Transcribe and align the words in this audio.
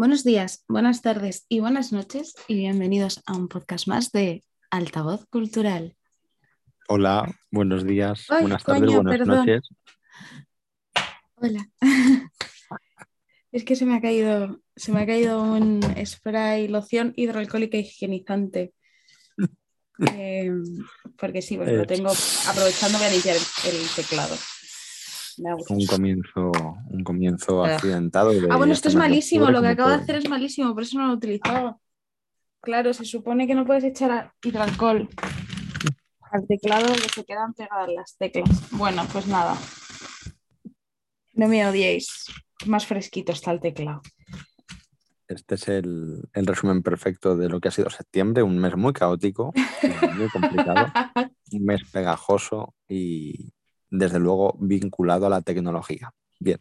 Buenos 0.00 0.24
días, 0.24 0.64
buenas 0.66 1.02
tardes 1.02 1.44
y 1.50 1.60
buenas 1.60 1.92
noches 1.92 2.32
y 2.48 2.54
bienvenidos 2.54 3.22
a 3.26 3.36
un 3.36 3.48
podcast 3.48 3.86
más 3.86 4.10
de 4.12 4.42
Altavoz 4.70 5.26
Cultural. 5.28 5.94
Hola, 6.88 7.30
buenos 7.50 7.86
días, 7.86 8.24
Ay, 8.30 8.40
buenas 8.40 8.64
tardes, 8.64 8.90
buenas 8.94 9.18
perdón. 9.18 9.36
noches. 9.36 9.68
Hola. 11.34 11.68
Es 13.52 13.62
que 13.64 13.76
se 13.76 13.84
me 13.84 13.94
ha 13.94 14.00
caído, 14.00 14.62
se 14.74 14.90
me 14.90 15.02
ha 15.02 15.06
caído 15.06 15.42
un 15.42 15.82
spray, 16.06 16.66
loción 16.68 17.12
hidroalcohólica 17.14 17.76
higienizante. 17.76 18.72
Eh, 20.14 20.50
porque 21.18 21.42
sí, 21.42 21.58
pues 21.58 21.68
lo 21.72 21.82
Es- 21.82 21.86
tengo 21.86 22.08
aprovechando 22.48 22.96
voy 22.96 23.06
a 23.06 23.10
limpiar 23.10 23.36
el, 23.36 23.42
el 23.76 23.86
teclado. 23.94 24.34
Un 25.68 25.84
comienzo, 25.86 26.52
un 26.90 27.04
comienzo 27.04 27.64
Ah. 27.64 27.74
accidentado. 27.74 28.30
de 28.30 28.46
Ah, 28.50 28.56
bueno, 28.56 28.72
esto 28.72 28.88
es 28.88 28.94
malísimo, 28.96 29.50
lo 29.50 29.62
que 29.62 29.68
acabo 29.68 29.88
de 29.90 29.96
hacer 29.96 30.16
es 30.16 30.28
malísimo, 30.28 30.74
por 30.74 30.82
eso 30.82 30.98
no 30.98 31.06
lo 31.06 31.12
he 31.12 31.16
utilizado. 31.16 31.80
Claro, 32.60 32.92
se 32.92 33.04
supone 33.04 33.46
que 33.46 33.54
no 33.54 33.64
puedes 33.64 33.84
echar 33.84 34.32
hidroalcohol 34.44 35.08
al 36.32 36.46
teclado 36.46 36.92
que 36.92 37.08
se 37.08 37.24
quedan 37.24 37.54
pegadas 37.54 37.88
las 37.94 38.16
teclas. 38.16 38.48
Bueno, 38.72 39.02
pues 39.12 39.26
nada. 39.26 39.56
No 41.34 41.48
me 41.48 41.66
odiéis. 41.66 42.26
Más 42.66 42.86
fresquito 42.86 43.32
está 43.32 43.50
el 43.52 43.60
teclado. 43.60 44.02
Este 45.26 45.54
es 45.54 45.68
el, 45.68 46.28
el 46.34 46.46
resumen 46.46 46.82
perfecto 46.82 47.36
de 47.36 47.48
lo 47.48 47.60
que 47.60 47.68
ha 47.68 47.70
sido 47.70 47.88
septiembre, 47.88 48.42
un 48.42 48.58
mes 48.58 48.76
muy 48.76 48.92
caótico, 48.92 49.52
muy 50.16 50.28
complicado, 50.28 50.86
un 51.52 51.64
mes 51.64 51.82
pegajoso 51.90 52.74
y 52.88 53.52
desde 53.88 54.18
luego 54.18 54.56
vinculado 54.60 55.26
a 55.26 55.30
la 55.30 55.40
tecnología. 55.40 56.12
Bien, 56.40 56.58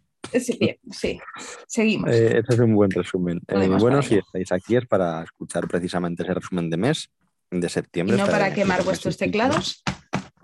bien, 0.60 0.78
sí. 0.92 1.20
Seguimos. 1.68 2.10
eh, 2.12 2.40
ese 2.40 2.54
es 2.54 2.60
un 2.60 2.76
buen 2.76 2.92
resumen. 2.92 3.42
Eh, 3.48 3.68
bueno, 3.80 4.02
si 4.02 4.16
estáis 4.16 4.52
aquí 4.52 4.76
es 4.76 4.86
para 4.86 5.24
escuchar 5.24 5.68
precisamente 5.68 6.24
ese 6.24 6.34
resumen 6.34 6.70
de 6.70 6.78
mes, 6.78 7.10
de 7.52 7.68
y 7.68 7.70
septiembre. 7.70 8.18
no 8.18 8.24
este 8.24 8.32
para 8.32 8.54
quemar 8.54 8.84
vuestros 8.84 9.18
teclados. 9.18 9.84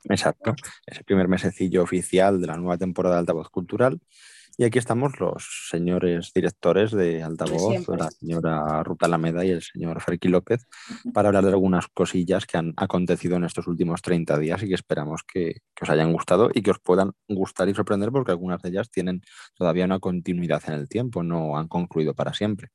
Exacto, 0.07 0.55
es 0.85 0.99
el 0.99 1.03
primer 1.03 1.27
mesecillo 1.27 1.81
oficial 1.81 2.39
de 2.39 2.47
la 2.47 2.57
nueva 2.57 2.77
temporada 2.77 3.15
de 3.15 3.19
Altavoz 3.21 3.49
Cultural. 3.49 3.99
Y 4.57 4.63
aquí 4.63 4.79
estamos 4.79 5.19
los 5.19 5.67
señores 5.69 6.31
directores 6.33 6.91
de 6.91 7.21
Altavoz, 7.21 7.87
la 7.89 8.09
señora 8.09 8.83
Ruta 8.83 9.05
Alameda 9.05 9.43
y 9.43 9.49
el 9.49 9.61
señor 9.61 10.01
Ferki 10.01 10.29
López, 10.29 10.65
para 11.13 11.27
hablar 11.27 11.43
de 11.43 11.51
algunas 11.51 11.87
cosillas 11.89 12.45
que 12.45 12.57
han 12.57 12.73
acontecido 12.77 13.35
en 13.35 13.43
estos 13.43 13.67
últimos 13.67 14.01
30 14.01 14.37
días 14.39 14.63
y 14.63 14.69
que 14.69 14.75
esperamos 14.75 15.23
que, 15.23 15.57
que 15.75 15.83
os 15.83 15.89
hayan 15.89 16.13
gustado 16.13 16.49
y 16.53 16.61
que 16.61 16.71
os 16.71 16.79
puedan 16.79 17.11
gustar 17.27 17.67
y 17.67 17.73
sorprender 17.73 18.11
porque 18.11 18.31
algunas 18.31 18.61
de 18.61 18.69
ellas 18.69 18.89
tienen 18.89 19.21
todavía 19.55 19.83
una 19.83 19.99
continuidad 19.99 20.63
en 20.67 20.75
el 20.75 20.87
tiempo, 20.87 21.21
no 21.21 21.57
han 21.57 21.67
concluido 21.67 22.13
para 22.13 22.33
siempre. 22.33 22.69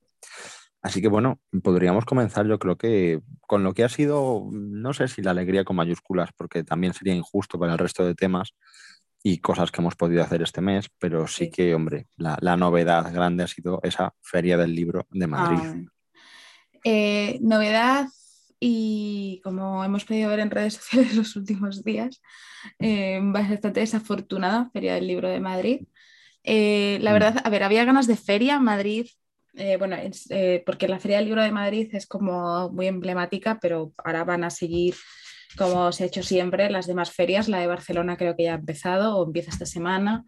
Así 0.83 1.03
que 1.03 1.09
bueno, 1.09 1.41
podríamos 1.63 2.05
comenzar 2.05 2.47
yo 2.47 2.59
creo 2.59 2.77
que 2.77 3.21
con 3.47 3.65
lo 3.65 3.75
que 3.75 3.85
ha 3.85 3.89
sido, 3.89 4.49
no 4.51 4.93
sé 4.95 5.09
si 5.09 5.23
la 5.23 5.33
alegría 5.33 5.65
con 5.65 5.77
mayúsculas, 5.77 6.31
porque 6.37 6.65
también 6.65 6.95
sería 6.95 7.15
injusto 7.15 7.59
para 7.59 7.73
el 7.73 7.79
resto 7.79 8.05
de 8.05 8.15
temas 8.15 8.55
y 9.23 9.39
cosas 9.39 9.71
que 9.71 9.81
hemos 9.81 9.97
podido 9.97 10.23
hacer 10.23 10.43
este 10.43 10.61
mes, 10.61 10.89
pero 10.99 11.27
sí, 11.27 11.47
Sí. 11.47 11.51
que, 11.51 11.75
hombre, 11.75 12.07
la, 12.17 12.39
la 12.41 12.57
novedad 12.57 13.13
grande 13.13 13.45
ha 13.45 13.47
sido 13.47 13.81
esa 13.83 14.15
feria 14.21 14.57
del 14.57 14.75
libro 14.75 15.07
de 15.11 15.27
Madrid. 15.27 15.59
Ah, 15.63 15.75
eh, 16.85 17.39
novedad 17.43 18.07
y 18.59 19.41
como 19.43 19.85
hemos 19.85 20.05
podido 20.05 20.31
ver 20.31 20.41
en 20.41 20.51
redes 20.51 20.75
sociales 20.81 21.15
los 21.17 21.37
últimos 21.37 21.85
días, 21.85 22.23
eh, 22.79 23.21
bastante 23.23 23.81
desafortunada 23.81 24.71
Feria 24.73 24.95
del 24.95 25.07
Libro 25.07 25.29
de 25.29 25.41
Madrid. 25.41 25.81
Eh, 26.45 26.99
la 27.03 27.11
Mm. 27.11 27.15
verdad, 27.15 27.43
a 27.45 27.51
ver, 27.51 27.63
había 27.63 27.85
ganas 27.85 28.07
de 28.07 28.17
feria 28.17 28.55
en 28.57 28.65
Madrid, 28.65 29.07
eh, 29.55 29.77
bueno, 29.79 29.97
es, 29.97 30.31
eh, 30.31 30.63
porque 30.65 30.87
la 30.89 31.01
Feria 31.01 31.17
del 31.19 31.27
Libro 31.27 31.43
de 31.43 31.51
Madrid 31.53 31.89
es 31.93 32.07
como 32.07 32.71
muy 32.71 32.87
emblemática, 32.87 33.59
pero 33.61 33.93
ahora 34.05 34.25
van 34.25 34.45
a 34.45 34.51
seguir 34.51 34.95
como 35.57 35.93
se 35.93 36.05
ha 36.05 36.07
hecho 36.07 36.23
siempre 36.23 36.71
las 36.71 36.87
demás 36.87 37.11
ferias. 37.11 37.49
La 37.49 37.59
de 37.59 37.67
Barcelona 37.67 38.17
creo 38.17 38.37
que 38.37 38.45
ya 38.45 38.53
ha 38.53 38.59
empezado 38.59 39.17
o 39.17 39.27
empieza 39.27 39.51
esta 39.51 39.67
semana. 39.67 40.25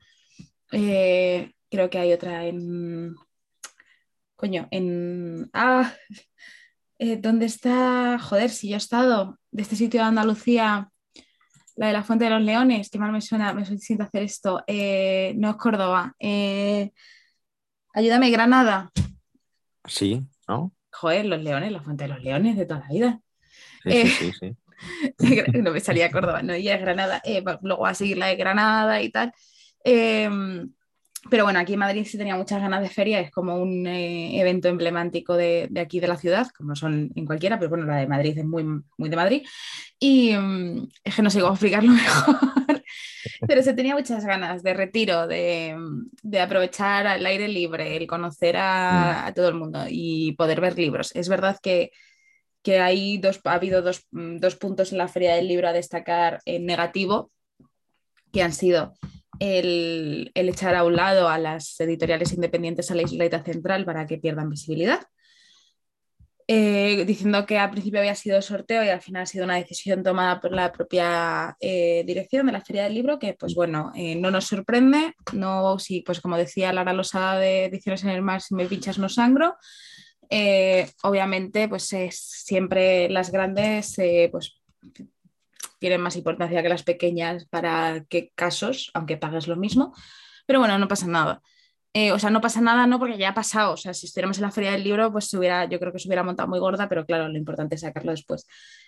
Eh, 0.72 1.52
creo 1.70 1.90
que 1.90 1.98
hay 1.98 2.12
otra 2.12 2.46
en... 2.46 3.14
Coño, 4.36 4.68
en... 4.70 5.48
Ah, 5.52 5.92
eh, 6.98 7.16
¿dónde 7.16 7.46
está? 7.46 8.18
Joder, 8.18 8.50
si 8.50 8.68
yo 8.68 8.74
he 8.74 8.78
estado 8.78 9.38
de 9.50 9.62
este 9.62 9.76
sitio 9.76 10.00
de 10.00 10.06
Andalucía, 10.06 10.90
la 11.76 11.86
de 11.86 11.92
la 11.92 12.02
Fuente 12.02 12.24
de 12.24 12.30
los 12.30 12.42
Leones, 12.42 12.90
que 12.90 12.98
mal 12.98 13.12
me 13.12 13.20
suena, 13.20 13.52
me 13.52 13.64
siento 13.64 14.04
hacer 14.04 14.22
esto. 14.22 14.62
Eh, 14.66 15.32
no 15.36 15.50
es 15.50 15.56
Córdoba. 15.56 16.14
Ayúdame, 17.94 18.30
Granada. 18.30 18.90
Sí, 19.84 20.22
¿no? 20.48 20.72
Joder, 20.90 21.26
los 21.26 21.42
leones, 21.42 21.72
la 21.72 21.82
Fuente 21.82 22.04
de 22.04 22.08
los 22.08 22.22
Leones 22.22 22.56
de 22.56 22.66
toda 22.66 22.80
la 22.80 22.88
vida. 22.88 23.20
Sí, 23.82 24.06
sí, 24.06 24.08
sí, 24.08 24.32
sí. 24.38 24.56
no 25.62 25.72
me 25.72 25.80
salía 25.80 26.10
Córdoba, 26.10 26.42
no, 26.42 26.56
ya 26.56 26.74
es 26.74 26.80
Granada. 26.80 27.20
Eh, 27.24 27.42
luego 27.62 27.82
va 27.82 27.90
a 27.90 27.94
seguir 27.94 28.18
la 28.18 28.26
de 28.26 28.36
Granada 28.36 29.02
y 29.02 29.10
tal. 29.10 29.32
Eh, 29.84 30.28
pero 31.30 31.44
bueno, 31.44 31.60
aquí 31.60 31.74
en 31.74 31.78
Madrid 31.78 32.04
sí 32.04 32.18
tenía 32.18 32.34
muchas 32.36 32.60
ganas 32.60 32.82
de 32.82 32.88
feria, 32.88 33.20
es 33.20 33.30
como 33.30 33.56
un 33.56 33.86
eh, 33.86 34.40
evento 34.40 34.68
emblemático 34.68 35.36
de, 35.36 35.68
de 35.70 35.80
aquí 35.80 36.00
de 36.00 36.08
la 36.08 36.16
ciudad, 36.16 36.48
como 36.56 36.74
son 36.74 37.12
en 37.14 37.26
cualquiera, 37.26 37.58
pero 37.58 37.68
bueno, 37.68 37.86
la 37.86 37.96
de 37.96 38.08
Madrid 38.08 38.36
es 38.36 38.44
muy, 38.44 38.64
muy 38.64 39.08
de 39.08 39.16
Madrid. 39.16 39.42
Y 40.00 40.36
mm, 40.36 40.88
es 41.04 41.14
que 41.14 41.22
no 41.22 41.30
sé 41.30 41.40
cómo 41.40 41.52
explicarlo 41.52 41.92
mejor, 41.92 42.82
pero 43.46 43.62
se 43.62 43.72
tenía 43.72 43.94
muchas 43.94 44.24
ganas 44.26 44.64
de 44.64 44.74
retiro, 44.74 45.28
de, 45.28 45.76
de 46.22 46.40
aprovechar 46.40 47.06
el 47.06 47.24
aire 47.24 47.46
libre, 47.46 47.96
el 47.96 48.08
conocer 48.08 48.56
a, 48.56 49.24
a 49.26 49.32
todo 49.32 49.48
el 49.48 49.54
mundo 49.54 49.84
y 49.88 50.32
poder 50.32 50.60
ver 50.60 50.76
libros. 50.76 51.14
Es 51.14 51.28
verdad 51.28 51.56
que 51.62 51.92
que 52.62 52.78
hay 52.80 53.18
dos, 53.18 53.40
ha 53.44 53.54
habido 53.54 53.82
dos, 53.82 54.06
mm, 54.10 54.38
dos 54.38 54.56
puntos 54.56 54.92
en 54.92 54.98
la 54.98 55.08
Feria 55.08 55.34
del 55.34 55.48
Libro 55.48 55.68
a 55.68 55.72
destacar 55.72 56.40
en 56.44 56.66
negativo, 56.66 57.30
que 58.32 58.42
han 58.42 58.52
sido 58.52 58.94
el, 59.38 60.30
el 60.34 60.48
echar 60.48 60.74
a 60.74 60.84
un 60.84 60.96
lado 60.96 61.28
a 61.28 61.38
las 61.38 61.78
editoriales 61.80 62.32
independientes 62.32 62.90
a 62.90 62.94
la 62.94 63.02
isleta 63.02 63.42
central 63.42 63.84
para 63.84 64.06
que 64.06 64.18
pierdan 64.18 64.50
visibilidad, 64.50 65.00
eh, 66.48 67.04
diciendo 67.06 67.46
que 67.46 67.56
al 67.58 67.70
principio 67.70 68.00
había 68.00 68.14
sido 68.14 68.42
sorteo 68.42 68.84
y 68.84 68.88
al 68.88 69.00
final 69.00 69.22
ha 69.22 69.26
sido 69.26 69.44
una 69.44 69.56
decisión 69.56 70.02
tomada 70.02 70.40
por 70.40 70.52
la 70.52 70.72
propia 70.72 71.56
eh, 71.60 72.02
dirección 72.04 72.46
de 72.46 72.52
la 72.52 72.60
Feria 72.60 72.84
del 72.84 72.94
Libro, 72.94 73.18
que 73.18 73.34
pues 73.34 73.54
bueno, 73.54 73.92
eh, 73.94 74.16
no 74.16 74.30
nos 74.30 74.46
sorprende, 74.46 75.14
no, 75.32 75.78
sí, 75.78 76.02
pues 76.04 76.20
como 76.20 76.36
decía 76.36 76.72
Lara 76.72 76.92
Losada 76.92 77.38
de 77.38 77.66
Ediciones 77.66 78.02
en 78.02 78.10
el 78.10 78.22
Mar, 78.22 78.42
si 78.42 78.54
me 78.54 78.66
pinchas 78.66 78.98
no 78.98 79.08
sangro, 79.08 79.56
eh, 80.34 80.90
obviamente, 81.02 81.68
pues 81.68 81.92
es 81.92 82.16
siempre 82.16 83.10
las 83.10 83.30
grandes 83.30 83.98
eh, 83.98 84.30
pues, 84.32 84.58
tienen 85.78 86.00
más 86.00 86.16
importancia 86.16 86.62
que 86.62 86.70
las 86.70 86.84
pequeñas 86.84 87.44
para 87.44 88.06
qué 88.08 88.32
casos, 88.34 88.90
aunque 88.94 89.18
pagues 89.18 89.46
lo 89.46 89.56
mismo. 89.56 89.94
Pero 90.46 90.58
bueno, 90.58 90.78
no 90.78 90.88
pasa 90.88 91.06
nada. 91.06 91.42
Eh, 91.92 92.12
o 92.12 92.18
sea, 92.18 92.30
no 92.30 92.40
pasa 92.40 92.62
nada, 92.62 92.86
no, 92.86 92.98
porque 92.98 93.18
ya 93.18 93.28
ha 93.28 93.34
pasado. 93.34 93.74
O 93.74 93.76
sea, 93.76 93.92
si 93.92 94.06
estuviéramos 94.06 94.38
en 94.38 94.44
la 94.44 94.50
feria 94.50 94.72
del 94.72 94.84
libro, 94.84 95.12
pues 95.12 95.30
yo 95.30 95.38
creo 95.38 95.92
que 95.92 95.98
se 95.98 96.08
hubiera 96.08 96.22
montado 96.22 96.48
muy 96.48 96.58
gorda, 96.58 96.88
pero 96.88 97.04
claro, 97.04 97.28
lo 97.28 97.36
importante 97.36 97.74
es 97.74 97.82
sacarlo 97.82 98.12
después. 98.12 98.46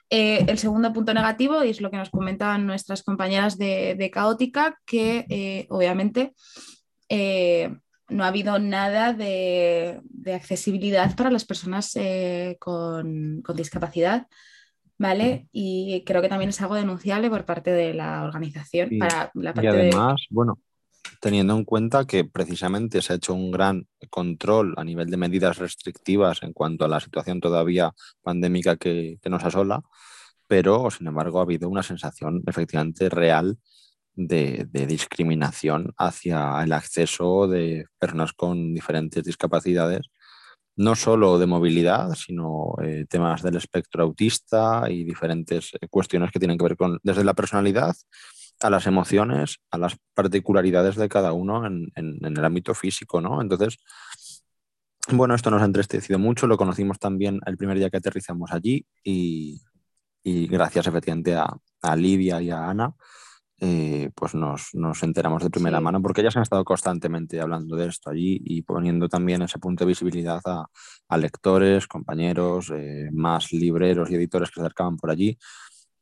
Eh, 0.08 0.46
el 0.48 0.56
segundo 0.56 0.94
punto 0.94 1.12
negativo, 1.12 1.60
es 1.60 1.82
lo 1.82 1.90
que 1.90 1.98
nos 1.98 2.08
comentaban 2.08 2.66
nuestras 2.66 3.02
compañeras 3.02 3.58
de, 3.58 3.96
de 3.96 4.10
Caótica, 4.10 4.80
que 4.86 5.26
eh, 5.28 5.66
obviamente 5.68 6.32
eh, 7.10 7.76
no 8.08 8.24
ha 8.24 8.28
habido 8.28 8.58
nada 8.58 9.12
de, 9.12 10.00
de 10.04 10.34
accesibilidad 10.34 11.14
para 11.16 11.30
las 11.30 11.44
personas 11.44 11.94
eh, 11.96 12.56
con, 12.60 13.40
con 13.42 13.56
discapacidad, 13.56 14.26
¿vale? 14.98 15.48
Y 15.52 16.02
creo 16.04 16.22
que 16.22 16.28
también 16.28 16.50
es 16.50 16.60
algo 16.60 16.74
denunciable 16.74 17.30
por 17.30 17.44
parte 17.44 17.70
de 17.72 17.94
la 17.94 18.24
organización. 18.24 18.88
Y- 18.92 18.98
para 18.98 19.30
la 19.34 19.50
Y 19.50 19.54
parte 19.54 19.68
de- 19.70 19.78
además, 19.90 20.26
bueno, 20.30 20.58
teniendo 21.20 21.56
en 21.56 21.64
cuenta 21.64 22.06
que 22.06 22.24
precisamente 22.24 23.00
se 23.00 23.12
ha 23.12 23.16
hecho 23.16 23.34
un 23.34 23.50
gran 23.50 23.86
control 24.10 24.74
a 24.76 24.84
nivel 24.84 25.08
de 25.10 25.16
medidas 25.16 25.58
restrictivas 25.58 26.42
en 26.42 26.52
cuanto 26.52 26.84
a 26.84 26.88
la 26.88 27.00
situación 27.00 27.40
todavía 27.40 27.92
pandémica 28.22 28.76
que, 28.76 29.18
que 29.22 29.30
nos 29.30 29.44
asola, 29.44 29.82
pero 30.46 30.90
sin 30.90 31.06
embargo 31.06 31.38
ha 31.38 31.42
habido 31.42 31.68
una 31.70 31.82
sensación 31.82 32.42
efectivamente 32.46 33.08
real 33.08 33.56
de, 34.16 34.68
discriminación 34.86 35.92
hacia 35.98 36.62
el 36.62 36.72
acceso 36.72 37.48
de 37.48 37.86
personas 37.98 38.32
con 38.32 38.74
diferentes 38.74 39.24
discapacidades, 39.24 40.06
no 40.76 40.94
solo 40.96 41.38
de 41.38 41.46
movilidad, 41.46 42.14
sino 42.14 42.74
eh, 42.82 43.06
temas 43.08 43.42
del 43.42 43.56
espectro 43.56 44.04
autista 44.04 44.84
y 44.90 45.04
diferentes 45.04 45.70
eh, 45.80 45.88
cuestiones 45.88 46.30
que 46.32 46.38
tienen 46.38 46.58
que 46.58 46.64
ver 46.64 46.76
con 46.76 46.98
desde 47.02 47.24
la 47.24 47.34
personalidad 47.34 47.94
a 48.60 48.70
las 48.70 48.86
emociones, 48.86 49.58
a 49.70 49.78
las 49.78 49.96
particularidades 50.14 50.96
de 50.96 51.08
cada 51.08 51.32
uno 51.32 51.66
en 51.66 51.90
el 51.96 52.44
ámbito 52.44 52.72
físico, 52.72 53.20
¿no? 53.20 53.42
Entonces, 53.42 53.78
bueno, 55.10 55.34
esto 55.34 55.50
nos 55.50 55.60
ha 55.60 55.66
entristecido 55.66 56.18
mucho, 56.18 56.46
lo 56.46 56.56
conocimos 56.56 56.98
también 56.98 57.40
el 57.46 57.56
primer 57.56 57.78
día 57.78 57.90
que 57.90 57.98
aterrizamos 57.98 58.52
allí 58.52 58.86
y, 59.02 59.60
y 60.22 60.46
gracias 60.46 60.86
efectivamente 60.86 61.34
a, 61.34 61.46
a 61.82 61.96
Livia 61.96 62.40
y 62.40 62.50
a 62.50 62.70
Ana 62.70 62.94
eh, 63.60 64.10
pues 64.14 64.34
nos, 64.34 64.72
enteramos 65.02 65.42
de 65.42 65.50
primera 65.50 65.80
mano, 65.80 66.02
porque 66.02 66.20
ellas 66.20 66.36
han 66.36 66.42
estado 66.42 66.64
constantemente 66.64 67.40
hablando 67.40 67.76
de 67.76 67.86
esto 67.88 68.10
allí 68.10 68.40
y 68.44 68.62
poniendo 68.62 69.08
también 69.08 69.42
ese 69.42 69.58
punto 69.58 69.84
de 69.84 69.88
visibilidad 69.88 70.40
a, 70.44 71.16
lectores, 71.16 71.86
compañeros, 71.86 72.70
eh, 72.74 73.08
más 73.12 73.52
libreros 73.52 74.10
y 74.10 74.16
editores 74.16 74.50
que 74.50 74.54
se 74.54 74.60
acercaban 74.60 74.96
por 74.96 75.10
allí 75.10 75.38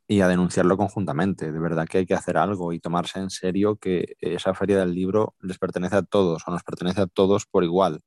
y 0.08 0.20
a 0.20 0.28
denunciarlo 0.28 0.76
conjuntamente. 0.76 1.52
De 1.52 1.58
verdad 1.58 1.86
que 1.88 1.98
hay 1.98 2.06
que 2.06 2.14
hacer 2.14 2.36
algo 2.38 2.72
y 2.72 2.80
tomarse 2.80 3.18
en 3.20 3.30
serio 3.30 3.76
que 3.76 4.16
esa 4.20 4.54
feria 4.54 4.78
del 4.78 4.94
libro 4.94 5.34
les 5.40 5.58
pertenece 5.58 5.96
a 5.96 6.02
todos 6.02 6.42
o 6.46 6.50
nos 6.50 6.62
pertenece 6.62 7.02
a 7.02 7.06
todos 7.06 7.46
por 7.46 7.64
igual. 7.64 8.00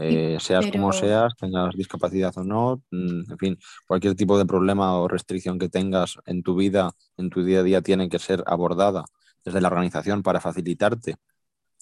Eh, 0.00 0.38
seas 0.40 0.66
como 0.70 0.92
seas, 0.92 1.34
tengas 1.36 1.74
discapacidad 1.74 2.32
o 2.38 2.44
no, 2.44 2.82
mm, 2.90 3.32
en 3.32 3.38
fin, 3.38 3.58
cualquier 3.86 4.14
tipo 4.14 4.38
de 4.38 4.46
problema 4.46 4.96
o 4.98 5.08
restricción 5.08 5.58
que 5.58 5.68
tengas 5.68 6.18
en 6.26 6.42
tu 6.44 6.54
vida, 6.54 6.92
en 7.16 7.30
tu 7.30 7.42
día 7.42 7.60
a 7.60 7.62
día, 7.64 7.82
tiene 7.82 8.08
que 8.08 8.20
ser 8.20 8.44
abordada 8.46 9.04
desde 9.44 9.60
la 9.60 9.68
organización 9.68 10.22
para 10.22 10.40
facilitarte, 10.40 11.16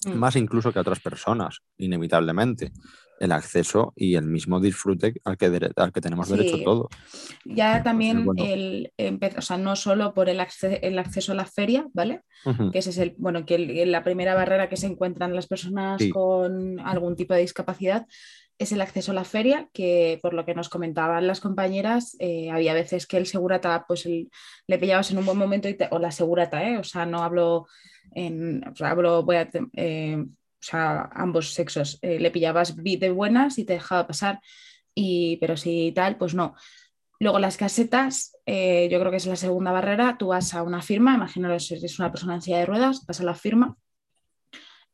mm. 0.05 0.13
más 0.13 0.35
incluso 0.35 0.71
que 0.71 0.79
a 0.79 0.81
otras 0.81 0.99
personas, 0.99 1.59
inevitablemente 1.77 2.71
el 3.19 3.31
acceso 3.31 3.93
y 3.95 4.15
el 4.15 4.25
mismo 4.25 4.59
disfrute 4.59 5.15
al 5.23 5.37
que, 5.37 5.71
al 5.75 5.91
que 5.91 6.01
tenemos 6.01 6.29
derecho 6.29 6.63
todos. 6.63 6.87
Ya 7.45 7.81
también, 7.83 8.27
el, 8.37 8.91
o 9.35 9.41
sea, 9.41 9.57
no 9.57 9.75
solo 9.75 10.13
por 10.13 10.29
el, 10.29 10.39
el 10.81 10.99
acceso 10.99 11.31
a 11.31 11.35
la 11.35 11.45
feria, 11.45 11.87
¿vale? 11.93 12.21
Que 12.71 12.79
ese 12.79 12.91
es 12.91 12.97
el, 12.99 13.15
bueno, 13.17 13.45
que 13.45 13.85
la 13.85 14.03
primera 14.03 14.35
barrera 14.35 14.69
que 14.69 14.77
se 14.77 14.87
encuentran 14.87 15.35
las 15.35 15.47
personas 15.47 16.01
con 16.13 16.79
algún 16.79 17.15
tipo 17.15 17.33
de 17.33 17.41
discapacidad 17.41 18.05
es 18.59 18.71
el 18.71 18.81
acceso 18.81 19.11
a 19.11 19.15
la 19.15 19.23
feria, 19.23 19.69
que 19.71 20.19
por 20.21 20.33
lo 20.33 20.45
que 20.45 20.55
nos 20.55 20.69
comentaban 20.69 21.27
las 21.27 21.39
compañeras, 21.39 22.15
eh, 22.19 22.49
había 22.49 22.73
veces 22.73 23.05
que 23.05 23.17
el 23.17 23.27
segurata, 23.27 23.85
pues 23.87 24.05
le 24.05 24.79
pillabas 24.79 25.11
en 25.11 25.19
un 25.19 25.25
buen 25.25 25.37
momento, 25.37 25.69
y 25.69 25.77
o 25.91 25.99
la 25.99 26.11
segurata, 26.11 26.67
¿eh? 26.67 26.77
o 26.77 26.83
sea, 26.83 27.05
no 27.05 27.23
hablo 27.23 27.67
en, 28.15 28.67
o 28.67 28.75
sea, 28.75 28.91
hablo, 28.91 29.25
eh, 29.73 30.17
o 30.19 30.27
sea, 30.59 31.09
ambos 31.13 31.53
sexos, 31.53 31.99
eh, 32.01 32.19
le 32.19 32.31
pillabas 32.31 32.75
de 32.75 33.11
buenas 33.11 33.59
y 33.59 33.65
te 33.65 33.73
dejaba 33.73 34.07
pasar, 34.07 34.39
y, 34.95 35.37
pero 35.37 35.55
si 35.55 35.91
tal, 35.95 36.17
pues 36.17 36.33
no. 36.33 36.55
Luego 37.19 37.39
las 37.39 37.57
casetas, 37.57 38.33
yo 38.45 38.99
creo 38.99 39.09
que 39.09 39.17
es 39.17 39.25
la 39.25 39.35
segunda 39.35 39.71
barrera, 39.71 40.17
tú 40.19 40.27
vas 40.27 40.53
a 40.53 40.61
una 40.61 40.83
firma, 40.83 41.15
imagino 41.15 41.59
si 41.59 41.73
eres 41.75 41.97
una 41.97 42.11
persona 42.11 42.35
en 42.35 42.41
de 42.41 42.65
ruedas, 42.65 43.05
vas 43.07 43.19
a 43.19 43.23
la 43.23 43.33
firma. 43.33 43.75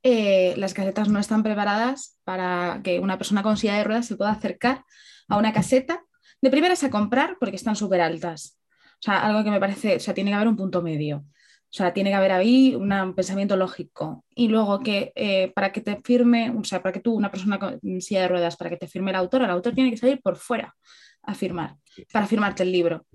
Eh, 0.04 0.54
las 0.58 0.74
casetas 0.74 1.08
no 1.08 1.20
están 1.20 1.44
preparadas 1.44 2.20
para 2.24 2.82
que 2.84 3.00
una 3.00 3.18
persona 3.18 3.42
con 3.42 3.58
silla 3.58 3.76
de 3.76 3.84
ruedas 3.84 4.06
se 4.06 4.18
pueda 4.18 4.32
acercar 4.32 4.84
a 5.28 5.38
una 5.38 5.54
caseta. 5.54 6.04
De 6.42 6.52
primeras 6.52 6.84
a 6.84 6.90
comprar 6.90 7.38
porque 7.40 7.56
están 7.56 7.76
súper 7.76 8.02
altas. 8.02 8.60
O 8.96 9.04
sea, 9.04 9.22
algo 9.26 9.44
que 9.44 9.52
me 9.52 9.60
parece, 9.60 9.96
o 9.96 10.00
sea, 10.00 10.14
tiene 10.14 10.30
que 10.32 10.36
haber 10.36 10.50
un 10.50 10.58
punto 10.58 10.82
medio. 10.82 11.18
O 11.74 11.76
sea, 11.76 11.92
tiene 11.92 12.12
que 12.12 12.16
haber 12.16 12.32
ahí 12.32 12.76
un 12.76 13.16
pensamiento 13.16 13.56
lógico. 13.56 14.24
Y 14.36 14.48
luego 14.48 14.80
que 14.82 15.12
eh, 15.16 15.52
para 15.56 15.72
que 15.72 15.82
te 15.82 16.00
firme, 16.04 16.52
o 16.52 16.64
sea, 16.64 16.84
para 16.84 16.94
que 16.94 17.00
tú, 17.00 17.16
una 17.16 17.32
persona 17.32 17.58
con 17.58 17.80
silla 18.00 18.22
de 18.22 18.28
ruedas, 18.28 18.58
para 18.58 18.70
que 18.70 18.78
te 18.78 18.88
firme 18.88 19.12
el 19.12 19.18
autor, 19.18 19.42
el 19.42 19.50
autor 19.50 19.74
tiene 19.74 19.90
que 19.90 19.98
salir 19.98 20.22
por 20.22 20.36
fuera 20.36 20.76
a 21.24 21.34
firmar, 21.34 21.78
para 22.12 22.28
firmarte 22.28 22.64
el 22.64 22.72
libro. 22.72 23.06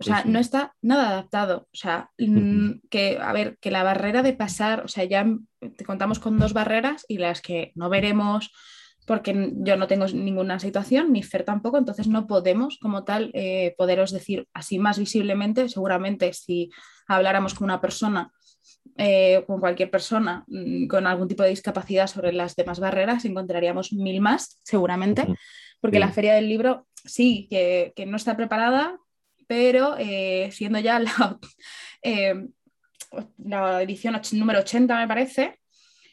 O 0.00 0.04
sea, 0.04 0.22
no 0.24 0.38
está 0.38 0.74
nada 0.80 1.08
adaptado. 1.08 1.68
O 1.72 1.76
sea, 1.76 2.10
mm, 2.18 2.80
que, 2.88 3.18
a 3.20 3.32
ver, 3.32 3.58
que 3.60 3.70
la 3.70 3.82
barrera 3.82 4.22
de 4.22 4.32
pasar, 4.32 4.84
o 4.84 4.88
sea, 4.88 5.04
ya 5.04 5.26
te 5.76 5.84
contamos 5.84 6.18
con 6.18 6.38
dos 6.38 6.52
barreras 6.52 7.04
y 7.08 7.18
las 7.18 7.40
que 7.40 7.72
no 7.74 7.88
veremos 7.88 8.52
porque 9.08 9.52
yo 9.54 9.76
no 9.78 9.86
tengo 9.86 10.06
ninguna 10.06 10.60
situación, 10.60 11.12
ni 11.12 11.22
Fer 11.22 11.42
tampoco, 11.42 11.78
entonces 11.78 12.08
no 12.08 12.26
podemos 12.26 12.78
como 12.78 13.04
tal 13.04 13.30
eh, 13.32 13.74
poderos 13.78 14.12
decir 14.12 14.46
así 14.52 14.78
más 14.78 14.98
visiblemente, 14.98 15.70
seguramente 15.70 16.34
si 16.34 16.70
habláramos 17.08 17.54
con 17.54 17.64
una 17.64 17.80
persona, 17.80 18.30
eh, 18.98 19.44
con 19.46 19.60
cualquier 19.60 19.90
persona 19.90 20.44
mm, 20.46 20.88
con 20.88 21.06
algún 21.06 21.26
tipo 21.26 21.42
de 21.42 21.48
discapacidad 21.48 22.06
sobre 22.06 22.34
las 22.34 22.54
demás 22.54 22.80
barreras, 22.80 23.24
encontraríamos 23.24 23.94
mil 23.94 24.20
más, 24.20 24.60
seguramente, 24.62 25.26
porque 25.80 25.98
la 25.98 26.12
feria 26.12 26.34
del 26.34 26.48
libro 26.48 26.86
sí, 27.04 27.46
que, 27.50 27.94
no 28.06 28.16
está 28.16 28.36
preparada, 28.36 28.98
pero 29.48 29.96
eh, 29.98 30.50
siendo 30.52 30.78
ya 30.78 31.00
la, 31.00 31.38
la 33.38 33.82
edición 33.82 34.20
número 34.32 34.60
80, 34.60 34.96
me 34.96 35.08
parece, 35.08 35.58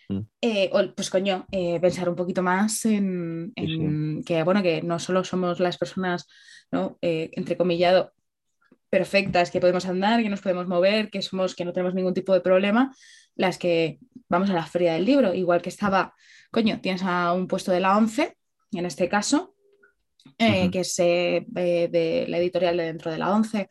Mm. 0.09 0.19
Eh, 0.41 0.71
pues 0.95 1.09
coño, 1.09 1.45
eh, 1.51 1.79
pensar 1.79 2.09
un 2.09 2.15
poquito 2.15 2.43
más 2.43 2.85
en, 2.85 3.53
que, 4.25 4.43
bueno, 4.43 4.61
que 4.61 4.81
no 4.81 4.99
solo 4.99 5.23
somos 5.23 5.59
las 5.59 5.77
personas, 5.77 6.27
¿no? 6.71 6.97
Eh, 7.01 7.31
entrecomillado, 7.33 8.13
perfectas, 8.89 9.51
que 9.51 9.59
podemos 9.59 9.85
andar, 9.85 10.21
que 10.21 10.29
nos 10.29 10.41
podemos 10.41 10.67
mover, 10.67 11.09
que 11.09 11.21
somos, 11.21 11.55
que 11.55 11.65
no 11.65 11.73
tenemos 11.73 11.95
ningún 11.95 12.13
tipo 12.13 12.33
de 12.33 12.41
problema, 12.41 12.93
las 13.35 13.57
que 13.57 13.99
vamos 14.29 14.49
a 14.49 14.53
la 14.53 14.65
feria 14.65 14.93
del 14.93 15.05
libro, 15.05 15.33
igual 15.33 15.61
que 15.61 15.69
estaba, 15.69 16.13
coño, 16.51 16.79
tienes 16.81 17.03
a 17.03 17.33
un 17.33 17.47
puesto 17.47 17.71
de 17.71 17.79
la 17.79 17.97
11, 17.97 18.37
en 18.71 18.85
este 18.85 19.09
caso, 19.09 19.54
que 20.37 20.79
es 20.79 20.95
de 20.95 22.25
la 22.27 22.37
editorial 22.37 22.77
de 22.77 22.83
dentro 22.83 23.11
de 23.11 23.17
la 23.17 23.33
11, 23.33 23.69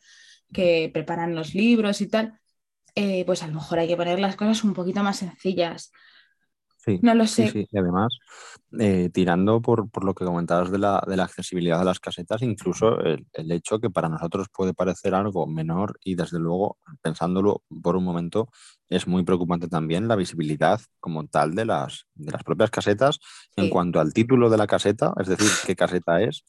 que 0.53 0.89
preparan 0.93 1.35
los 1.35 1.53
libros 1.53 2.01
y 2.01 2.07
tal, 2.07 2.39
pues 3.25 3.43
a 3.43 3.47
lo 3.47 3.53
mejor 3.55 3.79
hay 3.79 3.87
que 3.87 3.97
poner 3.97 4.19
las 4.19 4.35
cosas 4.35 4.63
un 4.63 4.73
poquito 4.73 5.03
más 5.03 5.19
sencillas. 5.19 5.91
Sí, 6.85 6.99
no 7.01 7.15
lo 7.15 7.25
sé. 7.25 7.49
Sí, 7.49 7.67
Y 7.71 7.77
además, 7.79 8.19
eh, 8.79 9.09
tirando 9.11 9.59
por, 9.59 9.87
lo 10.03 10.13
que 10.13 10.23
comentabas 10.23 10.71
de 10.71 10.77
la, 10.77 10.99
accesibilidad 10.99 11.79
de 11.79 11.85
las 11.85 11.99
casetas, 11.99 12.43
incluso 12.43 12.99
el, 12.99 13.51
hecho 13.51 13.79
que 13.79 13.89
para 13.89 14.07
nosotros 14.07 14.47
puede 14.53 14.75
parecer 14.75 15.15
algo 15.15 15.47
menor 15.47 15.97
y 16.03 16.13
desde 16.13 16.37
luego, 16.37 16.77
pensándolo 17.01 17.63
por 17.81 17.95
un 17.95 18.03
momento, 18.03 18.49
es 18.87 19.07
muy 19.07 19.23
preocupante 19.23 19.67
también 19.67 20.07
la 20.07 20.15
visibilidad 20.15 20.79
como 20.99 21.25
tal 21.25 21.55
de 21.55 21.65
las, 21.65 22.05
de 22.13 22.31
las 22.31 22.43
propias 22.43 22.69
casetas 22.69 23.19
en 23.55 23.69
cuanto 23.69 23.99
al 23.99 24.13
título 24.13 24.51
de 24.51 24.57
la 24.57 24.67
caseta, 24.67 25.11
es 25.19 25.27
decir, 25.27 25.49
qué 25.65 25.75
caseta 25.75 26.21
es, 26.21 26.45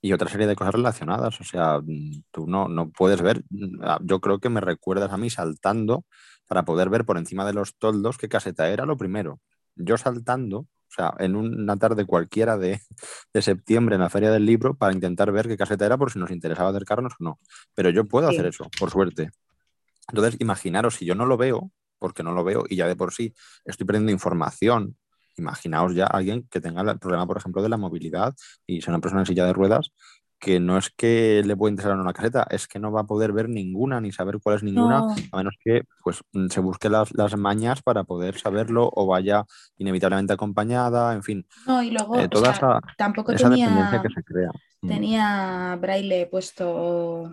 y 0.00 0.12
otra 0.12 0.28
serie 0.28 0.46
de 0.46 0.54
cosas 0.54 0.74
relacionadas. 0.74 1.40
O 1.40 1.44
sea, 1.44 1.80
mm, 1.80 2.22
tú 2.30 2.46
no, 2.46 2.68
no 2.68 2.90
puedes 2.90 3.20
ver, 3.20 3.42
mm, 3.50 3.82
ah, 3.82 3.98
yo 4.02 4.20
creo 4.20 4.38
que 4.38 4.48
me 4.48 4.60
recuerdas 4.60 5.12
a 5.12 5.16
mí 5.16 5.28
saltando 5.28 6.04
para 6.46 6.64
poder 6.64 6.88
ver 6.88 7.04
por 7.04 7.18
encima 7.18 7.44
de 7.44 7.54
los 7.54 7.76
toldos 7.78 8.18
qué 8.18 8.28
caseta 8.28 8.68
era 8.68 8.86
lo 8.86 8.96
primero 8.96 9.40
yo 9.76 9.96
saltando, 9.96 10.58
o 10.58 10.94
sea, 10.94 11.14
en 11.18 11.36
una 11.36 11.76
tarde 11.76 12.04
cualquiera 12.04 12.58
de, 12.58 12.80
septiembre 13.40 13.94
en 13.94 14.02
la 14.02 14.10
Feria 14.10 14.30
del 14.30 14.44
Libro 14.44 14.74
para 14.74 14.92
intentar 14.92 15.32
ver 15.32 15.48
qué 15.48 15.56
caseta 15.56 15.86
era 15.86 15.96
por 15.96 16.12
si 16.12 16.18
nos 16.18 16.30
interesaba 16.30 16.70
acercarnos 16.70 17.14
o 17.14 17.24
no. 17.24 17.40
Pero 17.74 17.90
yo 17.90 18.06
puedo 18.06 18.28
hacer 18.28 18.46
eso, 18.46 18.68
por 18.78 18.90
suerte. 18.90 19.30
Entonces, 20.08 20.36
imaginaros, 20.40 20.96
si 20.96 21.06
yo 21.06 21.14
no 21.14 21.26
lo 21.26 21.36
veo, 21.36 21.70
porque 21.98 22.22
no 22.22 22.32
lo 22.32 22.44
veo 22.44 22.64
y 22.68 22.76
ya 22.76 22.88
de 22.88 22.96
por 22.96 23.14
sí 23.14 23.32
estoy 23.64 23.86
perdiendo 23.86 24.12
información, 24.12 24.96
imaginaos 25.36 25.94
ya 25.94 26.06
alguien 26.06 26.46
que 26.50 26.60
tenga 26.60 26.82
el 26.82 26.98
problema, 26.98 27.26
por 27.26 27.38
ejemplo, 27.38 27.62
de 27.62 27.68
la 27.68 27.76
movilidad 27.76 28.34
y 28.66 28.82
sea 28.82 28.92
una 28.92 29.00
persona 29.00 29.22
en 29.22 29.26
silla 29.26 29.46
de 29.46 29.52
ruedas 29.52 29.92
que 30.42 30.58
no 30.58 30.76
es 30.76 30.90
que 30.90 31.40
le 31.46 31.56
pueda 31.56 31.70
interesar 31.70 31.96
una 31.96 32.12
caseta, 32.12 32.44
es 32.50 32.66
que 32.66 32.80
no 32.80 32.90
va 32.90 33.02
a 33.02 33.06
poder 33.06 33.32
ver 33.32 33.48
ninguna 33.48 34.00
ni 34.00 34.10
saber 34.10 34.40
cuál 34.42 34.56
es 34.56 34.64
ninguna, 34.64 35.06
a 35.30 35.36
menos 35.36 35.54
que 35.64 35.84
pues, 36.02 36.20
mm, 36.32 36.48
se 36.48 36.58
busque 36.58 36.88
las, 36.88 37.12
mañas 37.36 37.80
para 37.80 38.02
poder 38.02 38.36
saberlo 38.36 38.90
o 38.92 39.06
vaya 39.06 39.44
inevitablemente 39.78 40.32
acompañada, 40.32 41.14
en 41.14 41.22
fin. 41.22 41.46
No, 41.64 41.80
y 41.80 41.92
luego 41.92 42.18
eh, 42.18 42.28
toda 42.28 42.50
esa, 42.50 42.80
tampoco 42.98 43.32
tenía, 43.36 44.02
que 44.02 44.08
se 44.08 44.22
crea. 44.24 44.50
Mm. 44.80 44.88
Tenía 44.88 45.78
braille 45.80 46.26
puesto. 46.26 47.32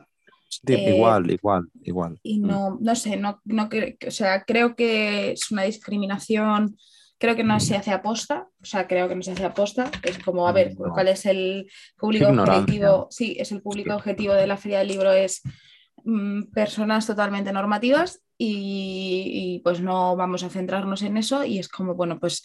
Eh, 0.67 0.95
igual, 0.95 1.31
igual, 1.31 1.67
igual. 1.81 2.19
Y 2.21 2.39
mm. 2.39 2.47
no, 2.47 2.77
no 2.79 2.95
sé, 2.95 3.17
no, 3.17 3.41
no, 3.43 3.69
o 4.07 4.11
sea, 4.11 4.43
creo 4.43 4.75
que 4.75 5.31
es 5.31 5.49
una 5.49 5.63
discriminación 5.63 6.77
Creo 7.19 7.35
que 7.35 7.43
no 7.43 7.59
se 7.59 7.75
hace 7.75 7.91
aposta, 7.91 8.47
o 8.61 8.65
sea, 8.65 8.88
creo 8.88 9.09
que 9.09 9.15
no 9.15 9.21
se 9.21 9.33
hace 9.33 9.43
aposta. 9.43 9.91
Es 10.03 10.17
como, 10.19 10.47
a 10.47 10.53
ver, 10.53 10.75
cuál 10.75 11.09
es 11.09 11.25
el 11.25 11.69
público 11.97 12.29
objetivo. 12.29 13.07
Sí, 13.11 13.35
es 13.38 13.51
el 13.51 13.61
público 13.61 13.93
objetivo 13.93 14.33
de 14.33 14.47
la 14.47 14.55
Feria 14.57 14.79
del 14.79 14.88
Libro, 14.88 15.11
es 15.11 15.41
mm, 16.05 16.43
personas 16.53 17.05
totalmente 17.05 17.51
normativas 17.51 18.21
y, 18.38 19.59
pues 19.65 19.81
no 19.81 20.15
vamos 20.15 20.43
a 20.43 20.49
centrarnos 20.49 21.01
en 21.01 21.17
eso 21.17 21.43
y 21.43 21.59
es 21.59 21.67
como, 21.67 21.93
bueno, 21.93 22.19
pues 22.19 22.41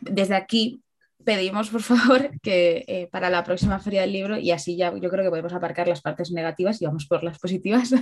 desde 0.00 0.36
aquí 0.36 0.82
pedimos 1.24 1.68
por 1.70 1.82
favor 1.82 2.30
que 2.40 2.84
eh, 2.86 3.08
para 3.10 3.30
la 3.30 3.42
próxima 3.42 3.80
feria 3.80 4.02
del 4.02 4.12
libro, 4.12 4.38
y 4.38 4.52
así 4.52 4.76
ya 4.76 4.94
yo 4.96 5.10
creo 5.10 5.24
que 5.24 5.30
podemos 5.30 5.52
aparcar 5.52 5.88
las 5.88 6.02
partes 6.02 6.30
negativas 6.30 6.80
y 6.80 6.86
vamos 6.86 7.06
por 7.06 7.24
las 7.24 7.38
positivas, 7.38 7.92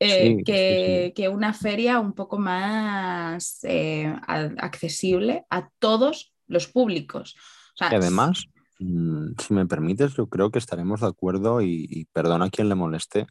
eh, 0.00 1.12
que, 1.14 1.28
una 1.28 1.52
feria 1.52 2.00
un 2.00 2.12
poco 2.12 2.38
más 2.38 3.58
eh, 3.64 4.14
accesible 4.26 5.44
a 5.50 5.68
todos 5.78 6.32
los 6.46 6.68
públicos. 6.68 7.36
y 7.80 7.94
además, 7.94 8.44
mm, 8.78 9.32
si 9.40 9.54
me 9.54 9.66
permites, 9.66 10.14
yo 10.14 10.28
creo 10.28 10.50
que 10.50 10.58
estaremos 10.58 11.00
de 11.00 11.08
acuerdo 11.08 11.60
y, 11.60 11.86
y 11.88 12.04
perdona 12.06 12.46
a 12.46 12.50
quien 12.50 12.68
le 12.68 12.74
moleste 12.74 13.26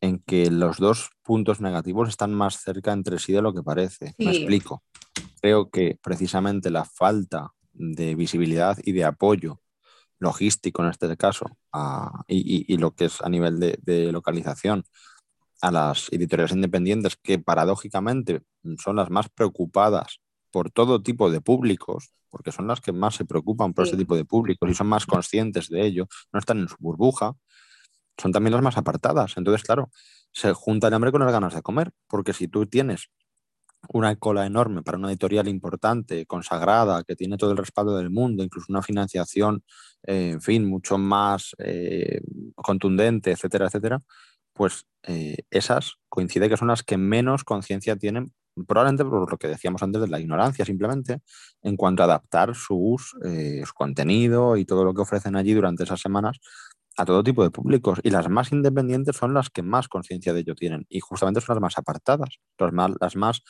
en 0.00 0.18
que 0.18 0.50
los 0.50 0.78
dos 0.78 1.10
puntos 1.22 1.60
negativos 1.60 2.08
están 2.08 2.34
más 2.34 2.56
cerca 2.60 2.92
entre 2.92 3.18
sí 3.18 3.32
de 3.32 3.42
lo 3.42 3.54
que 3.54 3.62
parece. 3.62 4.14
Me 4.18 4.30
explico 4.30 4.82
creo 5.42 5.70
que 5.70 5.98
precisamente 6.02 6.70
la 6.70 6.84
falta 6.84 7.52
de 7.72 8.14
visibilidad 8.14 8.78
y 8.82 8.92
de 8.92 9.04
apoyo 9.04 9.60
logístico 10.22 10.82
en 10.82 10.88
este 10.88 11.16
caso 11.16 11.46
y, 12.28 12.76
lo 12.76 12.94
que 12.94 13.06
es 13.06 13.20
a 13.20 13.28
nivel 13.28 13.58
de, 13.58 14.12
localización 14.12 14.84
a 15.60 15.70
las 15.70 16.12
editoriales 16.12 16.52
independientes 16.52 17.16
que 17.16 17.38
paradójicamente 17.38 18.42
son 18.82 18.96
las 18.96 19.10
más 19.10 19.28
preocupadas 19.28 20.20
por 20.50 20.70
todo 20.70 21.02
tipo 21.02 21.30
de 21.30 21.40
públicos, 21.40 22.12
porque 22.30 22.52
son 22.52 22.66
las 22.66 22.80
que 22.80 22.92
más 22.92 23.14
se 23.14 23.24
preocupan 23.24 23.72
por 23.72 23.86
ese 23.86 23.96
tipo 23.96 24.16
de 24.16 24.24
públicos 24.24 24.68
y 24.70 24.74
son 24.74 24.86
más 24.86 25.06
conscientes 25.06 25.68
de 25.68 25.84
ello, 25.86 26.06
no 26.32 26.38
están 26.38 26.58
en 26.58 26.68
su 26.68 26.76
burbuja, 26.78 27.34
son 28.18 28.32
también 28.32 28.52
las 28.52 28.62
más 28.62 28.76
apartadas. 28.76 29.36
Entonces, 29.36 29.62
claro, 29.62 29.90
se 30.32 30.52
junta 30.52 30.88
el 30.88 30.94
hambre 30.94 31.12
con 31.12 31.22
las 31.22 31.32
ganas 31.32 31.54
de 31.54 31.62
comer, 31.62 31.92
porque 32.08 32.32
si 32.32 32.48
tú 32.48 32.66
tienes 32.66 33.10
una 33.88 34.16
cola 34.16 34.46
enorme 34.46 34.82
para 34.82 34.98
una 34.98 35.08
editorial 35.08 35.48
importante, 35.48 36.26
consagrada, 36.26 37.02
que 37.04 37.16
tiene 37.16 37.36
todo 37.36 37.52
el 37.52 37.56
respaldo 37.56 37.96
del 37.96 38.10
mundo, 38.10 38.42
incluso 38.42 38.66
una 38.70 38.82
financiación, 38.82 39.64
eh, 40.06 40.30
en 40.34 40.40
fin, 40.40 40.64
mucho 40.66 40.98
más 40.98 41.54
eh, 41.58 42.20
contundente, 42.54 43.32
etcétera, 43.32 43.66
etcétera, 43.66 44.02
pues 44.52 44.86
eh, 45.04 45.38
esas 45.50 45.94
coincide 46.08 46.48
que 46.48 46.56
son 46.56 46.68
las 46.68 46.82
que 46.82 46.96
menos 46.96 47.44
conciencia 47.44 47.96
tienen, 47.96 48.32
probablemente 48.66 49.04
por 49.04 49.30
lo 49.30 49.38
que 49.38 49.48
decíamos 49.48 49.82
antes 49.82 50.00
de 50.02 50.08
la 50.08 50.20
ignorancia, 50.20 50.64
simplemente, 50.64 51.20
en 51.62 51.76
cuanto 51.76 52.02
a 52.02 52.06
adaptar 52.06 52.54
sus, 52.54 53.14
su 53.64 53.74
contenido 53.74 54.58
y 54.58 54.66
todo 54.66 54.84
lo 54.84 54.92
que 54.92 55.00
ofrecen 55.00 55.36
allí 55.36 55.54
durante 55.54 55.84
esas 55.84 56.00
semanas 56.00 56.38
a 56.96 57.04
todo 57.04 57.22
tipo 57.22 57.42
de 57.42 57.50
públicos 57.50 58.00
y 58.02 58.10
las 58.10 58.28
más 58.28 58.52
independientes 58.52 59.16
son 59.16 59.34
las 59.34 59.50
que 59.50 59.62
más 59.62 59.88
conciencia 59.88 60.32
de 60.32 60.40
ello 60.40 60.54
tienen 60.54 60.86
y 60.88 61.00
justamente 61.00 61.40
son 61.40 61.56
las 61.56 61.62
más 61.62 61.78
apartadas, 61.78 62.40
las 62.58 62.72
más, 62.72 62.92
las 63.00 63.16
más 63.16 63.42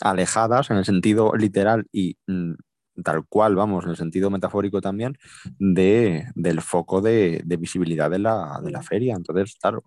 alejadas 0.00 0.70
en 0.70 0.78
el 0.78 0.84
sentido 0.84 1.32
literal 1.36 1.86
y 1.92 2.16
mm, 2.26 2.54
tal 3.02 3.26
cual, 3.28 3.54
vamos, 3.54 3.84
en 3.84 3.90
el 3.90 3.96
sentido 3.96 4.30
metafórico 4.30 4.80
también, 4.80 5.18
de, 5.58 6.26
del 6.34 6.60
foco 6.62 7.00
de, 7.00 7.42
visibilidad 7.58 8.10
de 8.10 8.18
la, 8.18 8.60
de 8.62 8.70
la, 8.70 8.82
feria. 8.82 9.14
Entonces, 9.14 9.56
claro, 9.60 9.84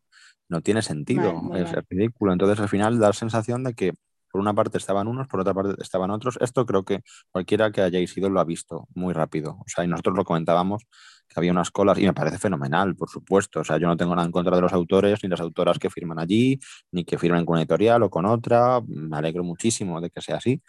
no 0.48 0.62
tiene 0.62 0.82
sentido, 0.82 1.56
es 1.56 1.72
ridículo. 1.90 2.34
Entonces, 2.34 2.60
al 2.60 2.70
final 2.70 3.00
da 3.00 3.08
la 3.08 3.14
sensación 3.14 3.64
de 3.64 3.74
que 3.74 3.94
por 4.32 4.42
una 4.42 4.54
parte 4.54 4.78
estaban 4.78 5.08
unos, 5.08 5.28
por 5.28 5.40
otra 5.40 5.54
parte 5.54 5.82
estaban 5.82 6.12
otros. 6.12 6.38
Esto 6.42 6.66
creo 6.66 6.84
que 6.86 7.02
cualquiera 7.32 7.72
que 7.72 7.82
hayáis 7.82 8.16
ido 8.16 8.30
lo 8.30 8.40
ha 8.40 8.46
visto 8.46 8.88
muy 8.94 9.14
rápido. 9.14 9.58
O 9.60 9.66
sea, 9.68 9.84
y 9.84 9.88
nosotros 9.88 10.16
lo 10.16 10.24
comentábamos 10.24 10.84
que 11.30 11.40
había 11.40 11.52
unas 11.52 11.72
colas 11.72 12.00
y 12.00 12.06
me 12.06 12.14
parece 12.14 12.38
fenomenal, 12.40 12.96
por 12.96 13.10
supuesto. 13.10 13.62
O 13.62 13.64
sea, 13.64 13.78
yo 13.78 13.88
no 13.88 13.96
tengo 13.96 14.16
nada 14.16 14.26
en 14.26 14.32
contra 14.32 14.56
de 14.56 14.62
los 14.62 14.74
autores 14.74 15.20
ni 15.24 15.30
las 15.30 15.40
autoras 15.40 15.80
que 15.80 15.90
firman 15.90 16.20
allí, 16.20 16.60
ni 16.92 17.06
que 17.06 17.18
firmen 17.18 17.46
con 17.46 17.54
una 17.54 17.62
editorial 17.62 18.04
o 18.04 18.10
con 18.10 18.26
otra. 18.26 18.82
Me 18.88 19.18
alegro 19.18 19.44
muchísimo 19.44 20.02
de 20.02 20.10
que 20.10 20.22
sea 20.22 20.38
así. 20.38 20.62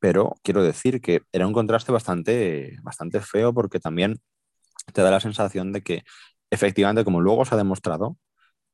Pero 0.00 0.34
quiero 0.42 0.62
decir 0.62 1.00
que 1.00 1.22
era 1.32 1.46
un 1.46 1.52
contraste 1.52 1.92
bastante, 1.92 2.76
bastante 2.82 3.20
feo 3.20 3.52
porque 3.52 3.80
también 3.80 4.20
te 4.92 5.02
da 5.02 5.10
la 5.10 5.20
sensación 5.20 5.72
de 5.72 5.82
que 5.82 6.04
efectivamente, 6.50 7.04
como 7.04 7.20
luego 7.20 7.44
se 7.44 7.54
ha 7.54 7.58
demostrado, 7.58 8.16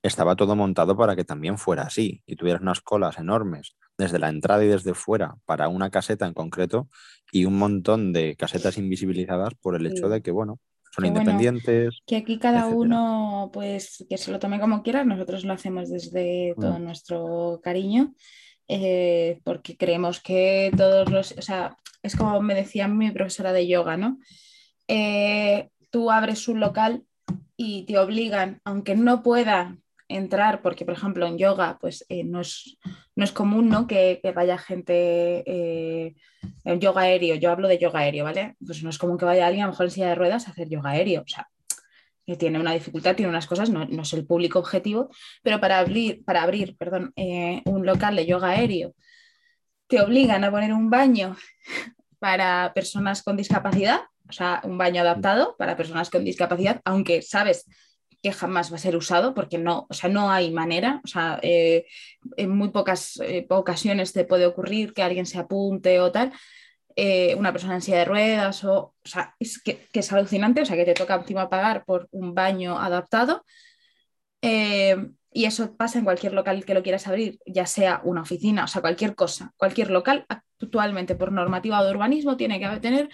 estaba 0.03 0.37
todo 0.37 0.55
montado 0.55 0.97
para 0.97 1.17
que 1.17 1.25
también 1.25 1.57
fuera 1.59 1.85
así 1.85 2.23
y 2.27 2.37
tuvieras 2.37 2.61
unas 2.63 2.81
colas 2.83 3.19
enormes 3.19 3.75
desde 3.97 4.19
la 4.19 4.29
entrada 4.29 4.63
y 4.63 4.69
desde 4.69 4.93
fuera 4.95 5.37
para 5.47 5.69
una 5.69 5.91
caseta 5.91 6.27
en 6.27 6.35
concreto 6.35 6.89
y 7.33 7.47
un 7.47 7.57
montón 7.59 8.13
de 8.13 8.37
casetas 8.37 8.77
invisibilizadas 8.77 9.55
por 9.55 9.77
el 9.77 9.87
hecho 9.87 10.11
de 10.11 10.21
que, 10.21 10.31
bueno, 10.31 10.61
son 10.95 11.07
independientes. 11.07 11.99
que 12.07 12.17
aquí 12.17 12.39
cada 12.39 12.67
uno, 12.67 13.51
pues, 13.53 14.05
que 14.09 14.19
se 14.19 14.31
lo 14.31 14.39
tome 14.39 14.61
como 14.61 14.83
quiera, 14.83 15.05
nosotros 15.05 15.45
lo 15.45 15.53
hacemos 15.53 15.91
desde 15.91 16.55
todo 16.59 16.79
mm. 16.79 16.85
nuestro 16.85 17.61
cariño, 17.63 18.15
eh, 18.69 19.41
porque 19.45 19.77
creemos 19.77 20.21
que 20.21 20.71
todos 20.77 21.11
los, 21.11 21.33
o 21.33 21.43
sea, 21.43 21.77
es 22.03 22.17
como 22.17 22.41
me 22.41 22.55
decía 22.55 22.89
mi 22.89 23.11
profesora 23.11 23.53
de 23.53 23.67
yoga, 23.67 23.97
¿no? 23.97 24.19
Eh, 24.89 25.69
tú 25.91 26.11
abres 26.11 26.49
un 26.49 26.61
local 26.61 27.05
y 27.57 27.85
te 27.87 27.99
obligan, 27.99 28.61
aunque 28.65 28.97
no 28.97 29.23
puedan 29.23 29.84
entrar, 30.09 30.63
porque 30.63 30.85
por 30.85 30.95
ejemplo 30.95 31.27
en 31.27 31.39
yoga 31.39 31.79
pues 31.81 32.05
eh, 32.09 32.25
no, 32.25 32.41
es, 32.41 32.77
no, 33.17 33.25
es, 33.25 33.33
común 33.33 33.69
¿no? 33.69 33.87
que, 33.87 34.21
vaya 34.35 34.59
gente 34.59 35.43
eh, 35.47 36.15
en 36.65 36.81
yoga 36.81 37.03
aéreo, 37.03 37.37
yo 37.37 37.51
hablo 37.51 37.69
de 37.69 37.79
yoga 37.79 38.01
aéreo, 38.01 38.25
¿vale? 38.25 38.57
Pues 38.65 38.83
no 38.83 38.91
es 38.91 38.99
común 38.99 39.19
que 39.19 39.25
vaya 39.25 39.47
alguien 39.47 39.65
a 39.65 39.67
lo 39.67 39.73
mejor 39.73 39.87
en 39.87 39.93
silla 39.93 40.09
de 40.09 40.15
ruedas 40.15 40.47
a 40.47 40.51
hacer 40.51 40.69
yoga 40.69 40.91
aéreo, 40.91 41.23
o 41.23 41.29
sea, 41.29 41.49
que 42.27 42.37
tiene 42.37 42.59
una 42.59 42.73
dificultad, 42.73 43.17
tiene 43.17 43.31
unas 43.31 43.47
cosas, 43.47 43.71
no, 43.71 43.83
es 43.83 44.13
el 44.13 44.27
público 44.27 44.59
objetivo, 44.59 45.11
pero 45.43 45.61
para 45.61 45.79
abrir, 45.79 46.25
para 46.25 46.43
abrir 46.43 46.77
perdón, 46.77 47.13
eh, 47.17 47.63
un 47.67 47.87
local 47.87 48.17
de 48.17 48.27
yoga 48.27 48.51
aéreo 48.51 48.95
te 49.87 50.01
obligan 50.01 50.45
a 50.45 50.51
poner 50.51 50.73
un 50.73 50.91
baño 50.91 51.37
para 52.19 52.73
personas 52.75 53.23
con 53.23 53.37
discapacidad, 53.37 54.01
o 54.29 54.33
sea, 54.33 54.61
un 54.65 54.79
baño 54.79 55.03
adaptado 55.03 55.57
para 55.59 55.77
personas 55.77 56.09
con 56.11 56.25
discapacidad, 56.25 56.81
aunque 56.85 57.21
sabes 57.23 57.67
que 58.25 58.33
jamás 58.33 58.73
va 58.73 58.77
a 58.77 58.79
ser 58.79 58.97
usado 58.97 59.35
porque 59.35 59.59
no, 59.59 59.87
o 59.91 59.93
sea, 59.93 60.09
no 60.09 60.31
hay 60.31 60.51
manera, 60.51 61.03
o 61.05 61.07
sea, 61.07 61.39
eh, 61.43 61.85
en 62.39 62.57
muy 62.57 62.71
pocas 62.71 63.21
eh, 63.23 63.45
ocasiones 63.51 64.15
te 64.15 64.25
puede 64.25 64.47
ocurrir 64.47 64.95
que 64.95 65.03
alguien 65.03 65.27
se 65.27 65.39
apunte 65.39 66.01
o 66.01 66.11
tal, 66.11 66.33
eh, 66.97 67.35
una 67.35 67.53
persona 67.53 67.75
en 67.75 67.83
de 67.83 68.05
ruedas, 68.07 68.65
o, 68.65 68.73
o 68.79 68.95
sea, 69.05 69.35
es 69.39 69.63
que, 69.63 69.89
es 69.93 70.11
alucinante, 70.11 70.63
o 70.63 70.65
sea, 70.65 70.75
que 70.75 70.87
te 70.87 70.95
toca 70.95 71.17
encima 71.17 71.51
pagar 71.51 71.85
por 71.85 72.09
un 72.13 72.35
baño 72.35 72.79
adaptado. 72.79 73.45
y 74.41 75.45
eso 75.45 75.77
pasa 75.77 75.99
en 75.99 76.05
cualquier 76.05 76.33
local 76.33 76.65
que 76.65 76.75
lo 76.75 76.83
quieras 76.83 77.07
abrir, 77.07 77.39
ya 77.45 77.67
sea 77.67 78.01
una 78.05 78.23
oficina, 78.23 78.65
o 78.65 78.69
sea, 78.69 78.81
cualquier 78.81 79.15
cosa, 79.15 79.53
cualquier 79.59 79.91
local 79.91 80.25
actualmente 80.29 81.15
por 81.15 81.31
normativa 81.31 81.85
de 81.85 81.91
urbanismo 81.91 82.39
tiene 82.39 82.59
que 82.59 82.81
tener 82.81 83.11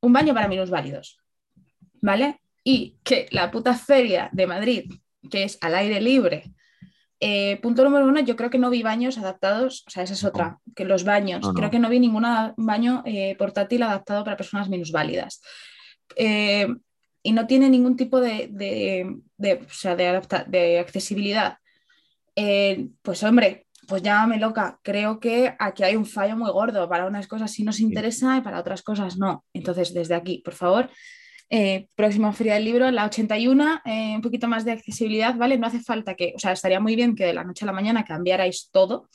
un 0.00 0.12
baño 0.12 0.34
para 0.34 0.48
minusválidos, 0.48 1.18
¿vale? 2.02 2.43
Y 2.64 2.96
que 3.04 3.28
la 3.30 3.50
puta 3.50 3.74
feria 3.74 4.30
de 4.32 4.46
Madrid, 4.46 4.90
que 5.30 5.44
es 5.44 5.58
al 5.60 5.74
aire 5.74 6.00
libre, 6.00 6.54
eh, 7.20 7.58
punto 7.62 7.84
número 7.84 8.06
uno, 8.06 8.20
yo 8.20 8.36
creo 8.36 8.50
que 8.50 8.58
no 8.58 8.70
vi 8.70 8.82
baños 8.82 9.18
adaptados, 9.18 9.84
o 9.86 9.90
sea, 9.90 10.02
esa 10.02 10.14
es 10.14 10.24
otra, 10.24 10.58
que 10.74 10.84
los 10.84 11.04
baños, 11.04 11.46
creo 11.54 11.70
que 11.70 11.78
no 11.78 11.88
vi 11.88 12.00
ningún 12.00 12.26
baño 12.56 13.02
eh, 13.06 13.36
portátil 13.38 13.82
adaptado 13.82 14.24
para 14.24 14.36
personas 14.36 14.68
minusválidas. 14.68 15.40
Eh, 16.16 16.66
y 17.22 17.32
no 17.32 17.46
tiene 17.46 17.70
ningún 17.70 17.96
tipo 17.96 18.20
de, 18.20 18.48
de, 18.50 19.16
de, 19.38 20.78
accesibilidad. 20.78 21.56
pues 23.02 23.22
hombre, 23.22 23.66
pues 23.88 24.02
llámame 24.02 24.38
loca. 24.38 24.78
Creo 24.82 25.18
que 25.18 25.54
aquí 25.58 25.82
hay 25.82 25.96
un 25.96 26.04
fallo 26.04 26.36
muy 26.36 26.50
gordo. 26.50 26.86
Para 26.88 27.06
unas 27.06 27.26
cosas 27.26 27.50
sí 27.50 27.64
nos 27.64 27.80
interesa 27.80 28.36
y 28.36 28.42
para 28.42 28.60
otras 28.60 28.82
cosas 28.82 29.16
no. 29.16 29.46
Entonces, 29.54 29.94
desde 29.94 30.14
aquí, 30.14 30.42
por 30.44 30.52
favor, 30.52 30.90
eh, 31.56 31.86
próxima 31.94 32.32
feria 32.32 32.54
del 32.54 32.64
libro, 32.64 32.90
la 32.90 33.04
81, 33.04 33.82
eh, 33.84 34.14
un 34.16 34.22
poquito 34.22 34.48
más 34.48 34.64
de 34.64 34.72
accesibilidad, 34.72 35.36
¿vale? 35.36 35.56
No 35.56 35.68
hace 35.68 35.78
falta 35.78 36.16
que, 36.16 36.32
o 36.34 36.38
sea, 36.40 36.50
estaría 36.50 36.80
muy 36.80 36.96
bien 36.96 37.14
que 37.14 37.26
de 37.26 37.32
la 37.32 37.44
noche 37.44 37.64
a 37.64 37.66
la 37.66 37.72
mañana 37.72 38.04
cambiarais 38.04 38.70
todo. 38.72 39.08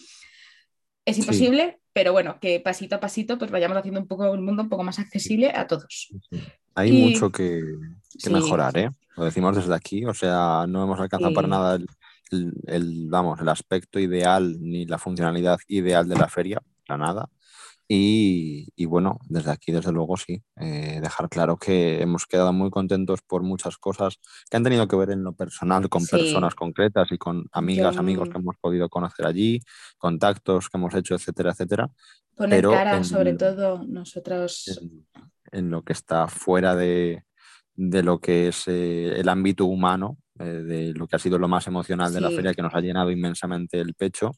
Es 1.03 1.17
imposible, 1.17 1.81
pero 1.91 2.13
bueno, 2.13 2.39
que 2.39 2.62
pasito 2.62 2.96
a 2.96 3.01
pasito 3.01 3.38
pues 3.38 3.51
vayamos 3.51 3.75
haciendo 3.75 4.00
un 4.00 4.08
poco 4.08 4.34
el 4.34 4.39
mundo 4.39 4.63
un 4.63 4.69
poco 4.69 4.84
más 4.84 5.00
accesible 5.00 5.51
a 5.53 5.67
todos. 5.67 6.13
Hay 6.75 6.93
mucho 6.93 7.29
que, 7.29 7.62
mejorar, 8.31 8.77
¿eh? 8.77 8.89
Lo 9.17 9.25
decimos 9.25 9.58
desde 9.58 9.75
aquí, 9.75 10.05
o 10.05 10.13
sea, 10.13 10.65
no 10.65 10.81
hemos 10.81 10.98
alcanzado 10.98 11.34
para 11.34 11.48
nada 11.50 11.77
el, 12.31 13.08
vamos, 13.10 13.41
el 13.41 13.50
aspecto 13.50 14.00
ideal 14.00 14.55
ni 14.62 14.86
la 14.86 14.98
funcionalidad 14.98 15.60
ideal 15.67 16.08
de 16.08 16.15
la 16.15 16.29
feria, 16.29 16.62
para 16.88 17.00
nada. 17.05 17.29
Y, 17.91 18.86
bueno, 18.86 19.17
desde 19.27 19.50
aquí, 19.50 19.72
desde 19.72 19.91
luego, 19.91 20.15
sí, 20.15 20.43
eh, 20.58 21.00
dejar 21.01 21.27
claro 21.27 21.58
que 21.58 22.00
hemos 22.03 22.27
quedado 22.27 22.53
muy 22.53 22.69
contentos 22.69 23.22
por 23.24 23.41
muchas 23.41 23.79
cosas 23.79 24.19
que 24.48 24.58
han 24.58 24.63
tenido 24.63 24.88
que 24.88 24.96
ver 24.96 25.10
en 25.10 25.24
lo 25.24 25.34
personal 25.34 25.89
con 25.89 26.05
personas 26.05 26.53
concretas 26.53 27.12
y 27.12 27.17
con 27.17 27.48
amigas, 27.51 27.98
amigos 27.98 28.29
que 28.29 28.38
hemos 28.38 28.58
podido 28.58 28.89
conocer 28.89 29.25
allí, 29.25 29.60
contactos 29.98 30.69
que 30.69 30.77
hemos 30.77 30.93
hecho, 30.93 31.15
etcétera, 31.15 31.50
etcétera. 31.50 31.89
Poner 32.36 32.63
cara, 32.67 33.03
sobre 33.03 33.34
todo, 33.34 33.84
nosotros. 33.84 34.79
En, 35.51 35.72
lo 35.72 35.81
que 35.81 35.93
está 35.93 36.27
fuera 36.27 36.75
de, 36.75 37.24
lo 37.75 38.19
que 38.19 38.50
es 38.50 38.67
eh, 38.67 39.19
el 39.19 39.27
ámbito 39.29 39.65
humano, 39.65 40.19
eh, 40.38 40.43
de 40.43 40.93
lo 40.93 41.08
que 41.08 41.15
ha 41.15 41.19
sido 41.19 41.39
lo 41.39 41.48
más 41.48 41.65
emocional 41.65 42.13
de 42.13 42.22
la 42.22 42.29
feria, 42.29 42.53
que 42.53 42.62
nos 42.62 42.75
ha 42.75 42.81
llenado 42.81 43.10
inmensamente 43.10 43.79
el 43.79 43.96
pecho, 43.96 44.34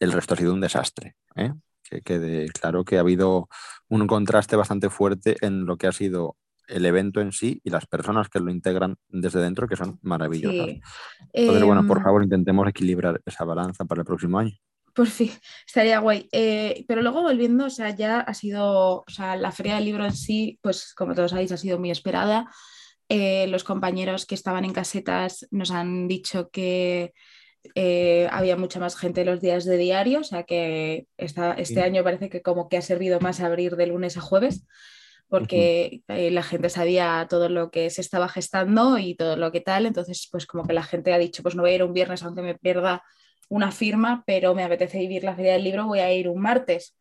el 0.00 0.10
resto 0.10 0.32
ha 0.32 0.38
sido 0.38 0.54
un 0.54 0.62
desastre. 0.62 1.16
¿eh? 1.36 1.52
Que 1.88 2.00
quede 2.00 2.48
claro 2.48 2.84
que 2.84 2.96
ha 2.96 3.00
habido 3.00 3.48
un 3.88 4.06
contraste 4.06 4.56
bastante 4.56 4.90
fuerte 4.90 5.36
en 5.40 5.66
lo 5.66 5.76
que 5.76 5.86
ha 5.86 5.92
sido 5.92 6.36
el 6.66 6.86
evento 6.86 7.20
en 7.20 7.32
sí 7.32 7.60
y 7.62 7.70
las 7.70 7.86
personas 7.86 8.28
que 8.28 8.40
lo 8.40 8.50
integran 8.50 8.96
desde 9.08 9.40
dentro, 9.40 9.68
que 9.68 9.76
son 9.76 9.98
maravillosas. 10.02 10.76
Entonces, 11.32 11.64
bueno, 11.64 11.86
por 11.86 11.98
em, 11.98 12.04
favor, 12.04 12.22
intentemos 12.22 12.68
equilibrar 12.68 13.20
esa 13.24 13.44
balanza 13.44 13.84
para 13.84 14.00
el 14.00 14.06
próximo 14.06 14.38
año. 14.38 14.56
Por 14.94 15.08
fin, 15.08 15.30
estaría 15.66 15.98
guay. 15.98 16.28
Eh, 16.32 16.84
pero 16.86 17.02
luego 17.02 17.22
volviendo, 17.22 17.66
o 17.66 17.70
sea, 17.70 17.90
ya 17.90 18.20
ha 18.20 18.34
sido, 18.34 19.04
o 19.06 19.10
sea, 19.10 19.36
la 19.36 19.52
feria 19.52 19.74
del 19.74 19.84
libro 19.84 20.04
en 20.04 20.14
sí, 20.14 20.58
pues 20.62 20.94
como 20.94 21.14
todos 21.14 21.32
sabéis, 21.32 21.52
ha 21.52 21.56
sido 21.56 21.78
muy 21.78 21.90
esperada. 21.90 22.48
Eh, 23.08 23.46
los 23.48 23.64
compañeros 23.64 24.24
que 24.24 24.34
estaban 24.34 24.64
en 24.64 24.72
casetas 24.72 25.46
nos 25.50 25.70
han 25.70 26.08
dicho 26.08 26.48
que 26.50 27.12
eh, 27.74 28.28
había 28.30 28.56
mucha 28.56 28.80
más 28.80 28.96
gente 28.96 29.24
los 29.24 29.40
días 29.40 29.64
de 29.64 29.76
diario, 29.76 30.20
o 30.20 30.24
sea 30.24 30.44
que 30.44 31.06
este 31.16 31.82
año 31.82 32.04
parece 32.04 32.28
que 32.28 32.42
como 32.42 32.68
que 32.68 32.76
ha 32.76 32.82
servido 32.82 33.20
más 33.20 33.40
abrir 33.40 33.76
de 33.76 33.86
lunes 33.86 34.16
a 34.16 34.20
jueves, 34.20 34.66
porque 35.28 36.02
eh, 36.08 36.30
la 36.30 36.42
gente 36.42 36.68
sabía 36.68 37.26
todo 37.28 37.48
lo 37.48 37.70
que 37.70 37.90
se 37.90 38.00
estaba 38.00 38.28
gestando 38.28 38.98
y 38.98 39.14
todo 39.14 39.36
lo 39.36 39.50
que 39.52 39.60
tal, 39.60 39.86
entonces 39.86 40.28
pues 40.30 40.46
como 40.46 40.64
que 40.64 40.74
la 40.74 40.82
gente 40.82 41.12
ha 41.12 41.18
dicho, 41.18 41.42
pues 41.42 41.54
no 41.54 41.62
voy 41.62 41.72
a 41.72 41.74
ir 41.76 41.82
un 41.82 41.94
viernes 41.94 42.22
aunque 42.22 42.42
me 42.42 42.54
pierda 42.56 43.02
una 43.48 43.72
firma, 43.72 44.22
pero 44.26 44.54
me 44.54 44.64
apetece 44.64 44.98
vivir 44.98 45.24
la 45.24 45.34
feria 45.34 45.54
del 45.54 45.64
libro, 45.64 45.86
voy 45.86 46.00
a 46.00 46.12
ir 46.12 46.28
un 46.28 46.40
martes 46.40 46.96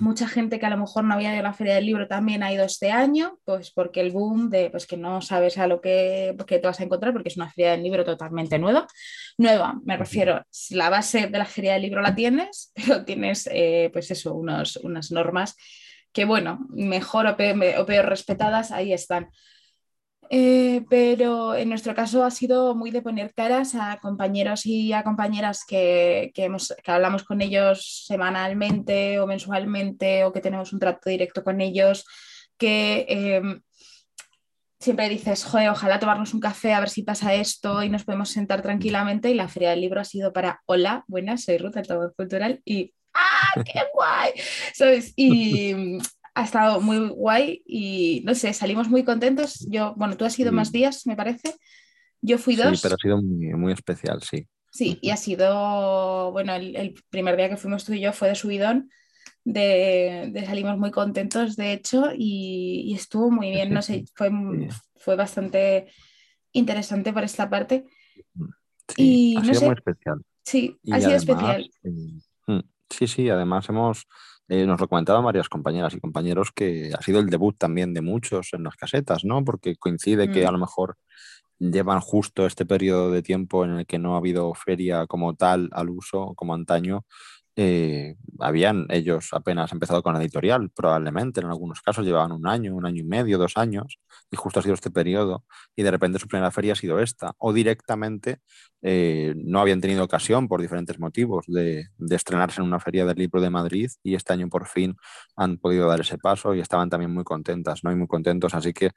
mucha 0.00 0.28
gente 0.28 0.58
que 0.58 0.66
a 0.66 0.70
lo 0.70 0.76
mejor 0.76 1.04
no 1.04 1.14
había 1.14 1.32
ido 1.32 1.40
a 1.40 1.42
la 1.42 1.52
feria 1.52 1.74
del 1.74 1.86
libro 1.86 2.08
también 2.08 2.42
ha 2.42 2.52
ido 2.52 2.64
este 2.64 2.90
año, 2.90 3.38
pues 3.44 3.70
porque 3.70 4.00
el 4.00 4.12
boom 4.12 4.50
de 4.50 4.70
pues 4.70 4.86
que 4.86 4.96
no 4.96 5.20
sabes 5.20 5.58
a 5.58 5.66
lo 5.66 5.80
que, 5.80 6.34
te 6.46 6.58
vas 6.60 6.80
a 6.80 6.84
encontrar, 6.84 7.12
porque 7.12 7.28
es 7.28 7.36
una 7.36 7.50
feria 7.50 7.72
del 7.72 7.82
libro 7.82 8.04
totalmente 8.04 8.58
nueva. 8.58 8.86
Nueva, 9.38 9.80
me 9.84 9.96
refiero, 9.96 10.44
la 10.70 10.90
base 10.90 11.26
de 11.26 11.38
la 11.38 11.44
feria 11.44 11.74
del 11.74 11.82
libro 11.82 12.00
la 12.02 12.14
tienes, 12.14 12.72
pero 12.76 13.04
tienes 13.04 13.48
eh, 13.52 13.90
pues 13.92 14.10
eso, 14.10 14.34
unos, 14.34 14.76
unas 14.76 15.10
normas 15.10 15.56
que 16.12 16.24
bueno, 16.24 16.66
mejor 16.70 17.26
o 17.26 17.36
peor 17.36 18.06
respetadas, 18.06 18.70
ahí 18.70 18.92
están. 18.92 19.30
Eh, 20.30 20.84
pero 20.88 21.54
en 21.54 21.68
nuestro 21.68 21.94
caso 21.94 22.24
ha 22.24 22.30
sido 22.30 22.74
muy 22.74 22.90
de 22.90 23.02
poner 23.02 23.34
caras 23.34 23.74
a 23.74 23.98
compañeros 24.00 24.66
y 24.66 24.92
a 24.92 25.02
compañeras 25.02 25.64
que, 25.66 26.32
que, 26.34 26.44
hemos, 26.44 26.74
que, 26.82 26.90
hablamos 26.90 27.24
con 27.24 27.40
ellos 27.42 28.04
semanalmente 28.06 29.20
o 29.20 29.26
mensualmente 29.26 30.24
o 30.24 30.32
que 30.32 30.40
tenemos 30.40 30.72
un 30.72 30.80
trato 30.80 31.10
directo 31.10 31.44
con 31.44 31.60
ellos, 31.60 32.04
que 32.56 33.06
em, 33.08 33.60
siempre 34.78 35.08
dices, 35.08 35.44
joder, 35.44 35.70
ojalá 35.70 35.98
tomarnos 35.98 36.34
un 36.34 36.40
café 36.40 36.74
a 36.74 36.80
ver 36.80 36.90
si 36.90 37.02
pasa 37.02 37.34
esto 37.34 37.82
y 37.82 37.88
nos 37.88 38.04
podemos 38.04 38.30
sentar 38.30 38.62
tranquilamente. 38.62 39.30
Y 39.30 39.34
la 39.34 39.48
Feria 39.48 39.70
del 39.70 39.80
Libro 39.80 40.00
ha 40.00 40.04
sido 40.04 40.32
para, 40.32 40.62
hola, 40.66 41.04
buenas, 41.08 41.44
soy 41.44 41.58
Ruth, 41.58 41.76
altavoz 41.76 42.12
cultural 42.16 42.60
y 42.64 42.92
¡ah, 43.14 43.62
qué 43.64 43.80
guay! 43.92 44.32
¿Sabes? 44.74 45.12
Y 45.16 45.98
ha 46.34 46.44
estado 46.44 46.80
muy 46.80 47.08
guay 47.08 47.62
y 47.66 48.22
no 48.24 48.34
sé, 48.34 48.52
salimos 48.52 48.88
muy 48.88 49.04
contentos. 49.04 49.66
Yo, 49.68 49.94
bueno, 49.96 50.16
tú 50.16 50.24
has 50.24 50.38
ido 50.38 50.52
más 50.52 50.72
días, 50.72 51.06
me 51.06 51.16
parece. 51.16 51.54
Yo 52.20 52.38
fui 52.38 52.56
dos. 52.56 52.78
Sí, 52.78 52.82
pero 52.82 52.96
ha 52.96 52.98
sido 52.98 53.22
muy, 53.22 53.72
especial, 53.72 54.20
sí. 54.22 54.46
Sí, 54.70 54.98
y 55.00 55.10
ha 55.10 55.16
sido, 55.16 56.32
bueno, 56.32 56.54
el, 56.54 56.94
primer 57.08 57.36
día 57.36 57.48
que 57.48 57.56
fuimos 57.56 57.84
tú 57.84 57.92
y 57.92 58.00
yo 58.00 58.12
fue 58.12 58.28
de 58.28 58.34
subidón, 58.34 58.90
de, 59.44 60.44
salimos 60.44 60.76
muy 60.78 60.90
contentos, 60.90 61.54
de 61.54 61.72
hecho, 61.72 62.08
y, 62.16 62.92
estuvo 62.96 63.30
muy 63.30 63.50
bien, 63.50 63.72
no 63.72 63.82
sé, 63.82 64.04
fue, 64.14 64.30
fue 64.96 65.14
bastante 65.14 65.86
interesante 66.52 67.12
por 67.12 67.22
esta 67.22 67.48
parte. 67.48 67.84
Sí, 68.88 69.36
ha 69.38 69.44
sido 69.44 69.60
muy 69.62 69.74
especial. 69.74 70.20
Sí, 70.44 70.78
ha 70.90 71.00
sido 71.00 71.14
especial. 71.14 71.70
Mm, 71.84 72.60
sí, 72.90 73.06
sí, 73.06 73.28
además 73.28 73.68
hemos, 73.68 74.06
eh, 74.48 74.66
nos 74.66 74.80
lo 74.80 74.88
comentaban 74.88 75.24
varias 75.24 75.48
compañeras 75.48 75.94
y 75.94 76.00
compañeros 76.00 76.50
que 76.52 76.92
ha 76.96 77.02
sido 77.02 77.20
el 77.20 77.30
debut 77.30 77.56
también 77.56 77.94
de 77.94 78.02
muchos 78.02 78.52
en 78.52 78.64
las 78.64 78.76
casetas, 78.76 79.24
¿no? 79.24 79.44
Porque 79.44 79.76
coincide 79.76 80.30
que 80.30 80.46
a 80.46 80.50
mm. 80.50 80.52
lo 80.52 80.58
mejor 80.58 80.96
llevan 81.58 82.00
justo 82.00 82.46
este 82.46 82.66
periodo 82.66 83.10
de 83.10 83.22
tiempo 83.22 83.64
en 83.64 83.70
el 83.78 83.86
que 83.86 83.98
no 83.98 84.14
ha 84.14 84.18
habido 84.18 84.52
feria 84.54 85.06
como 85.06 85.34
tal 85.34 85.70
al 85.72 85.88
uso, 85.90 86.34
como 86.36 86.54
antaño, 86.54 87.04
eh, 87.56 88.16
habían 88.40 88.86
ellos 88.90 89.28
apenas 89.32 89.72
empezado 89.72 90.02
con 90.02 90.14
la 90.14 90.20
editorial, 90.20 90.70
probablemente 90.70 91.40
en 91.40 91.46
algunos 91.46 91.80
casos 91.82 92.04
llevaban 92.04 92.32
un 92.32 92.46
año, 92.48 92.74
un 92.74 92.84
año 92.86 93.02
y 93.02 93.06
medio, 93.06 93.38
dos 93.38 93.56
años, 93.56 93.98
y 94.30 94.36
justo 94.36 94.60
ha 94.60 94.62
sido 94.62 94.74
este 94.74 94.90
periodo, 94.90 95.44
y 95.76 95.82
de 95.84 95.90
repente 95.90 96.18
su 96.18 96.26
primera 96.26 96.50
feria 96.50 96.72
ha 96.72 96.76
sido 96.76 96.98
esta, 96.98 97.32
o 97.38 97.52
directamente 97.52 98.38
eh, 98.82 99.34
no 99.36 99.60
habían 99.60 99.80
tenido 99.80 100.04
ocasión 100.04 100.48
por 100.48 100.60
diferentes 100.60 100.98
motivos 100.98 101.46
de, 101.46 101.88
de, 101.96 102.16
estrenarse 102.16 102.60
en 102.60 102.66
una 102.66 102.80
feria 102.80 103.04
del 103.06 103.16
libro 103.16 103.40
de 103.40 103.50
Madrid, 103.50 103.90
y 104.02 104.14
este 104.14 104.32
año 104.32 104.48
por 104.48 104.66
fin 104.66 104.96
han 105.36 105.58
podido 105.58 105.88
dar 105.88 106.00
ese 106.00 106.18
paso 106.18 106.54
y 106.54 106.60
estaban 106.60 106.90
también 106.90 107.12
muy 107.12 107.24
contentas, 107.24 107.84
¿no? 107.84 107.94
Muy 107.96 108.08
contentos, 108.08 108.54
así 108.54 108.72
que 108.72 108.90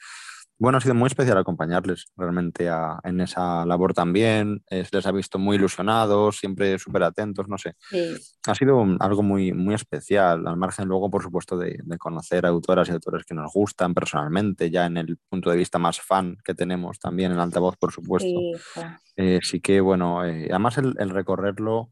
bueno, 0.60 0.78
ha 0.80 0.82
sido 0.82 0.96
muy 0.96 1.08
especial 1.08 1.38
acompañarles 1.38 2.08
realmente 2.16 2.68
en 3.04 3.22
esa 3.22 3.66
labor 3.66 3.94
también. 3.94 4.64
se 4.70 4.88
les 4.92 5.06
ha 5.06 5.12
visto 5.12 5.38
muy 5.38 5.58
ilusionados, 5.58 6.38
siempre 6.38 6.80
súper 6.80 7.04
atentos, 7.04 7.48
no 7.48 7.58
sé. 7.58 7.76
Ha 8.46 8.56
sido 8.56 8.84
algo 9.00 9.24
muy, 9.24 9.54
muy 9.54 9.76
especial, 9.76 10.48
al 10.48 10.58
margen 10.58 10.88
luego, 10.88 11.10
por 11.10 11.22
supuesto, 11.22 11.58
de, 11.58 11.78
conocer 12.00 12.46
autoras 12.46 12.90
y 12.90 12.92
autores 12.92 13.26
que 13.26 13.36
nos 13.36 13.52
gustan 13.54 13.94
personalmente, 13.94 14.70
ya 14.70 14.86
en 14.86 14.98
el 14.98 15.18
punto 15.30 15.50
de 15.50 15.58
vista 15.58 15.80
más 15.80 16.02
fan 16.02 16.38
que 16.44 16.54
tenemos 16.56 17.00
también 17.00 17.32
en 17.32 17.40
altavoz, 17.40 17.78
por 17.78 17.92
supuesto. 17.92 18.28
Sí, 18.74 18.82
eh, 19.16 19.40
que, 19.62 19.82
bueno, 19.82 20.26
eh, 20.26 20.48
además 20.50 20.78
el, 20.78 20.96
el 21.00 21.10
recorrerlo 21.10 21.90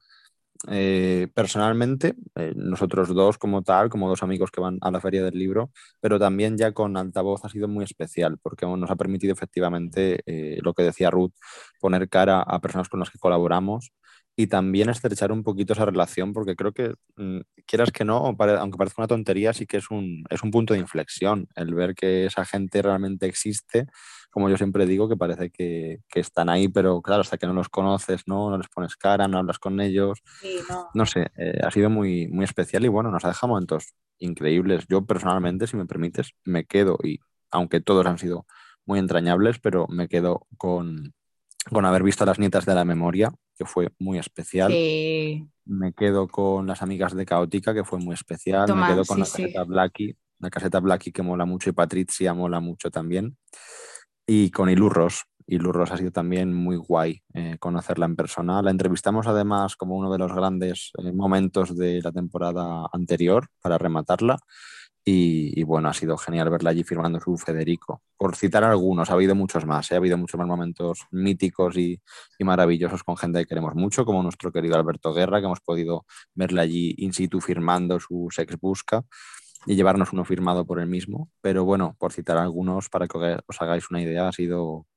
eh, 0.70 1.28
personalmente, 1.34 2.16
eh, 2.36 2.54
nosotros 2.56 3.10
dos 3.14 3.38
como 3.38 3.64
tal, 3.64 3.90
como 3.90 4.10
dos 4.10 4.24
amigos 4.24 4.52
que 4.52 4.62
van 4.62 4.78
a 4.82 4.92
la 4.92 5.00
feria 5.00 5.24
del 5.24 5.38
libro, 5.38 5.72
pero 6.00 6.20
también 6.20 6.58
ya 6.58 6.72
con 6.74 6.98
altavoz 6.98 7.44
ha 7.46 7.50
sido 7.50 7.68
muy 7.68 7.84
especial 7.84 8.38
porque 8.42 8.66
nos 8.66 8.90
ha 8.90 8.96
permitido 8.96 9.34
efectivamente, 9.34 10.22
eh, 10.26 10.60
lo 10.62 10.74
que 10.74 10.84
decía 10.84 11.12
Ruth, 11.12 11.34
poner 11.80 12.10
cara 12.10 12.42
a 12.42 12.60
personas 12.62 12.90
con 12.90 13.00
las 13.00 13.10
que 13.10 13.20
colaboramos 13.20 13.92
y 14.36 14.48
también 14.48 14.90
estrechar 14.90 15.32
un 15.32 15.44
poquito 15.44 15.74
esa 15.74 15.86
relación, 15.86 16.34
porque 16.34 16.56
creo 16.56 16.74
que, 16.74 16.94
mm, 17.16 17.40
quieras 17.66 17.92
que 17.92 18.04
no, 18.04 18.18
aunque 18.18 18.78
parezca 18.78 19.02
una 19.02 19.08
tontería, 19.08 19.54
sí 19.54 19.66
que 19.66 19.78
es 19.78 19.90
un, 19.90 20.26
es 20.30 20.44
un 20.44 20.52
punto 20.52 20.74
de 20.74 20.80
inflexión 20.82 21.48
el 21.56 21.74
ver 21.74 21.96
que 21.96 22.26
esa 22.26 22.44
gente 22.46 22.82
realmente 22.82 23.28
existe, 23.28 23.88
como 24.30 24.50
yo 24.50 24.58
siempre 24.58 24.86
digo, 24.86 25.08
que 25.08 25.16
parece 25.16 25.50
que, 25.50 26.00
que 26.10 26.20
están 26.20 26.50
ahí, 26.50 26.68
pero 26.68 27.02
claro, 27.02 27.22
hasta 27.22 27.38
que 27.38 27.48
no 27.48 27.54
los 27.54 27.70
conoces, 27.70 28.24
no, 28.28 28.50
no 28.50 28.58
les 28.58 28.68
pones 28.68 28.98
cara, 28.98 29.28
no 29.30 29.38
hablas 29.38 29.60
con 29.60 29.80
ellos, 29.80 30.22
no. 30.94 31.06
sé, 31.06 31.28
eh, 31.38 31.60
ha 31.64 31.72
sido 31.72 31.90
muy, 31.90 32.28
muy 32.28 32.44
especial 32.44 32.84
y 32.84 32.90
bueno, 32.90 33.12
nos 33.12 33.24
ha 33.24 33.30
dejado 33.30 33.50
momentos 33.50 33.94
increíbles. 34.18 34.86
Yo 34.90 35.06
personalmente, 35.06 35.68
si 35.68 35.78
me 35.78 35.86
permites, 35.86 36.32
me 36.44 36.66
quedo, 36.66 36.98
y 37.04 37.20
aunque 37.52 37.80
todos 37.80 38.06
han 38.06 38.18
sido 38.18 38.46
muy 38.86 39.00
entrañables, 39.00 39.60
pero 39.60 39.88
me 39.88 40.10
quedo 40.10 40.46
con, 40.58 41.14
con 41.70 41.86
haber 41.86 42.04
visto 42.04 42.24
a 42.24 42.28
las 42.28 42.40
nietas 42.40 42.66
de 42.66 42.76
la 42.76 42.86
memoria, 42.86 43.32
que 43.58 43.66
fue 43.66 43.90
muy 44.00 44.18
especial. 44.18 44.72
Me 44.72 45.94
quedo 45.94 46.28
con 46.28 46.68
las 46.68 46.82
amigas 46.82 47.16
de 47.16 47.26
Caótica, 47.26 47.74
que 47.74 47.84
fue 47.84 48.00
muy 48.00 48.14
especial. 48.14 48.74
me 48.76 48.88
quedo 48.88 49.04
con 49.06 49.20
la 49.20 49.26
caseta 49.26 49.64
Blacky, 49.64 50.16
la 50.40 50.50
caseta 50.50 50.80
Blacky 50.80 51.12
que 51.12 51.24
mola 51.24 51.46
mucho 51.46 51.70
y 51.70 51.74
Patricia 51.74 52.34
mola 52.34 52.60
mucho 52.60 52.92
también. 52.92 53.38
Y 54.28 54.52
con 54.52 54.70
Ilurros. 54.70 55.26
Ilurros 55.48 55.92
ha 55.92 55.98
sido 55.98 56.12
también 56.12 56.54
muy 56.54 56.76
guay 56.76 57.22
eh, 57.34 57.58
conocerla 57.60 58.08
en 58.08 58.16
persona. 58.16 58.64
La 58.64 58.72
entrevistamos 58.72 59.28
además 59.28 59.76
como 59.76 59.96
uno 59.96 60.12
de 60.12 60.18
los 60.18 60.34
grandes 60.34 60.92
eh, 60.98 61.12
momentos 61.12 61.76
de 61.78 62.02
la 62.02 62.12
temporada 62.12 62.88
anterior 62.92 63.48
para 63.62 63.78
rematarla. 63.78 64.40
Y, 65.08 65.62
bueno, 65.64 65.90
ha 65.90 65.94
sido 65.94 66.18
genial 66.18 66.50
verla 66.50 66.72
allí 66.72 66.84
firmando 66.84 67.20
su 67.20 67.38
Federico. 67.38 68.02
Por 68.18 68.36
citar 68.36 68.64
algunos, 68.64 69.12
ha 69.12 69.14
habido 69.14 69.36
muchos 69.36 69.64
más, 69.64 69.92
¿eh? 69.92 69.94
ha 69.94 69.98
habido 69.98 70.18
muchos 70.18 70.40
más 70.40 70.48
momentos 70.48 71.06
míticos 71.12 71.78
y, 71.78 72.02
maravillosos 72.40 73.04
con 73.04 73.16
gente 73.16 73.40
que 73.40 73.46
queremos 73.46 73.76
mucho, 73.76 74.04
como 74.04 74.24
nuestro 74.24 74.52
querido 74.52 74.76
Alberto 74.76 75.14
Guerra, 75.14 75.40
que 75.40 75.46
hemos 75.46 75.62
podido 75.62 76.06
verla 76.34 76.64
allí 76.64 76.96
in 76.98 77.14
situ 77.14 77.40
firmando 77.40 78.00
su 78.00 78.30
Sex 78.32 78.58
Busca 78.60 79.04
y 79.68 79.76
llevarnos 79.76 80.12
uno 80.12 80.26
firmado 80.26 80.66
por 80.66 80.80
él 80.80 80.88
mismo. 80.88 81.30
Pero 81.40 81.66
bueno, 81.66 81.96
por 82.00 82.12
citar 82.12 82.38
algunos, 82.38 82.90
para 82.90 83.08
que 83.08 83.38
os 83.46 83.62
hagáis 83.62 83.92
una 83.92 84.02
idea, 84.02 84.28
ha 84.28 84.32
sido 84.32 84.88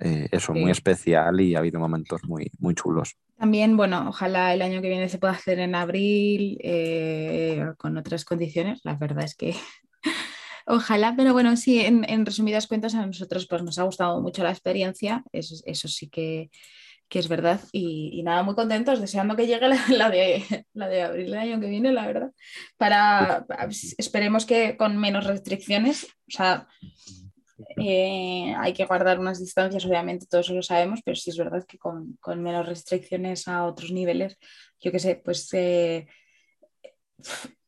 eh, 0.00 0.28
eso, 0.32 0.54
muy 0.54 0.70
especial 0.70 1.40
y 1.40 1.54
ha 1.54 1.58
habido 1.58 1.78
momentos 1.78 2.22
muy, 2.24 2.50
muy 2.58 2.74
chulos. 2.74 3.16
También, 3.36 3.76
bueno, 3.76 4.06
ojalá 4.08 4.52
el 4.54 4.62
año 4.62 4.80
que 4.80 4.88
viene 4.88 5.08
se 5.08 5.18
pueda 5.18 5.34
hacer 5.34 5.58
en 5.58 5.74
abril 5.74 6.58
eh, 6.62 7.64
con 7.78 7.96
otras 7.96 8.24
condiciones. 8.24 8.80
La 8.84 8.94
verdad 8.94 9.24
es 9.24 9.34
que 9.34 9.54
ojalá, 10.66 11.14
pero 11.16 11.32
bueno, 11.32 11.56
sí, 11.56 11.80
en, 11.80 12.26
resumidas 12.26 12.66
cuentas 12.66 12.94
a 12.94 13.04
nosotros 13.04 13.46
pues 13.46 13.62
nos 13.62 13.78
ha 13.78 13.82
gustado 13.82 14.20
mucho 14.22 14.42
la 14.42 14.50
experiencia, 14.50 15.22
eso, 15.32 15.54
eso 15.64 15.88
sí 15.88 16.08
que, 16.08 16.50
es 17.10 17.28
verdad. 17.28 17.60
Y, 17.72 18.22
nada, 18.22 18.42
muy 18.42 18.54
contentos, 18.54 19.00
deseando 19.00 19.36
que 19.36 19.46
llegue 19.46 19.68
la, 19.96 20.10
de, 20.10 20.66
la 20.72 20.88
de 20.88 21.02
abril 21.02 21.30
del 21.30 21.40
año 21.40 21.60
que 21.60 21.68
viene, 21.68 21.92
la 21.92 22.06
verdad. 22.06 22.30
Para, 22.78 23.46
esperemos 23.98 24.46
que 24.46 24.76
con 24.76 24.96
menos 24.96 25.26
restricciones, 25.26 26.04
o 26.04 26.30
sea, 26.30 26.68
eh, 27.76 28.54
hay 28.58 28.72
que 28.72 28.84
guardar 28.84 29.18
unas 29.18 29.40
distancias, 29.40 29.84
obviamente, 29.84 30.26
todos 30.26 30.50
lo 30.50 30.62
sabemos, 30.62 31.00
pero 31.04 31.16
sí 31.16 31.30
es 31.30 31.36
verdad 31.36 31.64
que 31.66 31.78
con, 31.78 32.18
menos 32.36 32.66
restricciones 32.66 33.48
a 33.48 33.64
otros 33.64 33.90
niveles, 33.90 34.38
yo 34.80 34.92
qué 34.92 34.98
sé, 34.98 35.20
pues 35.24 35.52
eh, 35.54 36.06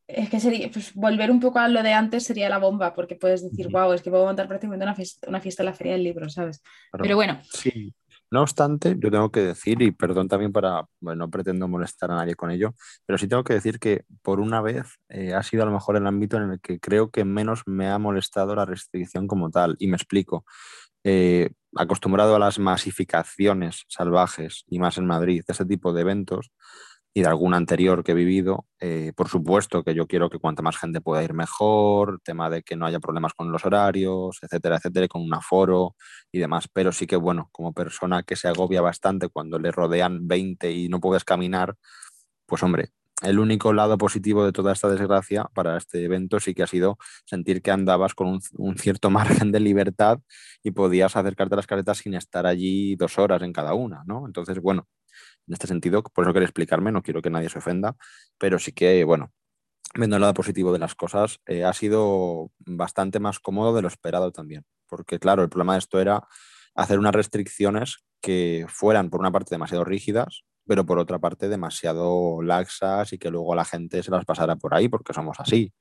es 0.07 0.29
que 0.29 0.41
sería, 0.41 0.71
pues 0.71 0.95
volver 0.95 1.31
un 1.31 1.41
poco 1.41 1.59
a 1.59 1.69
lo 1.69 1.83
de 1.83 1.93
antes 1.93 2.25
sería 2.25 2.49
la 2.49 2.59
bomba, 2.59 2.95
porque 2.95 3.17
puedes 3.17 3.43
decir, 3.43 3.69
wow, 3.71 3.93
es 3.93 4.03
que 4.03 4.11
puedo 4.11 4.25
montar 4.25 4.49
prácticamente 4.49 4.85
una 4.85 4.95
fiesta, 4.95 5.29
una 5.29 5.41
fiesta 5.41 5.63
en 5.63 5.67
la 5.67 5.75
feria 5.75 5.95
del 5.95 6.05
libro, 6.05 6.29
¿sabes? 6.29 6.63
Pero, 6.91 7.17
bueno. 7.17 7.41
Sí, 7.51 7.93
no 8.33 8.42
obstante, 8.42 8.97
yo 8.99 9.11
tengo 9.11 9.31
que 9.31 9.40
decir, 9.40 9.83
y 9.83 9.92
perdón 9.92 10.27
también 10.27 10.53
para, 10.53 10.87
bueno, 11.01 11.27
no 11.27 11.31
pretendo 11.31 11.68
molestar 11.68 12.11
a 12.11 12.16
nadie 12.16 12.35
con 12.35 12.51
ello, 12.51 12.75
pero 13.07 13.18
sí 13.18 13.29
tengo 13.29 13.45
que 13.45 13.55
decir 13.55 13.79
que 13.79 14.05
por 14.23 14.40
una 14.40 14.62
vez 14.62 14.99
eh, 15.11 15.35
ha 15.35 15.42
sido 15.42 15.62
a 15.62 15.66
lo 15.66 15.73
mejor 15.73 15.97
el 15.97 16.07
ámbito 16.07 16.38
en 16.38 16.53
el 16.53 16.61
que 16.61 16.81
creo 16.81 17.11
que 17.11 17.25
menos 17.27 17.62
me 17.66 17.88
ha 17.90 17.99
molestado 17.99 18.55
la 18.55 18.64
restricción 18.64 19.27
como 19.27 19.51
tal. 19.51 19.77
Y 19.79 19.88
me 19.88 19.97
explico. 19.97 20.45
Eh, 21.05 21.51
acostumbrado 21.77 22.37
a 22.37 22.38
las 22.38 22.59
masificaciones 22.59 23.85
salvajes 23.88 24.64
y 24.68 24.79
más 24.79 24.99
en 24.99 25.07
Madrid, 25.07 25.45
ese 25.47 25.64
tipo 25.66 25.92
de 25.92 26.03
eventos, 26.03 26.53
y 27.14 27.22
de 27.22 27.29
alguna 27.29 27.57
anterior 27.57 28.03
que 28.05 28.12
he 28.12 28.14
vivido. 28.14 28.66
Eh, 28.81 29.12
por 29.14 29.29
supuesto 29.29 29.85
que 29.85 29.94
yo 29.94 30.07
quiero 30.07 30.31
que 30.31 30.38
cuanta 30.38 30.62
más 30.62 30.77
gente 30.79 31.01
pueda 31.01 31.22
ir 31.22 31.35
mejor, 31.35 32.20
tema 32.25 32.51
de 32.51 32.62
que 32.62 32.77
no 32.77 32.87
haya 32.87 33.01
problemas 33.01 33.35
con 33.35 33.53
los 33.53 33.64
horarios, 33.64 34.38
etcétera, 34.42 34.77
etcétera, 34.77 35.09
con 35.09 35.22
un 35.22 35.35
aforo 35.35 35.96
y 36.31 36.38
demás. 36.38 36.68
Pero 36.72 36.92
sí 36.92 37.07
que, 37.07 37.16
bueno, 37.16 37.48
como 37.53 37.72
persona 37.72 38.22
que 38.22 38.37
se 38.37 38.48
agobia 38.48 38.81
bastante 38.81 39.29
cuando 39.29 39.59
le 39.59 39.72
rodean 39.72 40.27
20 40.27 40.72
y 40.72 40.88
no 40.88 41.01
puedes 41.01 41.25
caminar, 41.25 41.77
pues 42.46 42.62
hombre, 42.62 42.92
el 43.22 43.38
único 43.38 43.72
lado 43.72 43.98
positivo 43.98 44.44
de 44.44 44.53
toda 44.53 44.72
esta 44.72 44.88
desgracia 44.88 45.44
para 45.55 45.77
este 45.77 46.05
evento 46.05 46.40
sí 46.40 46.55
que 46.55 46.64
ha 46.64 46.66
sido 46.66 46.98
sentir 47.25 47.62
que 47.62 47.70
andabas 47.70 48.14
con 48.14 48.40
un, 48.59 48.79
cierto 48.79 49.11
margen 49.46 49.53
de 49.53 49.61
libertad 49.61 50.18
y 50.62 50.72
podías 50.72 51.16
acercarte 51.16 51.55
a 51.55 51.57
las 51.57 51.66
caretas 51.66 51.98
sin 51.98 52.14
estar 52.14 52.46
allí 52.46 52.96
dos 52.96 53.18
horas 53.18 53.42
en 53.42 53.53
cada 53.53 53.75
una, 53.75 54.03
¿no? 54.07 54.27
Entonces, 54.27 54.61
bueno, 54.61 54.88
en 55.47 55.55
este 55.55 55.67
sentido, 55.67 56.03
por 56.03 56.25
eso 56.25 56.33
quiero 56.33 56.47
explicarme, 56.47 56.93
no 56.93 57.03
quiero 57.03 57.23
que 57.23 57.31
nadie 57.31 57.49
se 57.49 57.59
ofenda, 57.59 57.97
pero 58.39 58.59
sí 58.59 58.73
que, 58.73 59.05
bueno, 59.05 59.33
viendo 59.95 60.17
el 60.17 60.23
lado 60.23 60.35
positivo 60.35 60.73
de 60.73 60.79
las 60.79 60.95
cosas, 60.95 61.41
eh, 61.47 61.65
ha 61.65 61.73
sido 61.73 62.51
bastante 62.59 63.21
más 63.21 63.41
cómodo 63.41 63.75
de 63.75 63.83
lo 63.83 63.89
esperado 63.89 64.33
también, 64.33 64.65
porque 64.89 65.19
claro, 65.19 65.43
el 65.43 65.49
problema 65.49 65.75
de 65.75 65.81
esto 65.81 66.01
era 66.01 66.27
hacer 66.75 66.99
unas 66.99 67.15
restricciones 67.15 68.05
que 68.21 68.67
fueran, 68.69 69.11
por 69.11 69.21
una 69.21 69.33
parte, 69.33 69.55
demasiado 69.55 69.85
rígidas, 69.85 70.45
pero 70.67 70.87
por 70.87 70.99
otra 70.99 71.19
parte 71.19 71.49
demasiado 71.49 72.41
laxas 72.43 73.13
y 73.13 73.19
que 73.19 73.31
luego 73.31 73.55
la 73.55 73.65
gente 73.65 74.03
se 74.03 74.11
las 74.11 74.25
pasara 74.25 74.57
por 74.57 74.75
ahí 74.75 74.89
porque 74.89 75.13
somos 75.13 75.39
así. 75.41 75.73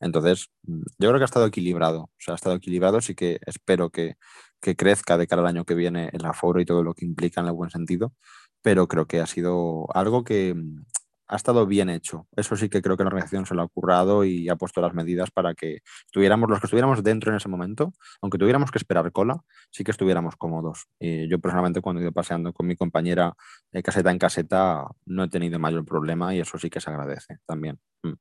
Entonces, 0.00 0.48
yo 0.62 0.82
creo 0.96 1.16
que 1.16 1.22
ha 1.22 1.24
estado 1.26 1.46
equilibrado, 1.46 2.04
o 2.04 2.10
sea, 2.18 2.34
ha 2.34 2.36
estado 2.36 2.56
equilibrado, 2.56 3.00
sí 3.00 3.14
que 3.14 3.38
espero 3.46 3.90
que, 3.90 4.14
que 4.60 4.76
crezca 4.76 5.18
de 5.18 5.26
cara 5.26 5.42
al 5.42 5.48
año 5.48 5.64
que 5.64 5.74
viene 5.74 6.08
el 6.12 6.24
aforo 6.24 6.60
y 6.60 6.64
todo 6.64 6.82
lo 6.82 6.94
que 6.94 7.04
implica 7.04 7.40
en 7.42 7.48
el 7.48 7.52
buen 7.52 7.70
sentido, 7.70 8.14
pero 8.62 8.88
creo 8.88 9.06
que 9.06 9.20
ha 9.20 9.26
sido 9.26 9.86
algo 9.94 10.24
que 10.24 10.54
mm, 10.54 10.84
ha 11.28 11.36
estado 11.36 11.66
bien 11.66 11.88
hecho. 11.90 12.26
Eso 12.36 12.56
sí 12.56 12.68
que 12.68 12.82
creo 12.82 12.96
que 12.96 13.04
la 13.04 13.08
organización 13.08 13.46
se 13.46 13.54
lo 13.54 13.62
ha 13.62 13.68
currado 13.68 14.24
y 14.24 14.48
ha 14.48 14.56
puesto 14.56 14.80
las 14.80 14.94
medidas 14.94 15.30
para 15.30 15.54
que 15.54 15.78
estuviéramos, 16.06 16.50
los 16.50 16.60
que 16.60 16.66
estuviéramos 16.66 17.02
dentro 17.04 17.30
en 17.30 17.36
ese 17.36 17.48
momento, 17.48 17.92
aunque 18.20 18.38
tuviéramos 18.38 18.70
que 18.72 18.78
esperar 18.78 19.12
cola, 19.12 19.36
sí 19.70 19.84
que 19.84 19.92
estuviéramos 19.92 20.36
cómodos. 20.36 20.86
Y 20.98 21.28
yo 21.28 21.38
personalmente 21.38 21.80
cuando 21.80 22.00
he 22.00 22.04
ido 22.04 22.12
paseando 22.12 22.52
con 22.52 22.66
mi 22.66 22.74
compañera 22.76 23.34
de 23.72 23.82
caseta 23.82 24.10
en 24.10 24.18
caseta 24.18 24.86
no 25.06 25.24
he 25.24 25.28
tenido 25.28 25.58
mayor 25.60 25.84
problema 25.84 26.34
y 26.34 26.40
eso 26.40 26.58
sí 26.58 26.68
que 26.70 26.80
se 26.80 26.90
agradece 26.90 27.38
también. 27.46 27.78
Mm. 28.02 28.14